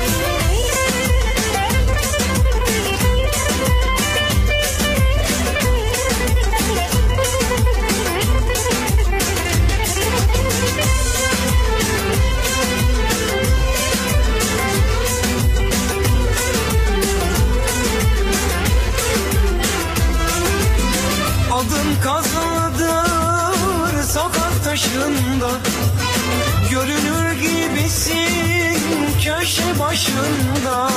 başında 29.79 30.89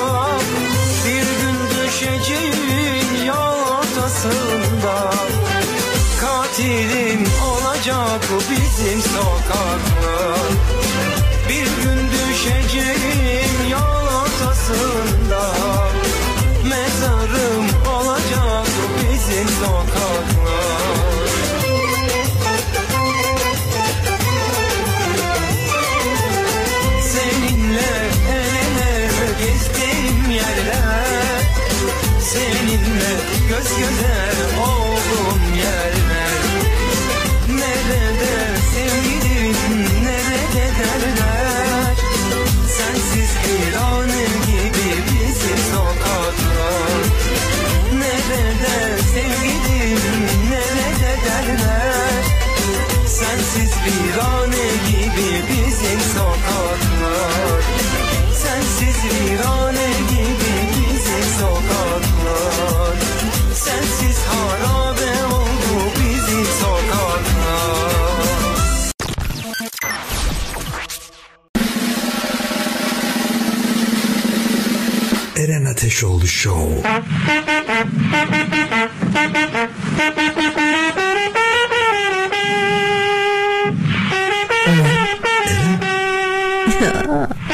Bir 1.06 1.26
gün 1.40 1.56
düşeceğin 1.84 3.24
yol 3.26 3.78
ortasında. 3.78 5.10
Katilim 6.20 7.26
olacak 7.44 8.20
bizim 8.50 9.00
sokaklar 9.02 10.50
Bir 11.48 11.64
gün 11.64 12.10
düşeceğin 12.10 13.68
yol 13.70 14.22
ortasında 14.22 15.59
göz 33.50 33.68
göze 33.68 34.60
olduğum 34.60 35.56
yerler 35.56 36.40
Nerede 37.48 38.56
sevgilim 38.74 39.54
nerede 40.04 40.66
derler? 40.78 41.94
Sensiz 42.68 43.30
bir 43.44 43.76
an 43.76 44.08
gibi 44.46 44.90
bizim 45.06 45.58
sokaklar 45.72 47.02
Nerede 47.92 49.02
sevgilim 49.14 50.26
nerede 50.50 51.16
derler? 51.26 52.24
Sensiz 53.06 53.70
bir 53.86 54.39
Ateşoğlu 75.80 76.26
Show. 76.26 76.88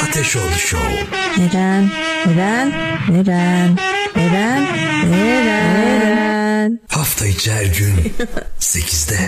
Ateşoğlu 0.03 0.51
Show. 0.59 1.07
Eren, 1.41 1.91
Eren, 2.27 2.73
Eren, 3.15 3.79
Eren, 4.17 4.67
Eren. 5.13 6.81
Hafta 6.89 7.27
içi 7.27 7.53
her 7.53 7.65
gün 7.65 8.13
8'de. 8.61 9.19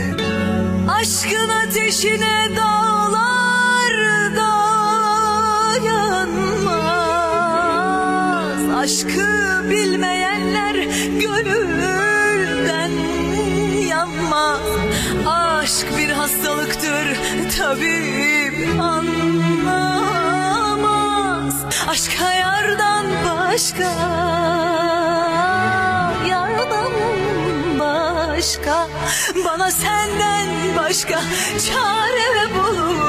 Aşkın 0.89 1.49
ateşine 1.49 2.49
dağlar 2.57 3.08
Aşkı 8.89 9.71
bilmeyenler 9.71 10.75
gönülden 11.21 12.91
yanmaz 13.89 14.61
Aşk 15.27 15.87
bir 15.99 16.11
hastalıktır 16.11 17.17
tabip 17.59 18.81
anlamaz. 18.81 19.15
Aşka 21.89 22.33
yardan 22.33 23.07
başka 23.25 23.91
Yardan 26.29 26.93
başka. 27.79 28.89
Bana 29.45 29.71
senden 29.71 30.49
başka 30.77 31.23
çare 31.69 32.55
bulunmaz 32.55 33.08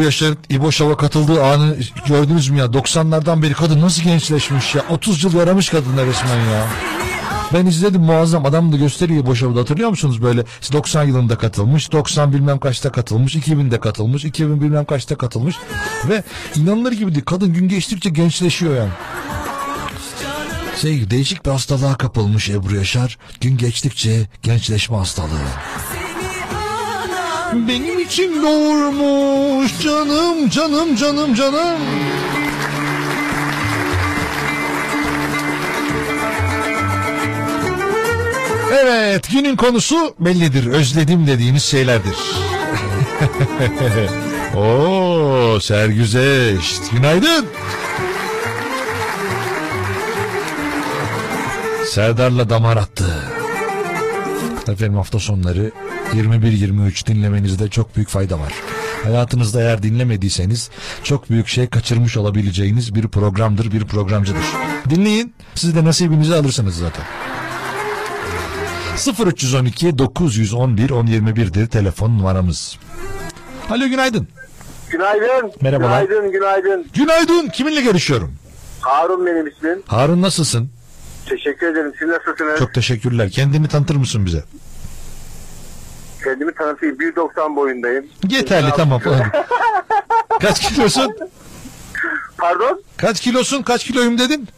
doğmuş 0.00 0.22
Ya 0.22 0.28
Ebru 0.30 0.34
Yaşar'ın 0.34 0.38
İbo 0.50 0.72
Şov'a 0.72 0.96
katıldığı 0.96 1.44
anı 1.44 1.76
gördünüz 2.08 2.48
mü 2.48 2.58
ya? 2.58 2.66
90'lardan 2.66 3.42
beri 3.42 3.54
kadın 3.54 3.80
nasıl 3.80 4.02
gençleşmiş 4.02 4.74
ya? 4.74 4.82
30 4.90 5.24
yıl 5.24 5.34
yaramış 5.34 5.68
kadına 5.68 6.06
resmen 6.06 6.38
ya. 6.38 6.66
Ben 7.52 7.66
izledim 7.66 8.00
muazzam. 8.00 8.46
Adam 8.46 8.72
da 8.72 8.76
gösteriyor 8.76 9.24
İbo 9.24 9.34
Şov'da 9.34 9.60
hatırlıyor 9.60 9.90
musunuz 9.90 10.22
böyle? 10.22 10.44
90 10.72 11.04
yılında 11.04 11.38
katılmış 11.38 11.92
90 11.92 12.32
bilmem 12.32 12.58
kaçta 12.58 12.92
katılmış 12.92 13.36
2000'de 13.36 13.80
katılmış 13.80 14.24
2000 14.24 14.60
bilmem 14.60 14.84
kaçta 14.84 15.16
katılmış 15.16 15.56
ve 16.08 16.22
inanılır 16.56 16.92
gibi 16.92 17.14
değil. 17.14 17.24
Kadın 17.24 17.52
gün 17.52 17.68
geçtikçe 17.68 18.10
gençleşiyor 18.10 18.76
yani. 18.76 18.92
Şey 20.80 21.10
değişik 21.10 21.46
bir 21.46 21.50
hastalığa 21.50 21.96
kapılmış 21.96 22.50
Ebru 22.50 22.76
Yaşar. 22.76 23.18
Gün 23.40 23.56
geçtikçe 23.56 24.28
gençleşme 24.42 24.96
hastalığı 24.96 25.48
benim 27.52 27.98
için 27.98 28.42
doğurmuş 28.42 29.80
canım 29.82 30.48
canım 30.48 30.96
canım 30.96 31.34
canım. 31.34 31.80
Evet 38.72 39.28
günün 39.32 39.56
konusu 39.56 40.14
bellidir. 40.20 40.66
Özledim 40.66 41.26
dediğiniz 41.26 41.64
şeylerdir. 41.64 42.16
Oo 44.56 45.60
Sergüzeş 45.60 46.80
günaydın. 46.92 47.46
Serdar'la 51.86 52.50
damar 52.50 52.76
attı. 52.76 53.39
Efendim 54.68 54.94
hafta 54.94 55.18
sonları 55.18 55.70
21-23 56.12 57.06
dinlemenizde 57.06 57.68
çok 57.68 57.96
büyük 57.96 58.08
fayda 58.08 58.40
var. 58.40 58.52
Hayatınızda 59.04 59.60
eğer 59.60 59.82
dinlemediyseniz 59.82 60.70
çok 61.04 61.30
büyük 61.30 61.48
şey 61.48 61.68
kaçırmış 61.68 62.16
olabileceğiniz 62.16 62.94
bir 62.94 63.08
programdır, 63.08 63.72
bir 63.72 63.84
programcıdır. 63.84 64.44
Dinleyin, 64.90 65.34
siz 65.54 65.76
de 65.76 65.84
nasibinizi 65.84 66.34
alırsınız 66.34 66.76
zaten. 66.76 67.04
0312 69.26 69.98
911 69.98 70.88
1021'dir 70.88 71.66
telefon 71.66 72.10
numaramız. 72.10 72.78
Alo 73.70 73.88
günaydın. 73.88 74.28
Günaydın. 74.90 75.52
Merhabalar. 75.60 76.02
Günaydın, 76.02 76.32
günaydın. 76.32 76.86
Günaydın. 76.94 77.48
Kiminle 77.48 77.80
görüşüyorum? 77.80 78.34
Harun 78.80 79.26
benim 79.26 79.46
ismim. 79.46 79.82
Harun 79.86 80.22
nasılsın? 80.22 80.70
Teşekkür 81.28 81.66
ederim. 81.66 81.92
Siz 81.98 82.08
nasılsınız? 82.08 82.58
Çok 82.58 82.74
teşekkürler. 82.74 83.30
Kendini 83.30 83.68
tanıtır 83.68 83.96
mısın 83.96 84.26
bize? 84.26 84.44
Kendimi 86.24 86.54
tanıtayım. 86.54 86.96
1.90 86.96 87.56
boyundayım. 87.56 88.06
Yeterli 88.28 88.70
tamam. 88.76 89.00
Kaç 90.40 90.68
kilosun? 90.68 91.16
Pardon? 92.38 92.82
Kaç 92.96 93.20
kilosun? 93.20 93.62
Kaç 93.62 93.84
kiloyum 93.84 94.18
dedin? 94.18 94.48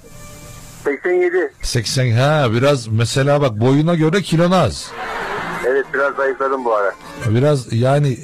87. 0.84 1.52
80 1.62 2.10
ha 2.12 2.46
biraz 2.52 2.86
mesela 2.88 3.40
bak 3.40 3.60
boyuna 3.60 3.94
göre 3.94 4.22
kilon 4.22 4.50
az. 4.50 4.90
Evet 5.66 5.86
biraz 5.94 6.14
zayıfladım 6.14 6.64
bu 6.64 6.74
ara. 6.74 6.94
Biraz 7.26 7.72
yani 7.72 8.18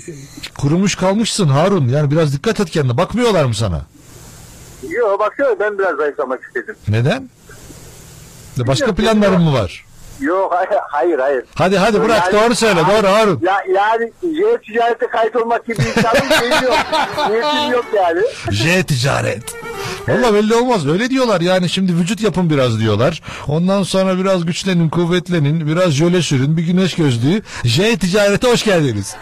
kurumuş 0.58 0.94
kalmışsın 0.94 1.48
Harun. 1.48 1.88
Yani 1.88 2.10
biraz 2.10 2.32
dikkat 2.34 2.60
et 2.60 2.70
kendine. 2.70 2.96
Bakmıyorlar 2.96 3.44
mı 3.44 3.54
sana? 3.54 3.82
Yo 4.88 5.18
bakıyorum 5.18 5.56
ben 5.60 5.78
biraz 5.78 5.96
zayıflamak 5.96 6.40
istedim. 6.44 6.76
Neden? 6.88 7.28
Başka 8.66 8.96
Bilmiyorum, 8.96 9.20
planların 9.20 9.42
mı 9.42 9.52
var? 9.52 9.84
Yok 10.20 10.54
hayır 10.54 10.80
hayır. 10.90 11.18
hayır. 11.18 11.44
Hadi 11.54 11.78
hadi 11.78 12.02
bırak 12.02 12.32
doğru 12.32 12.54
söyle 12.54 12.80
doğru 12.80 13.06
Harun. 13.08 13.40
Ya, 13.42 13.56
yani 13.74 14.12
J 14.22 14.58
ticarete 14.66 15.06
kayıt 15.06 15.36
olmak 15.36 15.66
gibi 15.66 15.78
bir 15.78 15.86
insanın 15.86 16.38
şeyi 16.40 16.50
yok. 16.64 16.78
Niyetim 17.30 17.72
yok 17.72 17.84
yani. 17.96 18.20
J 18.50 18.82
ticaret. 18.82 19.42
Valla 20.08 20.34
belli 20.34 20.54
olmaz. 20.54 20.86
Öyle 20.86 21.10
diyorlar 21.10 21.40
yani 21.40 21.68
şimdi 21.68 21.94
vücut 21.96 22.20
yapın 22.20 22.50
biraz 22.50 22.80
diyorlar. 22.80 23.22
Ondan 23.48 23.82
sonra 23.82 24.18
biraz 24.18 24.46
güçlenin, 24.46 24.88
kuvvetlenin, 24.88 25.66
biraz 25.66 25.90
jöle 25.92 26.22
sürün, 26.22 26.56
bir 26.56 26.62
güneş 26.62 26.94
gözlüğü. 26.94 27.42
J 27.64 27.96
ticarete 27.96 28.50
hoş 28.50 28.64
geldiniz. 28.64 29.16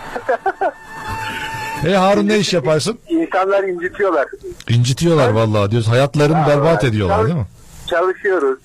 E 1.87 1.95
Harun 1.95 2.29
ne 2.29 2.39
iş 2.39 2.53
yaparsın? 2.53 2.99
İnsanlar 3.09 3.65
incitiyorlar. 3.65 4.27
İncitiyorlar 4.69 5.29
vallahi 5.29 5.71
diyoruz. 5.71 5.89
Hayatlarını 5.89 6.37
Ha, 6.37 6.49
berbat 6.49 6.85
ediyorlar 6.85 7.25
değil 7.27 7.39
mi? 7.39 7.47
Çalışıyoruz. 7.91 8.59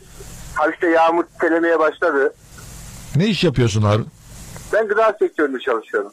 Hafifte 0.61 0.87
yağmur 0.89 1.23
telemeye 1.41 1.79
başladı. 1.79 2.33
Ne 3.15 3.27
iş 3.27 3.43
yapıyorsun 3.43 3.81
Harun? 3.81 4.07
Ben 4.73 4.87
gıda 4.87 5.15
sektöründe 5.19 5.59
çalışıyorum. 5.59 6.11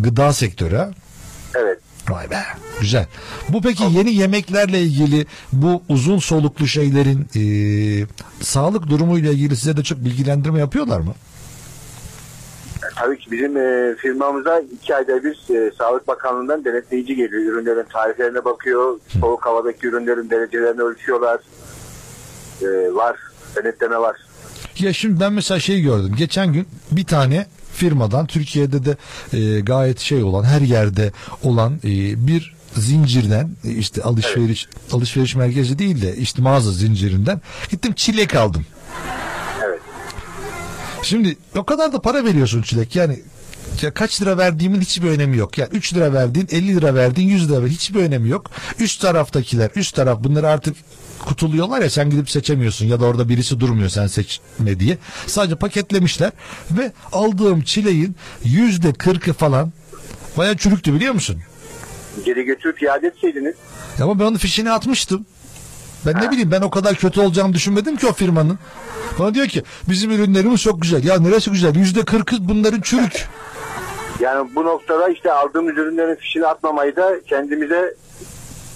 Gıda 0.00 0.32
sektörü 0.32 0.76
ha? 0.76 0.90
Evet. 1.54 1.78
Vay 2.10 2.30
be. 2.30 2.38
Güzel. 2.80 3.06
Bu 3.48 3.62
peki 3.62 3.82
yeni 3.90 4.14
yemeklerle 4.14 4.80
ilgili 4.80 5.26
bu 5.52 5.82
uzun 5.88 6.18
soluklu 6.18 6.66
şeylerin 6.66 7.26
eee, 7.34 8.06
sağlık 8.40 8.88
durumuyla 8.90 9.32
ilgili 9.32 9.56
size 9.56 9.76
de 9.76 9.82
çok 9.82 9.98
bilgilendirme 9.98 10.58
yapıyorlar 10.58 11.00
mı? 11.00 11.14
Tabii 12.96 13.18
ki 13.18 13.30
bizim 13.32 13.56
e, 13.56 13.94
firmamıza 13.96 14.60
iki 14.60 14.96
ayda 14.96 15.24
bir 15.24 15.54
e, 15.56 15.70
Sağlık 15.78 16.08
Bakanlığı'ndan 16.08 16.64
denetleyici 16.64 17.16
geliyor. 17.16 17.42
Ürünlerin 17.42 17.86
tariflerine 17.92 18.44
bakıyor. 18.44 18.98
Soğuk 19.20 19.46
havadaki 19.46 19.86
ürünlerin 19.86 20.30
derecelerini 20.30 20.82
ölçüyorlar. 20.82 21.40
E, 22.62 22.66
var. 22.94 23.16
Denetleme 23.56 23.98
var. 23.98 24.16
Ya 24.78 24.92
şimdi 24.92 25.20
ben 25.20 25.32
mesela 25.32 25.60
şey 25.60 25.80
gördüm. 25.80 26.14
Geçen 26.18 26.52
gün 26.52 26.66
bir 26.90 27.04
tane 27.04 27.46
firmadan 27.74 28.26
Türkiye'de 28.26 28.84
de 28.84 28.96
e, 29.32 29.60
gayet 29.60 29.98
şey 29.98 30.22
olan 30.22 30.44
her 30.44 30.60
yerde 30.60 31.12
olan 31.42 31.72
e, 31.84 32.26
bir 32.26 32.54
zincirden 32.74 33.50
e, 33.64 33.70
işte 33.70 34.02
alışveriş 34.02 34.68
alışveriş 34.92 35.34
merkezi 35.34 35.78
değil 35.78 36.02
de 36.02 36.16
işte 36.16 36.42
mağaza 36.42 36.72
zincirinden 36.72 37.40
gittim 37.70 37.92
çilek 37.92 38.34
aldım. 38.34 38.66
Evet. 39.64 39.80
Şimdi 41.02 41.36
o 41.56 41.64
kadar 41.64 41.92
da 41.92 42.00
para 42.00 42.24
veriyorsun 42.24 42.62
çilek 42.62 42.96
yani 42.96 43.20
ya 43.82 43.94
kaç 43.94 44.22
lira 44.22 44.38
verdiğimin 44.38 44.80
hiçbir 44.80 45.08
önemi 45.08 45.36
yok. 45.36 45.58
Yani 45.58 45.70
3 45.72 45.94
lira 45.94 46.12
verdiğin 46.12 46.48
50 46.50 46.76
lira 46.76 46.94
verdiğin 46.94 47.28
100 47.28 47.48
lira 47.48 47.56
verdiğin 47.56 47.74
hiçbir 47.74 48.00
önemi 48.00 48.28
yok. 48.28 48.50
Üst 48.78 49.00
taraftakiler 49.00 49.70
üst 49.76 49.94
taraf 49.96 50.24
bunları 50.24 50.48
artık 50.48 50.76
kutuluyorlar 51.26 51.80
ya 51.82 51.90
sen 51.90 52.10
gidip 52.10 52.30
seçemiyorsun 52.30 52.86
ya 52.86 53.00
da 53.00 53.04
orada 53.04 53.28
birisi 53.28 53.60
durmuyor 53.60 53.88
sen 53.88 54.06
seçme 54.06 54.80
diye. 54.80 54.98
Sadece 55.26 55.56
paketlemişler 55.56 56.32
ve 56.70 56.92
aldığım 57.12 57.62
çileğin 57.62 58.16
yüzde 58.44 58.92
kırkı 58.92 59.32
falan 59.32 59.72
baya 60.36 60.56
çürüktü 60.56 60.94
biliyor 60.94 61.14
musun? 61.14 61.36
Geri 62.24 62.44
götürüp 62.44 62.82
iade 62.82 63.06
etseydiniz. 63.06 63.54
Ama 64.02 64.18
ben 64.18 64.24
onun 64.24 64.36
fişini 64.36 64.70
atmıştım. 64.70 65.26
Ben 66.06 66.14
ne 66.22 66.30
bileyim 66.30 66.50
ben 66.50 66.62
o 66.62 66.70
kadar 66.70 66.94
kötü 66.94 67.20
olacağını 67.20 67.54
düşünmedim 67.54 67.96
ki 67.96 68.06
o 68.06 68.12
firmanın. 68.12 68.58
Bana 69.18 69.34
diyor 69.34 69.46
ki 69.46 69.62
bizim 69.88 70.10
ürünlerimiz 70.10 70.60
çok 70.60 70.82
güzel. 70.82 71.04
Ya 71.04 71.20
neresi 71.20 71.50
güzel? 71.50 71.74
Yüzde 71.76 72.04
kırkı 72.04 72.48
bunların 72.48 72.80
çürük. 72.80 73.28
Yani 74.22 74.50
bu 74.54 74.64
noktada 74.64 75.08
işte 75.08 75.32
aldığımız 75.32 75.76
ürünlerin 75.76 76.14
fişini 76.14 76.46
atmamayı 76.46 76.96
da 76.96 77.20
kendimize 77.26 77.94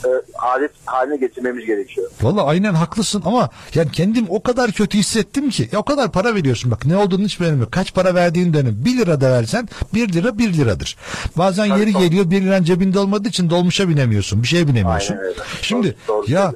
e, 0.05 0.09
adet 0.39 0.71
haline 0.85 1.17
getirmemiz 1.17 1.67
gerekiyor. 1.67 2.11
Valla 2.23 2.45
aynen 2.45 2.75
haklısın 2.75 3.23
ama 3.25 3.51
yani 3.75 3.91
kendim 3.93 4.27
o 4.29 4.43
kadar 4.43 4.73
kötü 4.73 4.99
hissettim 4.99 5.51
ki. 5.51 5.69
Ya 5.73 5.79
o 5.79 5.83
kadar 5.83 6.13
para 6.13 6.35
veriyorsun 6.35 6.71
bak 6.71 6.87
ne 6.87 6.97
olduğunu 6.97 7.25
hiç 7.25 7.41
önemi 7.41 7.61
yok. 7.61 7.73
Kaç 7.73 7.95
para 7.95 8.15
verdiğin 8.15 8.55
de 8.55 8.59
önemli. 8.59 8.85
1 8.85 8.99
lira 8.99 9.21
da 9.21 9.31
versen 9.31 9.69
1 9.95 10.13
lira 10.13 10.39
1 10.39 10.53
liradır. 10.53 10.97
Bazen 11.37 11.65
yeri 11.65 11.93
geliyor 11.93 12.31
1 12.31 12.43
liran 12.43 12.63
cebinde 12.63 12.99
olmadığı 12.99 13.29
için 13.29 13.51
dolmuşa 13.51 13.89
binemiyorsun. 13.89 14.43
Bir 14.43 14.49
şeye 14.49 14.69
binemiyorsun. 14.69 15.15
Aynen 15.15 15.27
öyle. 15.27 15.41
Şimdi 15.63 15.97
Doğru- 16.09 16.23
doğru 16.23 16.33
ya 16.33 16.53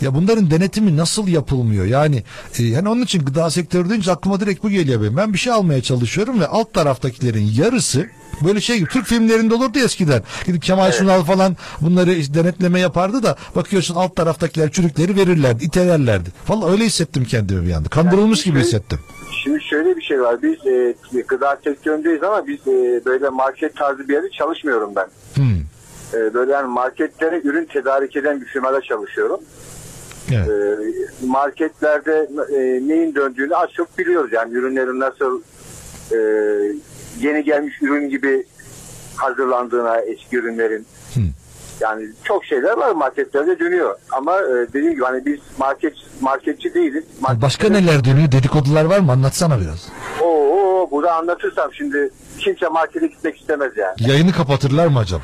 ya 0.00 0.14
bunların 0.14 0.50
denetimi 0.50 0.96
nasıl 0.96 1.28
yapılmıyor? 1.28 1.84
Yani 1.84 2.24
e, 2.58 2.62
yani 2.62 2.88
onun 2.88 3.02
için 3.02 3.24
gıda 3.24 3.50
sektörü 3.50 3.90
deyince 3.90 4.12
aklıma 4.12 4.40
direkt 4.40 4.62
bu 4.62 4.70
geliyor 4.70 5.02
benim. 5.02 5.16
Ben 5.16 5.32
bir 5.32 5.38
şey 5.38 5.52
almaya 5.52 5.82
çalışıyorum 5.82 6.40
ve 6.40 6.46
alt 6.46 6.74
taraftakilerin 6.74 7.50
yarısı 7.56 8.06
böyle 8.44 8.60
şey 8.60 8.78
gibi 8.78 8.88
Türk 8.88 9.06
filmlerinde 9.06 9.54
olurdu 9.54 9.78
eskiden. 9.78 10.22
Gidip 10.46 10.62
Kemal 10.62 10.92
Sunal 10.92 11.24
falan 11.24 11.56
bunları 11.80 12.12
işte 12.12 12.34
denetleme 12.34 12.80
yapardı 12.80 13.22
da 13.22 13.36
bakıyorsun 13.56 13.94
alt 13.94 14.16
taraftakiler 14.16 14.70
çürükleri 14.70 15.16
verirlerdi, 15.16 15.64
itelerlerdi. 15.64 16.30
Vallahi 16.48 16.72
öyle 16.72 16.84
hissettim 16.84 17.24
kendimi 17.24 17.66
bir 17.66 17.72
anda. 17.72 17.88
Kandırılmış 17.88 18.44
gibi 18.44 18.58
hissettim. 18.58 18.98
Şimdi 19.44 19.62
şöyle 19.62 19.96
bir 19.96 20.02
şey 20.02 20.20
var. 20.20 20.42
Biz 20.42 20.66
e, 20.66 20.94
gıda 21.28 21.58
sektöründeyiz 21.64 22.22
ama 22.22 22.46
biz 22.46 22.60
e, 22.60 23.04
böyle 23.04 23.28
market 23.28 23.76
tarzı 23.76 24.08
bir 24.08 24.14
yerde 24.14 24.30
çalışmıyorum 24.30 24.92
ben. 24.96 25.06
Hmm. 25.34 25.60
E, 26.14 26.34
böyle 26.34 26.52
yani 26.52 26.68
marketlere 26.68 27.40
ürün 27.44 27.64
tedarik 27.64 28.16
eden 28.16 28.40
bir 28.40 28.46
firmada 28.46 28.80
çalışıyorum. 28.80 29.40
Evet. 30.32 30.48
E, 30.48 31.26
marketlerde 31.26 32.28
e, 32.52 32.88
neyin 32.88 33.14
döndüğünü 33.14 33.56
az 33.56 33.70
çok 33.70 33.98
biliyoruz. 33.98 34.30
Yani 34.32 34.54
ürünlerin 34.54 35.00
nasıl 35.00 35.42
e, 36.12 36.18
yeni 37.18 37.44
gelmiş 37.44 37.82
ürün 37.82 38.08
gibi 38.08 38.44
hazırlandığına 39.16 39.96
eski 40.00 40.36
ürünlerin. 40.36 40.86
Yani 41.80 42.06
çok 42.24 42.44
şeyler 42.44 42.76
var 42.76 42.90
marketlerde 42.92 43.58
dönüyor. 43.58 43.94
Ama 44.10 44.38
e, 44.38 44.66
dediğim 44.72 44.92
gibi 44.92 45.04
hani 45.04 45.26
biz 45.26 45.38
market 45.58 45.92
marketçi 46.20 46.74
değiliz. 46.74 47.04
Başka 47.42 47.68
neler 47.68 48.04
dönüyor? 48.04 48.32
Dedikodular 48.32 48.84
var 48.84 48.98
mı? 48.98 49.12
Anlatsana 49.12 49.60
biraz. 49.60 49.88
Oo, 50.22 50.88
burada 50.90 51.14
anlatırsam 51.14 51.72
şimdi 51.72 52.10
kimse 52.38 52.68
markete 52.68 53.06
gitmek 53.06 53.40
istemez 53.40 53.72
yani. 53.76 53.94
Yayını 53.98 54.32
kapatırlar 54.32 54.86
mı 54.86 54.98
acaba? 54.98 55.22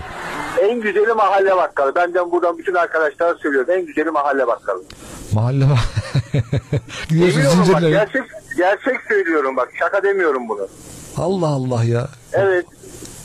En 0.62 0.80
güzeli 0.80 1.12
mahalle 1.12 1.56
bakkalı. 1.56 1.94
Benden 1.94 2.30
buradan 2.32 2.58
bütün 2.58 2.74
arkadaşlara 2.74 3.34
söylüyorum. 3.34 3.70
En 3.74 3.86
güzeli 3.86 4.10
mahalle 4.10 4.46
bakkalı. 4.46 4.82
Mahalle 5.32 5.64
var. 5.64 5.80
Gidiyorsun 7.08 7.40
Eminim 7.40 7.58
bak 7.58 7.66
zincirle. 7.66 7.90
gerçek, 7.90 8.22
gerçek 8.56 9.00
söylüyorum 9.08 9.56
bak 9.56 9.68
şaka 9.78 10.02
demiyorum 10.02 10.48
bunu. 10.48 10.68
Allah 11.18 11.47
Allah 11.47 11.84
ya. 11.84 12.09
Evet. 12.32 12.66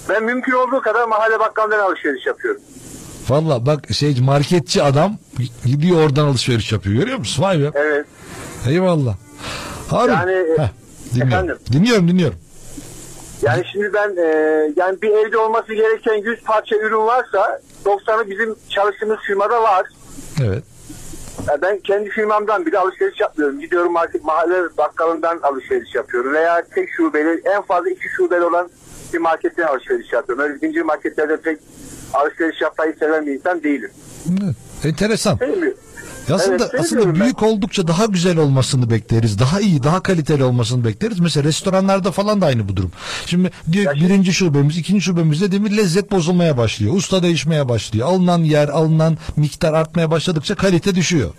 Ben 0.10 0.24
mümkün 0.24 0.52
olduğu 0.52 0.82
kadar 0.82 1.08
mahalle 1.08 1.40
bakkalından 1.40 1.80
alışveriş 1.80 2.26
yapıyorum. 2.26 2.62
Valla 3.30 3.66
bak 3.66 3.94
şey 3.94 4.16
marketçi 4.22 4.84
adam 4.84 5.18
gidiyor 5.66 6.06
oradan 6.06 6.26
alışveriş 6.26 6.72
yapıyor. 6.72 6.96
Görüyor 6.96 7.18
musun? 7.18 7.44
Vay 7.44 7.60
be. 7.60 7.72
Evet. 7.76 8.06
Eyvallah. 8.70 9.16
Harun. 9.90 10.12
Yani, 10.14 10.32
Heh, 10.58 10.70
dinliyorum. 11.14 11.34
efendim? 11.34 11.58
Dinliyorum 11.72 12.08
dinliyorum. 12.08 12.38
Yani 13.42 13.64
şimdi 13.72 13.94
ben 13.94 14.10
e, 14.18 14.28
yani 14.76 15.02
bir 15.02 15.10
evde 15.10 15.38
olması 15.38 15.74
gereken 15.74 16.14
100 16.14 16.42
parça 16.44 16.76
ürün 16.76 17.06
varsa 17.06 17.62
90'ı 17.86 18.30
bizim 18.30 18.56
çalıştığımız 18.70 19.20
firmada 19.28 19.64
var. 19.64 19.86
Evet. 20.44 20.64
Yani 21.48 21.62
ben 21.62 21.80
kendi 21.80 22.10
firmamdan 22.10 22.66
bile 22.66 22.80
alışveriş 22.80 23.20
yapmıyorum. 23.20 23.60
Gidiyorum 23.60 23.94
market 23.94 24.24
mahalle 24.24 24.78
bakkalından 24.78 25.40
alışveriş 25.44 25.96
yapıyorum. 25.96 26.34
Veya 26.34 26.64
tek 26.76 26.90
şubeli 26.98 27.42
en 27.56 27.62
fazla 27.62 27.90
iki 27.90 28.10
şubeli 28.10 28.44
olan 28.44 28.70
bir 29.14 29.18
marketten 29.18 29.64
alışveriş 29.64 30.14
yapıyorum. 30.14 30.44
Öyle 30.44 30.58
zincir 30.58 30.82
marketlerde 30.82 31.38
pek 31.38 31.60
alışveriş 32.14 32.62
yapmayı 32.62 32.96
seven 33.00 33.26
bir 33.26 33.32
insan 33.32 33.64
değilim. 33.64 33.92
Evet. 34.44 34.56
Enteresan. 34.86 35.38
Sevmiyorum. 35.38 35.78
Aslında 36.32 36.64
Evet, 36.64 36.74
aslında 36.74 36.84
sevmiyorum 36.84 37.14
ben. 37.16 37.22
büyük 37.22 37.44
oldukça 37.44 37.88
daha 37.88 38.06
güzel 38.06 38.38
olmasını 38.38 38.90
bekleriz. 38.90 39.40
Daha 39.40 39.60
iyi, 39.60 39.84
daha 39.84 40.04
kaliteli 40.04 40.44
olmasını 40.44 40.86
bekleriz. 40.86 41.20
Mesela 41.20 41.44
restoranlarda 41.44 42.12
falan 42.12 42.42
da 42.42 42.46
aynı 42.46 42.70
bu 42.70 42.78
durum. 42.78 42.92
Şimdi 43.26 43.52
diyor 43.72 43.96
birinci 43.96 44.34
şubemiz, 44.34 44.78
ikinci 44.78 45.02
şubemizde 45.02 45.52
demir 45.52 45.78
lezzet 45.78 46.12
bozulmaya 46.12 46.58
başlıyor. 46.58 46.94
Usta 46.96 47.24
değişmeye 47.24 47.70
başlıyor. 47.70 48.08
Alınan 48.08 48.40
yer, 48.40 48.68
alınan 48.70 49.18
miktar 49.36 49.74
artmaya 49.74 50.12
başladıkça 50.12 50.56
kalite 50.56 50.96
düşüyor. 50.96 51.30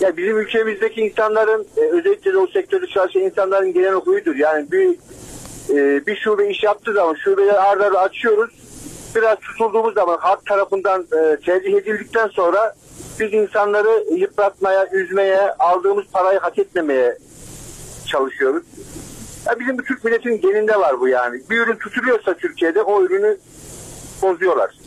Ya 0.00 0.16
bizim 0.16 0.38
ülkemizdeki 0.38 1.00
insanların 1.00 1.66
e, 1.76 1.80
özellikle 1.80 2.32
de 2.32 2.38
o 2.38 2.46
sektörde 2.46 2.86
çalışan 2.86 3.22
insanların 3.22 3.72
genel 3.72 3.94
huyudur. 3.94 4.36
Yani 4.36 4.72
bir 4.72 4.88
e, 5.70 6.06
bir 6.06 6.16
şube 6.16 6.50
iş 6.50 6.62
yaptığı 6.62 6.92
zaman 6.92 7.14
şubeleri 7.14 7.52
arda 7.58 7.84
arda 7.84 8.00
açıyoruz. 8.00 8.50
Biraz 9.14 9.38
tutulduğumuz 9.38 9.94
zaman 9.94 10.18
halk 10.20 10.46
tarafından 10.46 11.02
e, 11.02 11.40
tercih 11.40 11.74
edildikten 11.74 12.28
sonra 12.28 12.74
biz 13.20 13.32
insanları 13.32 14.04
yıpratmaya, 14.14 14.88
üzmeye, 14.92 15.52
aldığımız 15.58 16.04
parayı 16.12 16.38
hak 16.38 16.58
etmemeye 16.58 17.18
çalışıyoruz. 18.06 18.62
Ya 19.46 19.60
bizim 19.60 19.78
bu 19.78 19.82
Türk 19.82 20.04
milletinin 20.04 20.40
geninde 20.40 20.76
var 20.76 21.00
bu 21.00 21.08
yani. 21.08 21.42
Bir 21.50 21.58
ürün 21.58 21.76
tutuluyorsa 21.76 22.34
Türkiye'de 22.34 22.82
o 22.82 23.02
ürünü 23.02 23.38
bozuyorlar. 24.22 24.85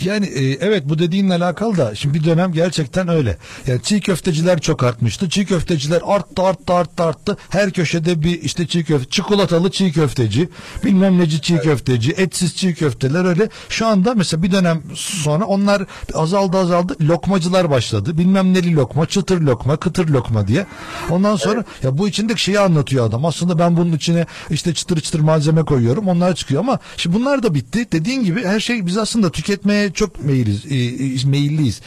Yani 0.00 0.26
e, 0.26 0.52
evet 0.60 0.82
bu 0.84 0.98
dediğinle 0.98 1.34
alakalı 1.34 1.76
da 1.76 1.94
şimdi 1.94 2.18
bir 2.18 2.24
dönem 2.24 2.52
gerçekten 2.52 3.08
öyle. 3.08 3.36
Yani 3.66 3.82
çiğ 3.82 4.00
köfteciler 4.00 4.60
çok 4.60 4.84
artmıştı. 4.84 5.28
Çiğ 5.28 5.46
köfteciler 5.46 6.02
arttı 6.04 6.42
arttı 6.42 6.72
arttı 6.72 7.02
arttı. 7.02 7.36
Her 7.48 7.70
köşede 7.70 8.22
bir 8.22 8.42
işte 8.42 8.66
çiğ 8.66 8.84
köfte, 8.84 9.10
çikolatalı 9.10 9.70
çiğ 9.70 9.92
köfteci, 9.92 10.48
bilmem 10.84 11.18
neci 11.18 11.40
çiğ 11.40 11.58
köfteci, 11.58 12.12
etsiz 12.12 12.56
çiğ 12.56 12.74
köfteler 12.74 13.24
öyle. 13.24 13.48
Şu 13.68 13.86
anda 13.86 14.14
mesela 14.14 14.42
bir 14.42 14.52
dönem 14.52 14.82
sonra 14.94 15.44
onlar 15.44 15.82
azaldı 16.14 16.58
azaldı. 16.58 16.96
Lokmacılar 17.00 17.70
başladı. 17.70 18.18
Bilmem 18.18 18.54
neli 18.54 18.74
lokma, 18.74 19.06
çıtır 19.06 19.40
lokma, 19.40 19.76
kıtır 19.76 20.08
lokma 20.08 20.48
diye. 20.48 20.66
Ondan 21.10 21.36
sonra 21.36 21.64
ya 21.82 21.98
bu 21.98 22.08
içindeki 22.08 22.42
şeyi 22.42 22.60
anlatıyor 22.60 23.06
adam. 23.06 23.24
Aslında 23.24 23.58
ben 23.58 23.76
bunun 23.76 23.92
içine 23.92 24.26
işte 24.50 24.74
çıtır 24.74 25.00
çıtır 25.00 25.20
malzeme 25.20 25.62
koyuyorum. 25.62 26.08
Onlar 26.08 26.34
çıkıyor 26.34 26.60
ama 26.60 26.78
şimdi 26.96 27.16
bunlar 27.16 27.42
da 27.42 27.54
bitti. 27.54 27.88
Dediğin 27.92 28.24
gibi 28.24 28.44
her 28.44 28.60
şey 28.60 28.86
biz 28.86 28.98
aslında 28.98 29.30
tüketmeye 29.68 29.92
çok 29.92 30.24
meyiliz, 30.24 30.64
e, 30.66 30.74
e, 30.74 31.30
meyilliyiz. 31.30 31.80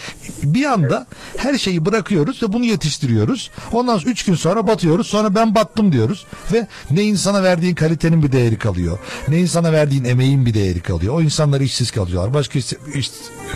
Bir 0.43 0.65
anda 0.65 1.07
her 1.37 1.57
şeyi 1.57 1.85
bırakıyoruz 1.85 2.43
ve 2.43 2.53
bunu 2.53 2.65
yetiştiriyoruz. 2.65 3.51
Ondan 3.71 3.97
sonra 3.97 4.11
üç 4.11 4.25
gün 4.25 4.35
sonra 4.35 4.67
batıyoruz. 4.67 5.07
Sonra 5.07 5.35
ben 5.35 5.55
battım 5.55 5.91
diyoruz. 5.91 6.25
Ve 6.53 6.67
ne 6.91 7.03
insana 7.03 7.43
verdiğin 7.43 7.75
kalitenin 7.75 8.23
bir 8.23 8.31
değeri 8.31 8.57
kalıyor. 8.57 8.99
Ne 9.27 9.39
insana 9.39 9.71
verdiğin 9.71 10.03
emeğin 10.03 10.45
bir 10.45 10.53
değeri 10.53 10.79
kalıyor. 10.81 11.13
O 11.15 11.21
insanlar 11.21 11.61
işsiz 11.61 11.91
kalıyorlar. 11.91 12.33
Başka 12.33 12.59
iş, 12.59 12.73
iş- 12.95 13.11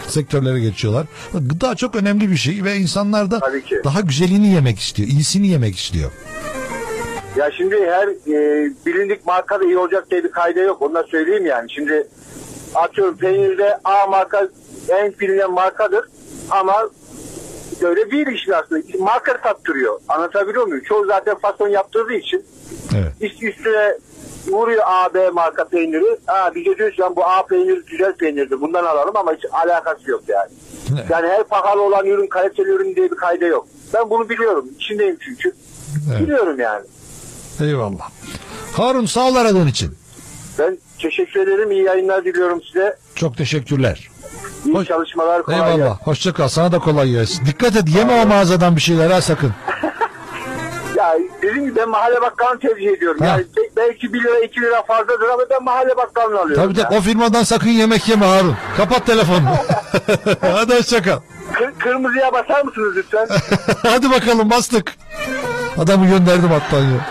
sektörlere 0.08 0.60
geçiyorlar. 0.60 1.06
Gıda 1.34 1.76
çok 1.76 1.96
önemli 1.96 2.32
bir 2.32 2.38
şey 2.38 2.64
ve 2.64 2.78
insanlar 2.78 3.32
da 3.32 3.42
daha 3.84 4.02
güzelini 4.02 4.48
yemek 4.54 4.80
istiyor. 4.80 5.10
iyisini 5.10 5.48
yemek 5.48 5.78
istiyor. 5.78 6.12
Ya 7.38 7.52
şimdi 7.58 7.76
her 7.76 8.08
e, 8.08 8.70
bilindik 8.86 9.26
marka 9.26 9.60
da 9.60 9.66
iyi 9.66 9.78
olacak 9.78 10.12
diye 10.12 10.24
bir 10.24 10.32
kayda 10.32 10.60
yok. 10.60 10.82
Onu 10.82 10.94
da 10.94 11.04
söyleyeyim 11.04 11.46
yani. 11.46 11.72
Şimdi 11.72 12.08
atıyorum 12.76 13.18
peynirde 13.18 13.78
A 13.84 14.08
marka 14.08 14.48
en 14.90 15.14
bilinen 15.20 15.52
markadır 15.52 16.06
ama 16.52 16.90
böyle 17.82 18.12
değil 18.12 18.28
işin 18.28 18.52
aslında. 18.52 18.82
Marka 19.00 19.42
tattırıyor. 19.42 20.00
Anlatabiliyor 20.10 20.68
muyum? 20.68 20.84
Çoğu 20.88 21.06
zaten 21.06 21.36
fason 21.40 21.68
yaptırdığı 21.68 22.14
için 22.14 22.46
Evet. 22.96 23.12
üst 23.22 23.44
üstüne 23.44 23.98
vuruyor 24.48 24.84
A, 24.86 25.14
B 25.14 25.30
marka 25.30 25.64
peyniri. 25.68 26.18
Ha, 26.26 26.52
bir 26.56 26.66
de 26.66 26.78
diyorsun 26.78 27.04
"Lan 27.04 27.16
bu 27.16 27.26
A 27.26 27.46
peyniri 27.46 27.82
güzel 27.92 28.14
peynirdi. 28.16 28.62
Bundan 28.62 28.86
alalım 28.86 29.18
ama 29.18 29.34
hiç 29.34 29.46
alakası 29.52 30.12
yok 30.12 30.24
yani. 30.28 30.52
Yani 31.10 31.28
her 31.28 31.44
pahalı 31.44 31.82
olan 31.82 32.06
ürün 32.06 32.28
kaliteli 32.28 32.70
ürün 32.70 32.96
diye 32.96 33.12
bir 33.12 33.16
kayda 33.16 33.46
yok. 33.46 33.68
Ben 33.94 34.10
bunu 34.10 34.30
biliyorum. 34.30 34.66
İçindeyim 34.80 35.18
çünkü. 35.26 35.52
Evet. 36.12 36.22
Biliyorum 36.22 36.60
yani. 36.60 36.86
Eyvallah. 37.62 38.10
Harun 38.78 39.06
sağ 39.06 39.28
ol 39.28 39.36
aradığın 39.36 39.68
için. 39.68 39.92
Ben 40.60 40.78
teşekkür 41.10 41.40
ederim. 41.40 41.72
İyi 41.72 41.84
yayınlar 41.84 42.26
diliyorum 42.26 42.62
size. 42.64 42.96
Çok 43.16 43.38
teşekkürler. 43.38 44.10
İyi 44.66 44.86
çalışmalar. 44.86 45.44
Kolay 45.44 45.58
Eyvallah. 45.60 45.78
gelsin. 45.78 46.00
Hoşça 46.04 46.34
kal. 46.34 46.48
Sana 46.48 46.72
da 46.72 46.80
kolay 46.80 47.10
gelsin. 47.10 47.46
Dikkat 47.46 47.76
et. 47.76 47.84
Yeme 47.96 48.14
o 48.24 48.26
mağazadan 48.26 48.76
bir 48.76 48.82
şeyler 48.82 49.12
ha 49.12 49.22
sakın. 49.22 49.54
Ya 50.98 51.14
dediğim 51.42 51.66
gibi 51.66 51.76
ben 51.76 51.90
mahalle 51.90 52.22
bakkalını 52.22 52.60
tercih 52.60 52.90
ediyorum. 52.98 53.20
Ha. 53.20 53.26
Yani 53.26 53.46
belki 53.78 54.14
1 54.14 54.24
lira 54.24 54.40
2 54.40 54.62
lira 54.62 54.84
fazladır 54.84 55.30
ama 55.34 55.44
ben 55.50 55.64
mahalle 55.64 55.98
bakkalını 55.98 56.40
alıyorum. 56.40 56.64
Tabii 56.64 56.74
tabii 56.84 56.98
o 56.98 57.02
firmadan 57.02 57.44
sakın 57.44 57.70
yemek 57.70 58.10
yeme 58.10 58.26
Harun. 58.26 58.56
Kapat 58.78 59.06
telefonunu. 59.06 59.50
Hadi 60.42 60.76
hoşça 60.78 61.02
kal. 61.02 61.20
Kır- 61.54 61.74
kırmızıya 61.80 62.34
basar 62.34 62.64
mısınız 62.64 62.94
lütfen? 62.98 63.28
Hadi 63.84 64.12
bakalım 64.12 64.50
bastık. 64.50 64.96
Adamı 65.78 66.08
gönderdim 66.08 66.50
hatta 66.50 66.78
ya. 66.78 67.08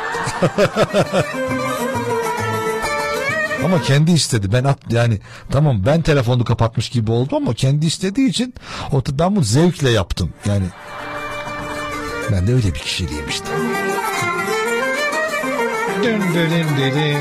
Ama 3.65 3.83
kendi 3.83 4.11
istedi. 4.13 4.53
Ben 4.53 4.65
at 4.65 4.79
yani 4.91 5.19
tamam 5.51 5.83
ben 5.87 6.03
telefonu 6.03 6.45
kapatmış 6.45 6.89
gibi 6.89 7.11
oldum 7.11 7.37
ama 7.37 7.55
kendi 7.55 7.87
istediği 7.87 8.29
için 8.29 8.55
o 8.93 9.03
ben 9.13 9.37
bunu 9.37 9.45
zevkle 9.45 9.91
yaptım. 9.91 10.33
Yani 10.47 10.65
ben 12.33 12.47
de 12.47 12.55
öyle 12.55 12.67
bir 12.67 12.79
kişiliğim 12.79 13.29
işte. 13.29 13.47
Dün 16.03 16.21
dün 16.21 16.77
dün. 16.79 17.19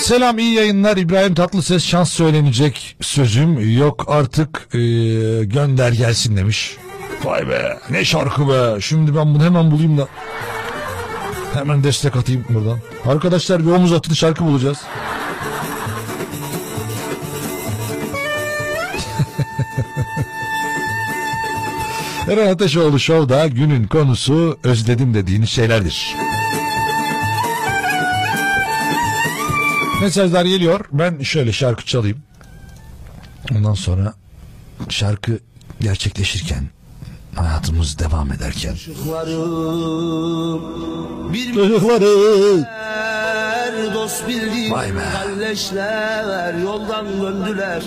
Selam 0.00 0.38
iyi 0.38 0.54
yayınlar 0.54 0.96
İbrahim 0.96 1.34
Tatlıses 1.34 1.84
şans 1.84 2.10
söylenecek 2.12 2.96
sözüm 3.00 3.76
yok 3.78 4.04
artık 4.08 4.68
e, 4.74 4.78
gönder 5.44 5.92
gelsin 5.92 6.36
demiş. 6.36 6.76
Vay 7.24 7.48
be 7.48 7.78
ne 7.90 8.04
şarkı 8.04 8.48
be 8.48 8.80
şimdi 8.80 9.16
ben 9.16 9.34
bunu 9.34 9.44
hemen 9.44 9.70
bulayım 9.70 9.98
da 9.98 10.08
hemen 11.54 11.84
destek 11.84 12.16
atayım 12.16 12.44
buradan. 12.48 12.78
Arkadaşlar 13.06 13.66
bir 13.66 13.70
omuz 13.70 13.92
atın 13.92 14.14
şarkı 14.14 14.44
bulacağız. 14.44 14.78
Eren 22.28 22.52
Ateşoğlu 22.52 22.98
Show'da 22.98 23.46
günün 23.46 23.86
konusu 23.86 24.58
özledim 24.64 25.14
dediğiniz 25.14 25.50
şeylerdir. 25.50 26.16
Mesajlar 30.02 30.44
geliyor. 30.44 30.84
Ben 30.92 31.22
şöyle 31.22 31.52
şarkı 31.52 31.86
çalayım. 31.86 32.18
Ondan 33.52 33.74
sonra 33.74 34.14
şarkı 34.88 35.38
gerçekleşirken 35.80 36.64
hayatımız 37.36 37.98
devam 37.98 38.32
ederken 38.32 38.74
Bir 41.32 41.54
Çocukları 41.54 42.64
dost 43.94 44.28
bildiğim 44.28 44.72
Vay 44.72 44.94
be. 44.94 44.98
kalleşler 45.12 46.54
yoldan 46.54 47.06
döndüler. 47.22 47.82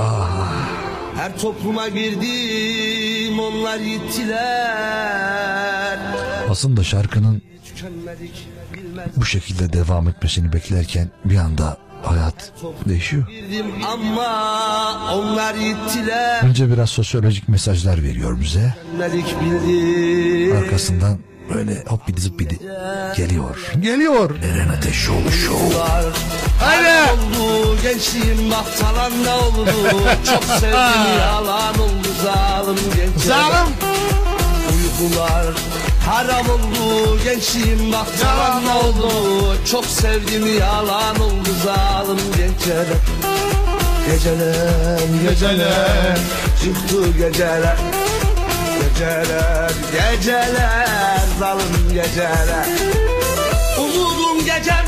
Ah. 0.00 0.52
Her 1.16 1.38
topluma 1.38 1.88
girdim 1.88 3.40
onlar 3.40 3.78
gittiler. 3.78 4.28
aslında 6.50 6.84
şarkının 6.84 7.42
bu 9.16 9.24
şekilde 9.24 9.72
devam 9.72 10.08
etmesini 10.08 10.52
beklerken 10.52 11.10
bir 11.24 11.36
anda 11.36 11.76
hayat 12.02 12.52
değişiyor. 12.88 13.24
Ama 13.92 15.14
onlar 15.14 15.54
gittiler 15.54 16.42
Önce 16.44 16.70
biraz 16.72 16.90
sosyolojik 16.90 17.48
mesajlar 17.48 18.02
veriyor 18.02 18.40
bize. 18.40 18.74
Arkasından 20.58 21.18
böyle 21.54 21.84
hoppidi 21.86 22.20
zıppidi 22.20 22.58
geliyor. 23.16 23.70
Geliyor. 23.80 24.30
Eren 24.42 24.68
Ateşoğlu 24.68 25.30
Show. 25.30 25.78
Haydi. 26.60 26.88
oldu 27.10 27.76
gençliğim 27.82 28.50
bak 28.50 28.78
talanda 28.78 29.38
oldu 29.46 29.70
Çok 30.26 30.44
sevdim 30.60 31.18
yalan 31.20 31.74
oldu 31.74 32.08
zalim 32.24 32.76
gençler 32.96 33.34
Zalim. 33.34 33.72
Uykular 34.72 35.46
haram 36.08 36.46
oldu 36.50 37.18
gençliğim 37.24 37.92
bak 37.92 38.06
talanda 38.20 38.78
oldu. 38.78 39.12
Çok 39.70 39.84
sevdim 39.84 40.58
yalan 40.58 41.20
oldu 41.20 41.48
zalim 41.64 42.18
gençler 42.36 42.86
Geceler 44.06 44.98
geceler 45.28 46.18
çıktı 46.62 47.10
geceler. 47.18 47.76
Geceler 48.80 49.70
geceler 49.92 51.20
zalim 51.38 51.92
geceler. 51.94 52.66
Umudum 53.78 54.38
gecem 54.44 54.84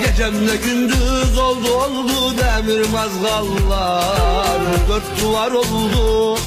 Gecemle 0.00 0.56
gündüz 0.56 1.38
oldu 1.38 1.72
oldu 1.72 2.34
demir 2.38 2.88
mazgallar. 2.88 4.60
Dört 4.88 5.22
duvar 5.22 5.50
oldu 5.50 6.38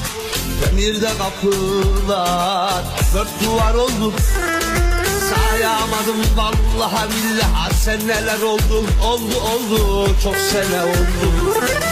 demirde 0.60 1.08
kapılar 1.18 2.84
Dört 3.14 3.28
duvar 3.44 3.74
oldu. 3.74 4.12
Sayamadım 5.30 6.36
vallahi 6.36 7.08
billahi 7.10 7.74
sen 7.74 8.08
neler 8.08 8.40
oldu 8.40 8.84
oldu 9.04 9.40
oldu. 9.40 10.10
Çok 10.22 10.36
sene 10.36 10.82
oldu 10.82 11.89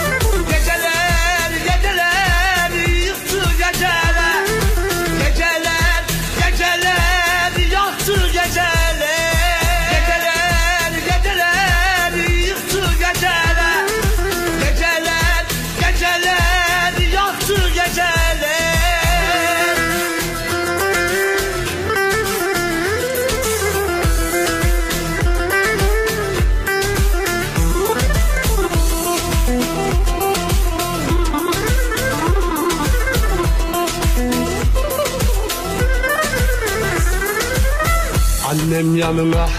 Annem 38.79 38.97
yanına. 38.97 39.49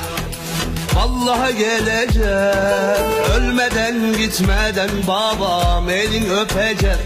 Vallahi 0.94 1.58
geleceğim. 1.58 3.10
Ölmeden 3.34 4.12
gitmeden 4.18 4.90
babam 5.08 5.90
elin 5.90 6.30
öpeceğim 6.30 6.98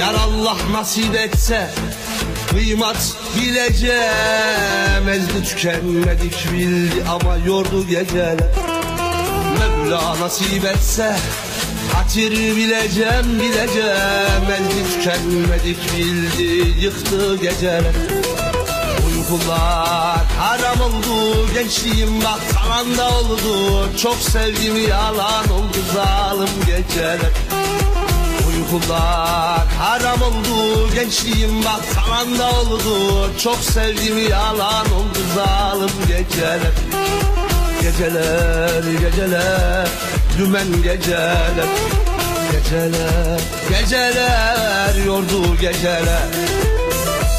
Yar 0.00 0.14
Allah 0.14 0.56
nasip 0.72 1.14
etse 1.14 1.70
Kıymat 2.50 3.12
bileceğim. 3.36 5.08
Ezdi 5.10 5.44
tükenmedik 5.44 6.52
bildi 6.52 7.04
ama 7.10 7.36
yordu 7.46 7.86
geceler. 7.86 8.36
Mevla 9.58 10.20
nasip 10.20 10.64
etse 10.64 11.16
Hatir 11.92 12.32
bileceğim 12.32 13.40
bileceğim. 13.40 14.48
Ezdi 14.52 14.94
tükenmedik 14.94 15.78
bildi 15.96 16.74
Yıktı 16.84 17.36
geceler. 17.36 17.94
Uykular 19.06 20.17
haram 20.38 20.80
oldu 20.80 21.46
Gençliğim 21.54 22.20
bak 22.20 22.40
talanda 22.54 23.08
oldu. 23.08 23.88
Çok 24.02 24.16
sevdim 24.16 24.88
yalan 24.88 25.50
oldu 25.50 25.78
zalim 25.94 26.48
geceler. 26.66 27.32
Uykular 28.48 29.66
haram 29.78 30.22
oldu 30.22 30.90
Gençliğim 30.94 31.64
bak 31.64 31.82
talanda 31.94 32.50
oldu. 32.50 33.30
Çok 33.42 33.56
sevdim 33.56 34.28
yalan 34.30 34.86
oldu 34.86 35.18
zalim 35.34 36.06
geceler. 36.08 36.72
Geceler 37.82 38.82
geceler 39.00 39.88
Dümen 40.38 40.82
geceler. 40.82 41.68
Geceler 42.52 43.40
geceler 43.70 44.94
Yordu 45.06 45.56
geceler. 45.60 46.28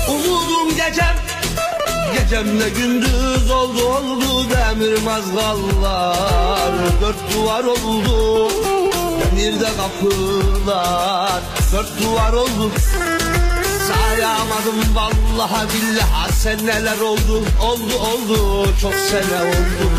Umudum 0.09 0.69
gecem 0.69 1.18
Gecemle 2.21 2.69
gündüz 2.69 3.51
oldu 3.51 3.85
oldu 3.85 4.49
demir 4.49 5.01
mazgallar. 5.01 6.71
Dört 7.01 7.35
duvar 7.35 7.63
oldu 7.63 8.49
demirde 9.19 9.69
kapılar. 9.77 11.41
Dört 11.73 12.03
duvar 12.03 12.33
oldu 12.33 12.71
sayamadım 13.89 14.95
vallahi 14.95 15.67
billahi 15.73 16.33
sen 16.33 16.65
neler 16.65 16.99
oldu 16.99 17.43
oldu 17.61 17.95
oldu 17.99 18.67
çok 18.81 18.93
sene 18.93 19.41
oldu 19.41 19.98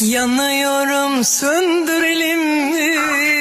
Yanıyorum 0.00 1.24
söndürelim 1.24 2.70
mi? 2.70 3.35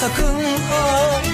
Sakın 0.00 0.40
ha 0.70 1.27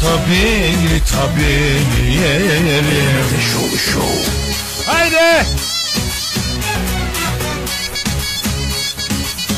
Tabini 0.00 1.00
tabini 1.10 2.14
yerim. 2.14 2.84
Show 3.52 3.78
show. 3.78 4.30
Haydi. 4.86 5.46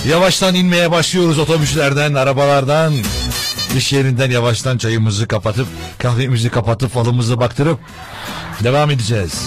Yavaştan 0.09 0.55
inmeye 0.55 0.91
başlıyoruz 0.91 1.39
otobüslerden, 1.39 2.15
arabalardan. 2.15 2.95
İş 3.77 3.93
yerinden 3.93 4.31
yavaştan 4.31 4.79
çayımızı 4.79 5.29
kapatıp, 5.29 5.67
kahvemizi 5.99 6.51
kapatıp, 6.51 6.95
falımızı 6.95 7.41
baktırıp 7.41 7.79
devam 8.65 8.91
edeceğiz. 8.91 9.43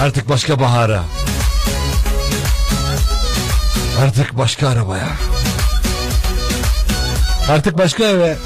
Artık 0.00 0.28
başka 0.28 0.60
bahara. 0.60 1.04
Artık 4.00 4.38
başka 4.38 4.68
arabaya. 4.68 5.35
Artık 7.50 7.78
başka 7.78 8.04
eve. 8.04 8.36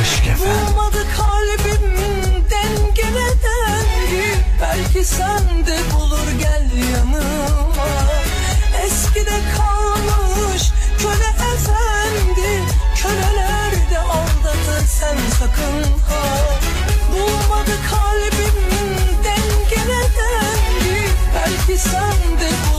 Aşk 0.00 0.26
efendim. 0.26 0.66
Bulmadı 0.66 1.06
kalbimden 1.16 2.94
gene 2.94 3.28
dendi 3.42 4.44
Belki 4.62 5.04
sen 5.04 5.66
de 5.66 5.78
bulur 5.94 6.30
gel 6.38 6.70
yanıma. 6.94 7.88
Eskide 8.84 9.38
kalmış 9.56 10.62
köle 10.98 11.30
efendi. 11.54 12.62
Köleler 13.02 13.72
de 13.90 13.98
aldatır 13.98 14.86
sen 15.00 15.16
sakın 15.38 15.82
ha. 16.08 16.24
Bulmadı 17.12 17.72
kalbimden 17.90 19.48
gene 19.70 20.02
dendi 20.18 21.08
Belki 21.34 21.78
sen 21.82 22.40
de 22.40 22.48
bulur 22.72 22.77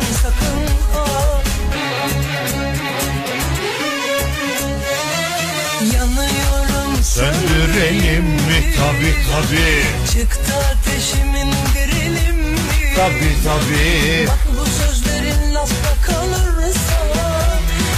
sen 0.00 0.12
sakın 0.22 0.66
ha 0.92 1.04
Yanıyorum 5.94 7.02
Söndürelim 7.02 8.24
mi? 8.24 8.74
Tabi 8.76 9.14
tabi. 9.30 9.84
Çıktı 10.12 10.54
ateşimin 10.72 11.52
direlim 11.74 12.36
mi? 12.36 12.58
Tabi 12.96 13.30
tabi. 13.44 14.26
Bak 14.28 14.38
bu 14.58 14.66
sözlerin 14.66 15.54
lafta 15.54 15.94
kalırsa 16.02 16.98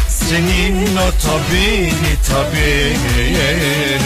Senin 0.08 0.96
o 0.96 1.10
tabini 1.22 2.14
tabini 2.28 3.38
yerim. 3.38 4.02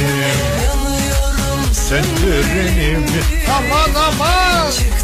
Yanıyorum 0.64 1.74
Söndürelim 1.88 3.00
mi? 3.00 3.22
Aman 3.56 3.94
aman. 3.94 4.70
Çıktı 4.70 5.03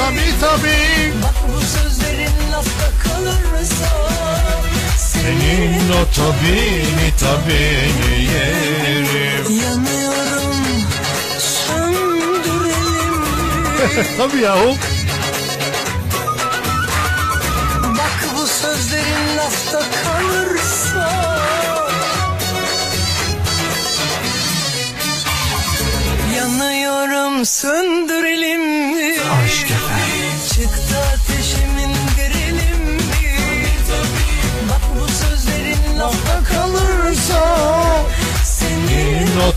Tabi 0.00 0.26
tabi. 0.40 0.78
Bak 1.22 1.34
bu 1.48 1.60
sözlerin 1.60 2.36
lafta 2.52 2.88
kalırsa 3.04 3.90
Senin 4.96 5.90
o 5.90 6.02
tabini 6.16 7.08
tabini 7.20 8.24
yerim. 8.32 9.44
Yanıyorum 9.62 10.56
söndürelim 11.38 13.14
mi? 13.20 14.04
Tabii 14.18 14.40
yahu. 14.40 14.76
Bak 17.98 18.18
bu 18.36 18.46
sözlerin 18.46 19.36
lafta 19.38 19.78
kalırsa 20.04 21.10
Yanıyorum 26.36 27.46
söndürelim 27.46 28.89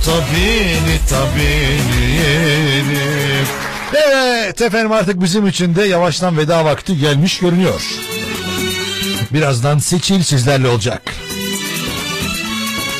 tabini 0.06 1.00
tabini 1.10 2.12
yerim. 2.16 3.48
Evet 3.94 4.62
efendim 4.62 4.92
artık 4.92 5.22
bizim 5.22 5.48
için 5.48 5.76
de 5.76 5.84
yavaştan 5.84 6.38
veda 6.38 6.66
vakti 6.66 6.98
gelmiş 6.98 7.40
görünüyor. 7.40 7.82
Birazdan 9.34 9.78
seçil 9.78 10.24
sizlerle 10.24 10.68
olacak. 10.68 11.02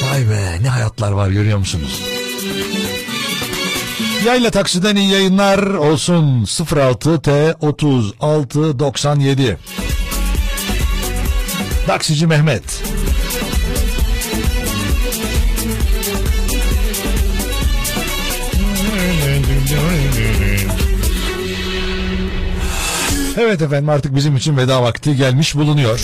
Vay 0.04 0.30
be 0.30 0.64
ne 0.64 0.70
hayatlar 0.70 1.12
var 1.12 1.30
görüyor 1.30 1.58
musunuz? 1.58 2.02
Yayla 4.26 4.52
taksiden 4.52 4.96
iyi 4.96 5.12
yayınlar 5.12 5.60
olsun 5.60 6.46
06 6.76 7.22
T 7.22 7.56
36 7.62 8.80
97. 8.80 9.58
Taksici 11.88 12.28
Mehmet. 12.28 12.83
Evet 23.38 23.62
efendim 23.62 23.90
artık 23.90 24.16
bizim 24.16 24.36
için 24.36 24.58
veda 24.58 24.84
vakti 24.84 25.16
gelmiş 25.16 25.56
bulunuyor. 25.56 26.00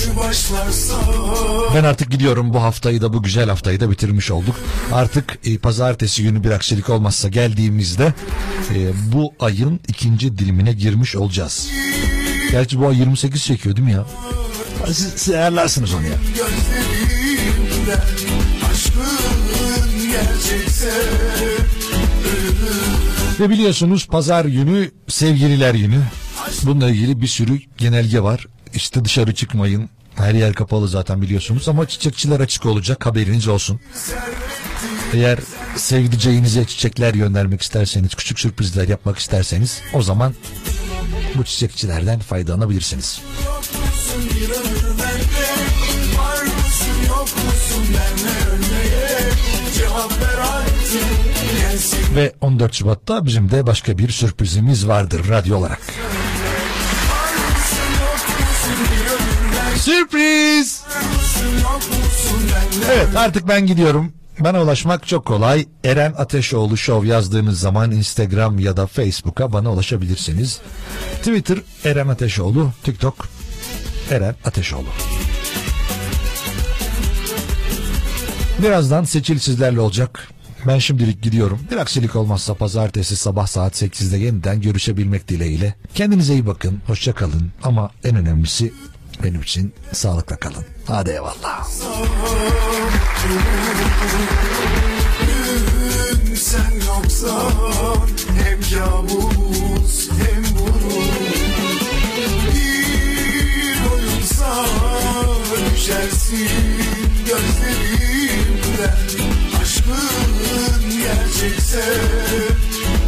Ben 1.76 1.84
artık 1.84 2.12
gidiyorum 2.12 2.54
bu 2.54 2.62
haftayı 2.64 3.02
da 3.02 3.14
bu 3.14 3.24
güzel 3.24 3.50
haftayı 3.50 3.80
da 3.80 3.92
bitirmiş 3.92 4.32
olduk. 4.32 4.56
Artık 4.92 5.40
e, 5.46 5.58
pazartesi 5.58 6.24
günü 6.24 6.44
bir 6.44 6.52
aksilik 6.52 6.90
olmazsa 6.90 7.30
geldiğimizde 7.30 8.14
e, 8.76 8.92
bu 9.14 9.34
ayın 9.40 9.80
ikinci 9.88 10.38
dilimine 10.38 10.74
girmiş 10.74 11.16
olacağız. 11.16 11.70
Gerçi 12.52 12.80
bu 12.80 12.88
ay 12.88 12.98
28 13.00 13.44
çekiyor 13.44 13.76
değil 13.76 13.88
mi 13.88 13.94
ya? 13.94 14.06
Siz, 14.88 15.14
siz 15.16 15.34
ayarlarsınız 15.34 15.94
onu 15.94 16.04
ya. 16.04 16.16
Ve 23.40 23.50
biliyorsunuz 23.50 24.08
pazar 24.08 24.46
günü 24.46 24.92
sevgililer 25.08 25.74
günü. 25.76 26.02
Bununla 26.64 26.90
ilgili 26.90 27.22
bir 27.22 27.28
sürü 27.28 27.60
genelge 27.78 28.24
var. 28.24 28.48
İşte 28.74 29.06
dışarı 29.06 29.34
çıkmayın. 29.36 29.90
Her 30.16 30.34
yer 30.34 30.54
kapalı 30.54 30.88
zaten 30.88 31.22
biliyorsunuz 31.22 31.70
ama 31.70 31.88
çiçekçiler 31.88 32.40
açık 32.40 32.66
olacak 32.66 33.06
haberiniz 33.06 33.48
olsun. 33.48 33.80
Eğer 35.14 35.40
sevdiceğinize 35.76 36.66
çiçekler 36.66 37.14
göndermek 37.14 37.62
isterseniz, 37.62 38.16
küçük 38.16 38.40
sürprizler 38.40 38.88
yapmak 38.88 39.20
isterseniz 39.20 39.82
o 39.94 40.02
zaman 40.02 40.34
bu 41.36 41.44
çiçekçilerden 41.44 42.20
faydalanabilirsiniz. 42.20 43.22
Ve 52.16 52.34
14 52.42 52.74
Şubat'ta 52.74 53.26
bizim 53.26 53.52
de 53.52 53.68
başka 53.68 53.98
bir 53.98 54.10
sürprizimiz 54.10 54.88
vardır 54.88 55.30
radyo 55.30 55.58
olarak. 55.58 55.80
Sürpriz! 59.80 60.84
Evet 62.92 63.16
artık 63.16 63.48
ben 63.48 63.66
gidiyorum. 63.66 64.14
Bana 64.40 64.64
ulaşmak 64.64 65.08
çok 65.08 65.26
kolay. 65.26 65.66
Eren 65.84 66.14
Ateşoğlu 66.18 66.78
Show 66.78 67.08
yazdığınız 67.08 67.60
zaman 67.60 67.92
Instagram 67.92 68.60
ya 68.60 68.78
da 68.78 68.88
Facebook'a 68.88 69.54
bana 69.54 69.72
ulaşabilirsiniz. 69.72 70.60
Twitter 71.18 71.58
Eren 71.86 72.08
Ateşoğlu, 72.08 72.72
TikTok 72.84 73.28
Eren 74.12 74.36
Ateşoğlu. 74.46 74.88
Birazdan 78.64 79.04
seçil 79.04 79.40
sizlerle 79.40 79.80
olacak. 79.80 80.28
Ben 80.68 80.80
şimdilik 80.80 81.22
gidiyorum. 81.22 81.60
Bir 81.72 81.78
aksilik 81.78 82.16
olmazsa 82.16 82.54
pazartesi 82.54 83.16
sabah 83.16 83.48
saat 83.48 83.82
8'de 83.82 84.18
yeniden 84.18 84.62
görüşebilmek 84.62 85.28
dileğiyle. 85.28 85.76
Kendinize 85.96 86.34
iyi 86.34 86.48
bakın, 86.48 86.82
hoşça 86.88 87.14
kalın 87.14 87.52
ama 87.64 87.92
en 88.04 88.16
önemlisi 88.16 88.74
benim 89.24 89.42
için 89.42 89.74
sağlıkla 89.94 90.36
kalın. 90.36 90.66
Hadi 90.88 91.10
eyvallah. 91.10 91.68
Sen 96.36 96.74
yoksan 96.88 98.08
hem 98.44 98.60
kabus 98.62 100.10
hem 100.10 100.44
burun 100.44 101.10
Bir 102.56 103.92
oyunsa 103.92 104.66
düşersin 105.76 106.50
gözlerimden 107.26 108.98
Aşkın 109.62 110.90
gerçekse 110.90 111.84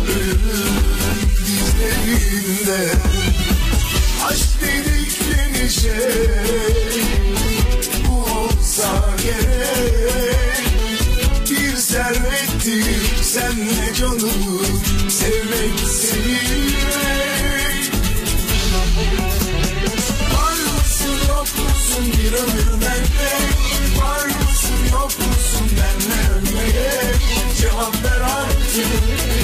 ölürüm 0.07 0.81
dizlerimde 1.45 2.91
Aşk 4.29 5.00
bu 8.07 8.15
olsa 8.15 9.15
gerek 9.23 10.65
Bir 11.49 11.75
servettir 11.77 13.23
senle 13.23 13.93
canımı 13.99 14.65
Sevmek 15.09 15.79
sevilmek 16.01 16.81
Var 20.33 20.57
mısın 20.73 21.17
yok 21.27 21.47
musun 21.57 22.05
bir 22.17 22.33
ömür 22.33 22.81
benle 22.81 23.33
Var 24.01 24.25
mısın 24.25 24.81
yok 24.93 25.11
musun 25.19 25.67
benle 25.77 26.19
ölmeye 26.33 26.91
Cevap 27.61 27.95
ver 28.03 28.21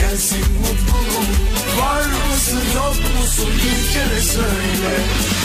gelsin 0.02 0.46
mutluluk 0.60 1.28
Var 1.80 2.06
mısın 2.06 2.62
yok 2.76 2.96
musun? 3.20 3.50
Bir 3.56 3.94
kere 3.94 4.22
söyle. 4.22 5.37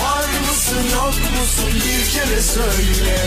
Var 0.00 0.28
mısın 0.48 0.84
yok 0.94 1.14
musun? 1.40 1.74
Bir 1.74 2.10
kere 2.12 2.42
söyle. 2.42 3.18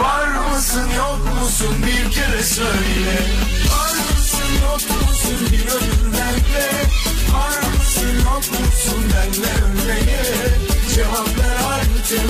Var 0.00 0.52
mısın 0.52 0.88
yok 0.96 1.20
musun 1.40 1.76
bir 1.86 2.10
kere 2.12 2.42
söyle 2.42 3.39
musun 8.48 9.04
benle 9.12 9.52
ölmeye 9.64 10.22
Cevap 10.94 11.28
ver 11.38 11.56
artık. 11.72 12.20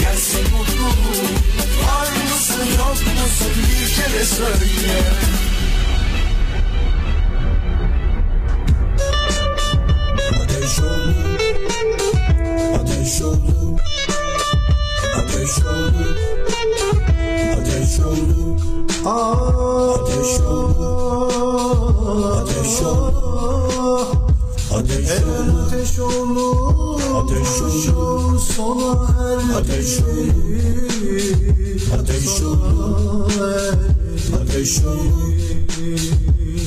Gelsin 0.00 0.42
mutluluğum 0.42 1.34
Var 1.86 2.08
mısın 2.32 2.66
yok 2.78 2.90
musun? 2.90 3.52
Bir 3.56 3.94
kere 3.94 4.24
söyle. 4.24 5.02
Ateş 10.42 10.78
oldu. 10.78 11.14
Ateş 12.74 13.22
oldu. 13.22 13.76
Ateş 15.16 15.58
oldu. 15.66 16.16
Ateş 17.56 18.00
oldu. 18.00 18.58
Ateş 19.04 20.40
oldu. 20.40 20.86
Ateş 22.42 22.80
oldu 22.82 24.35
Ateş 24.74 25.10
olur, 25.22 25.66
ateş 25.66 25.98
olur, 25.98 27.00
ateş 27.16 27.88
olur, 27.88 28.38
sona 28.38 29.08
her 29.08 29.60
ateş 29.60 30.00
olur, 30.00 30.36
ateş 32.00 32.42
olur, 32.42 33.30
ateş 34.40 34.80
olur, 34.84 35.36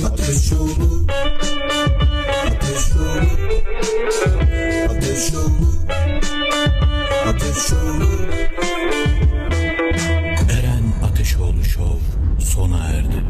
ateş 0.06 0.54
olur, 0.54 1.08
ateş 2.46 2.94
olur, 2.96 3.30
ateş 4.90 5.34
olur, 5.36 5.74
ateş 7.28 7.74
olur. 7.74 8.20
Eren 10.50 10.94
Ateşoğlu 11.04 11.64
Show 11.64 12.00
sona 12.40 12.78
erdi. 12.78 13.24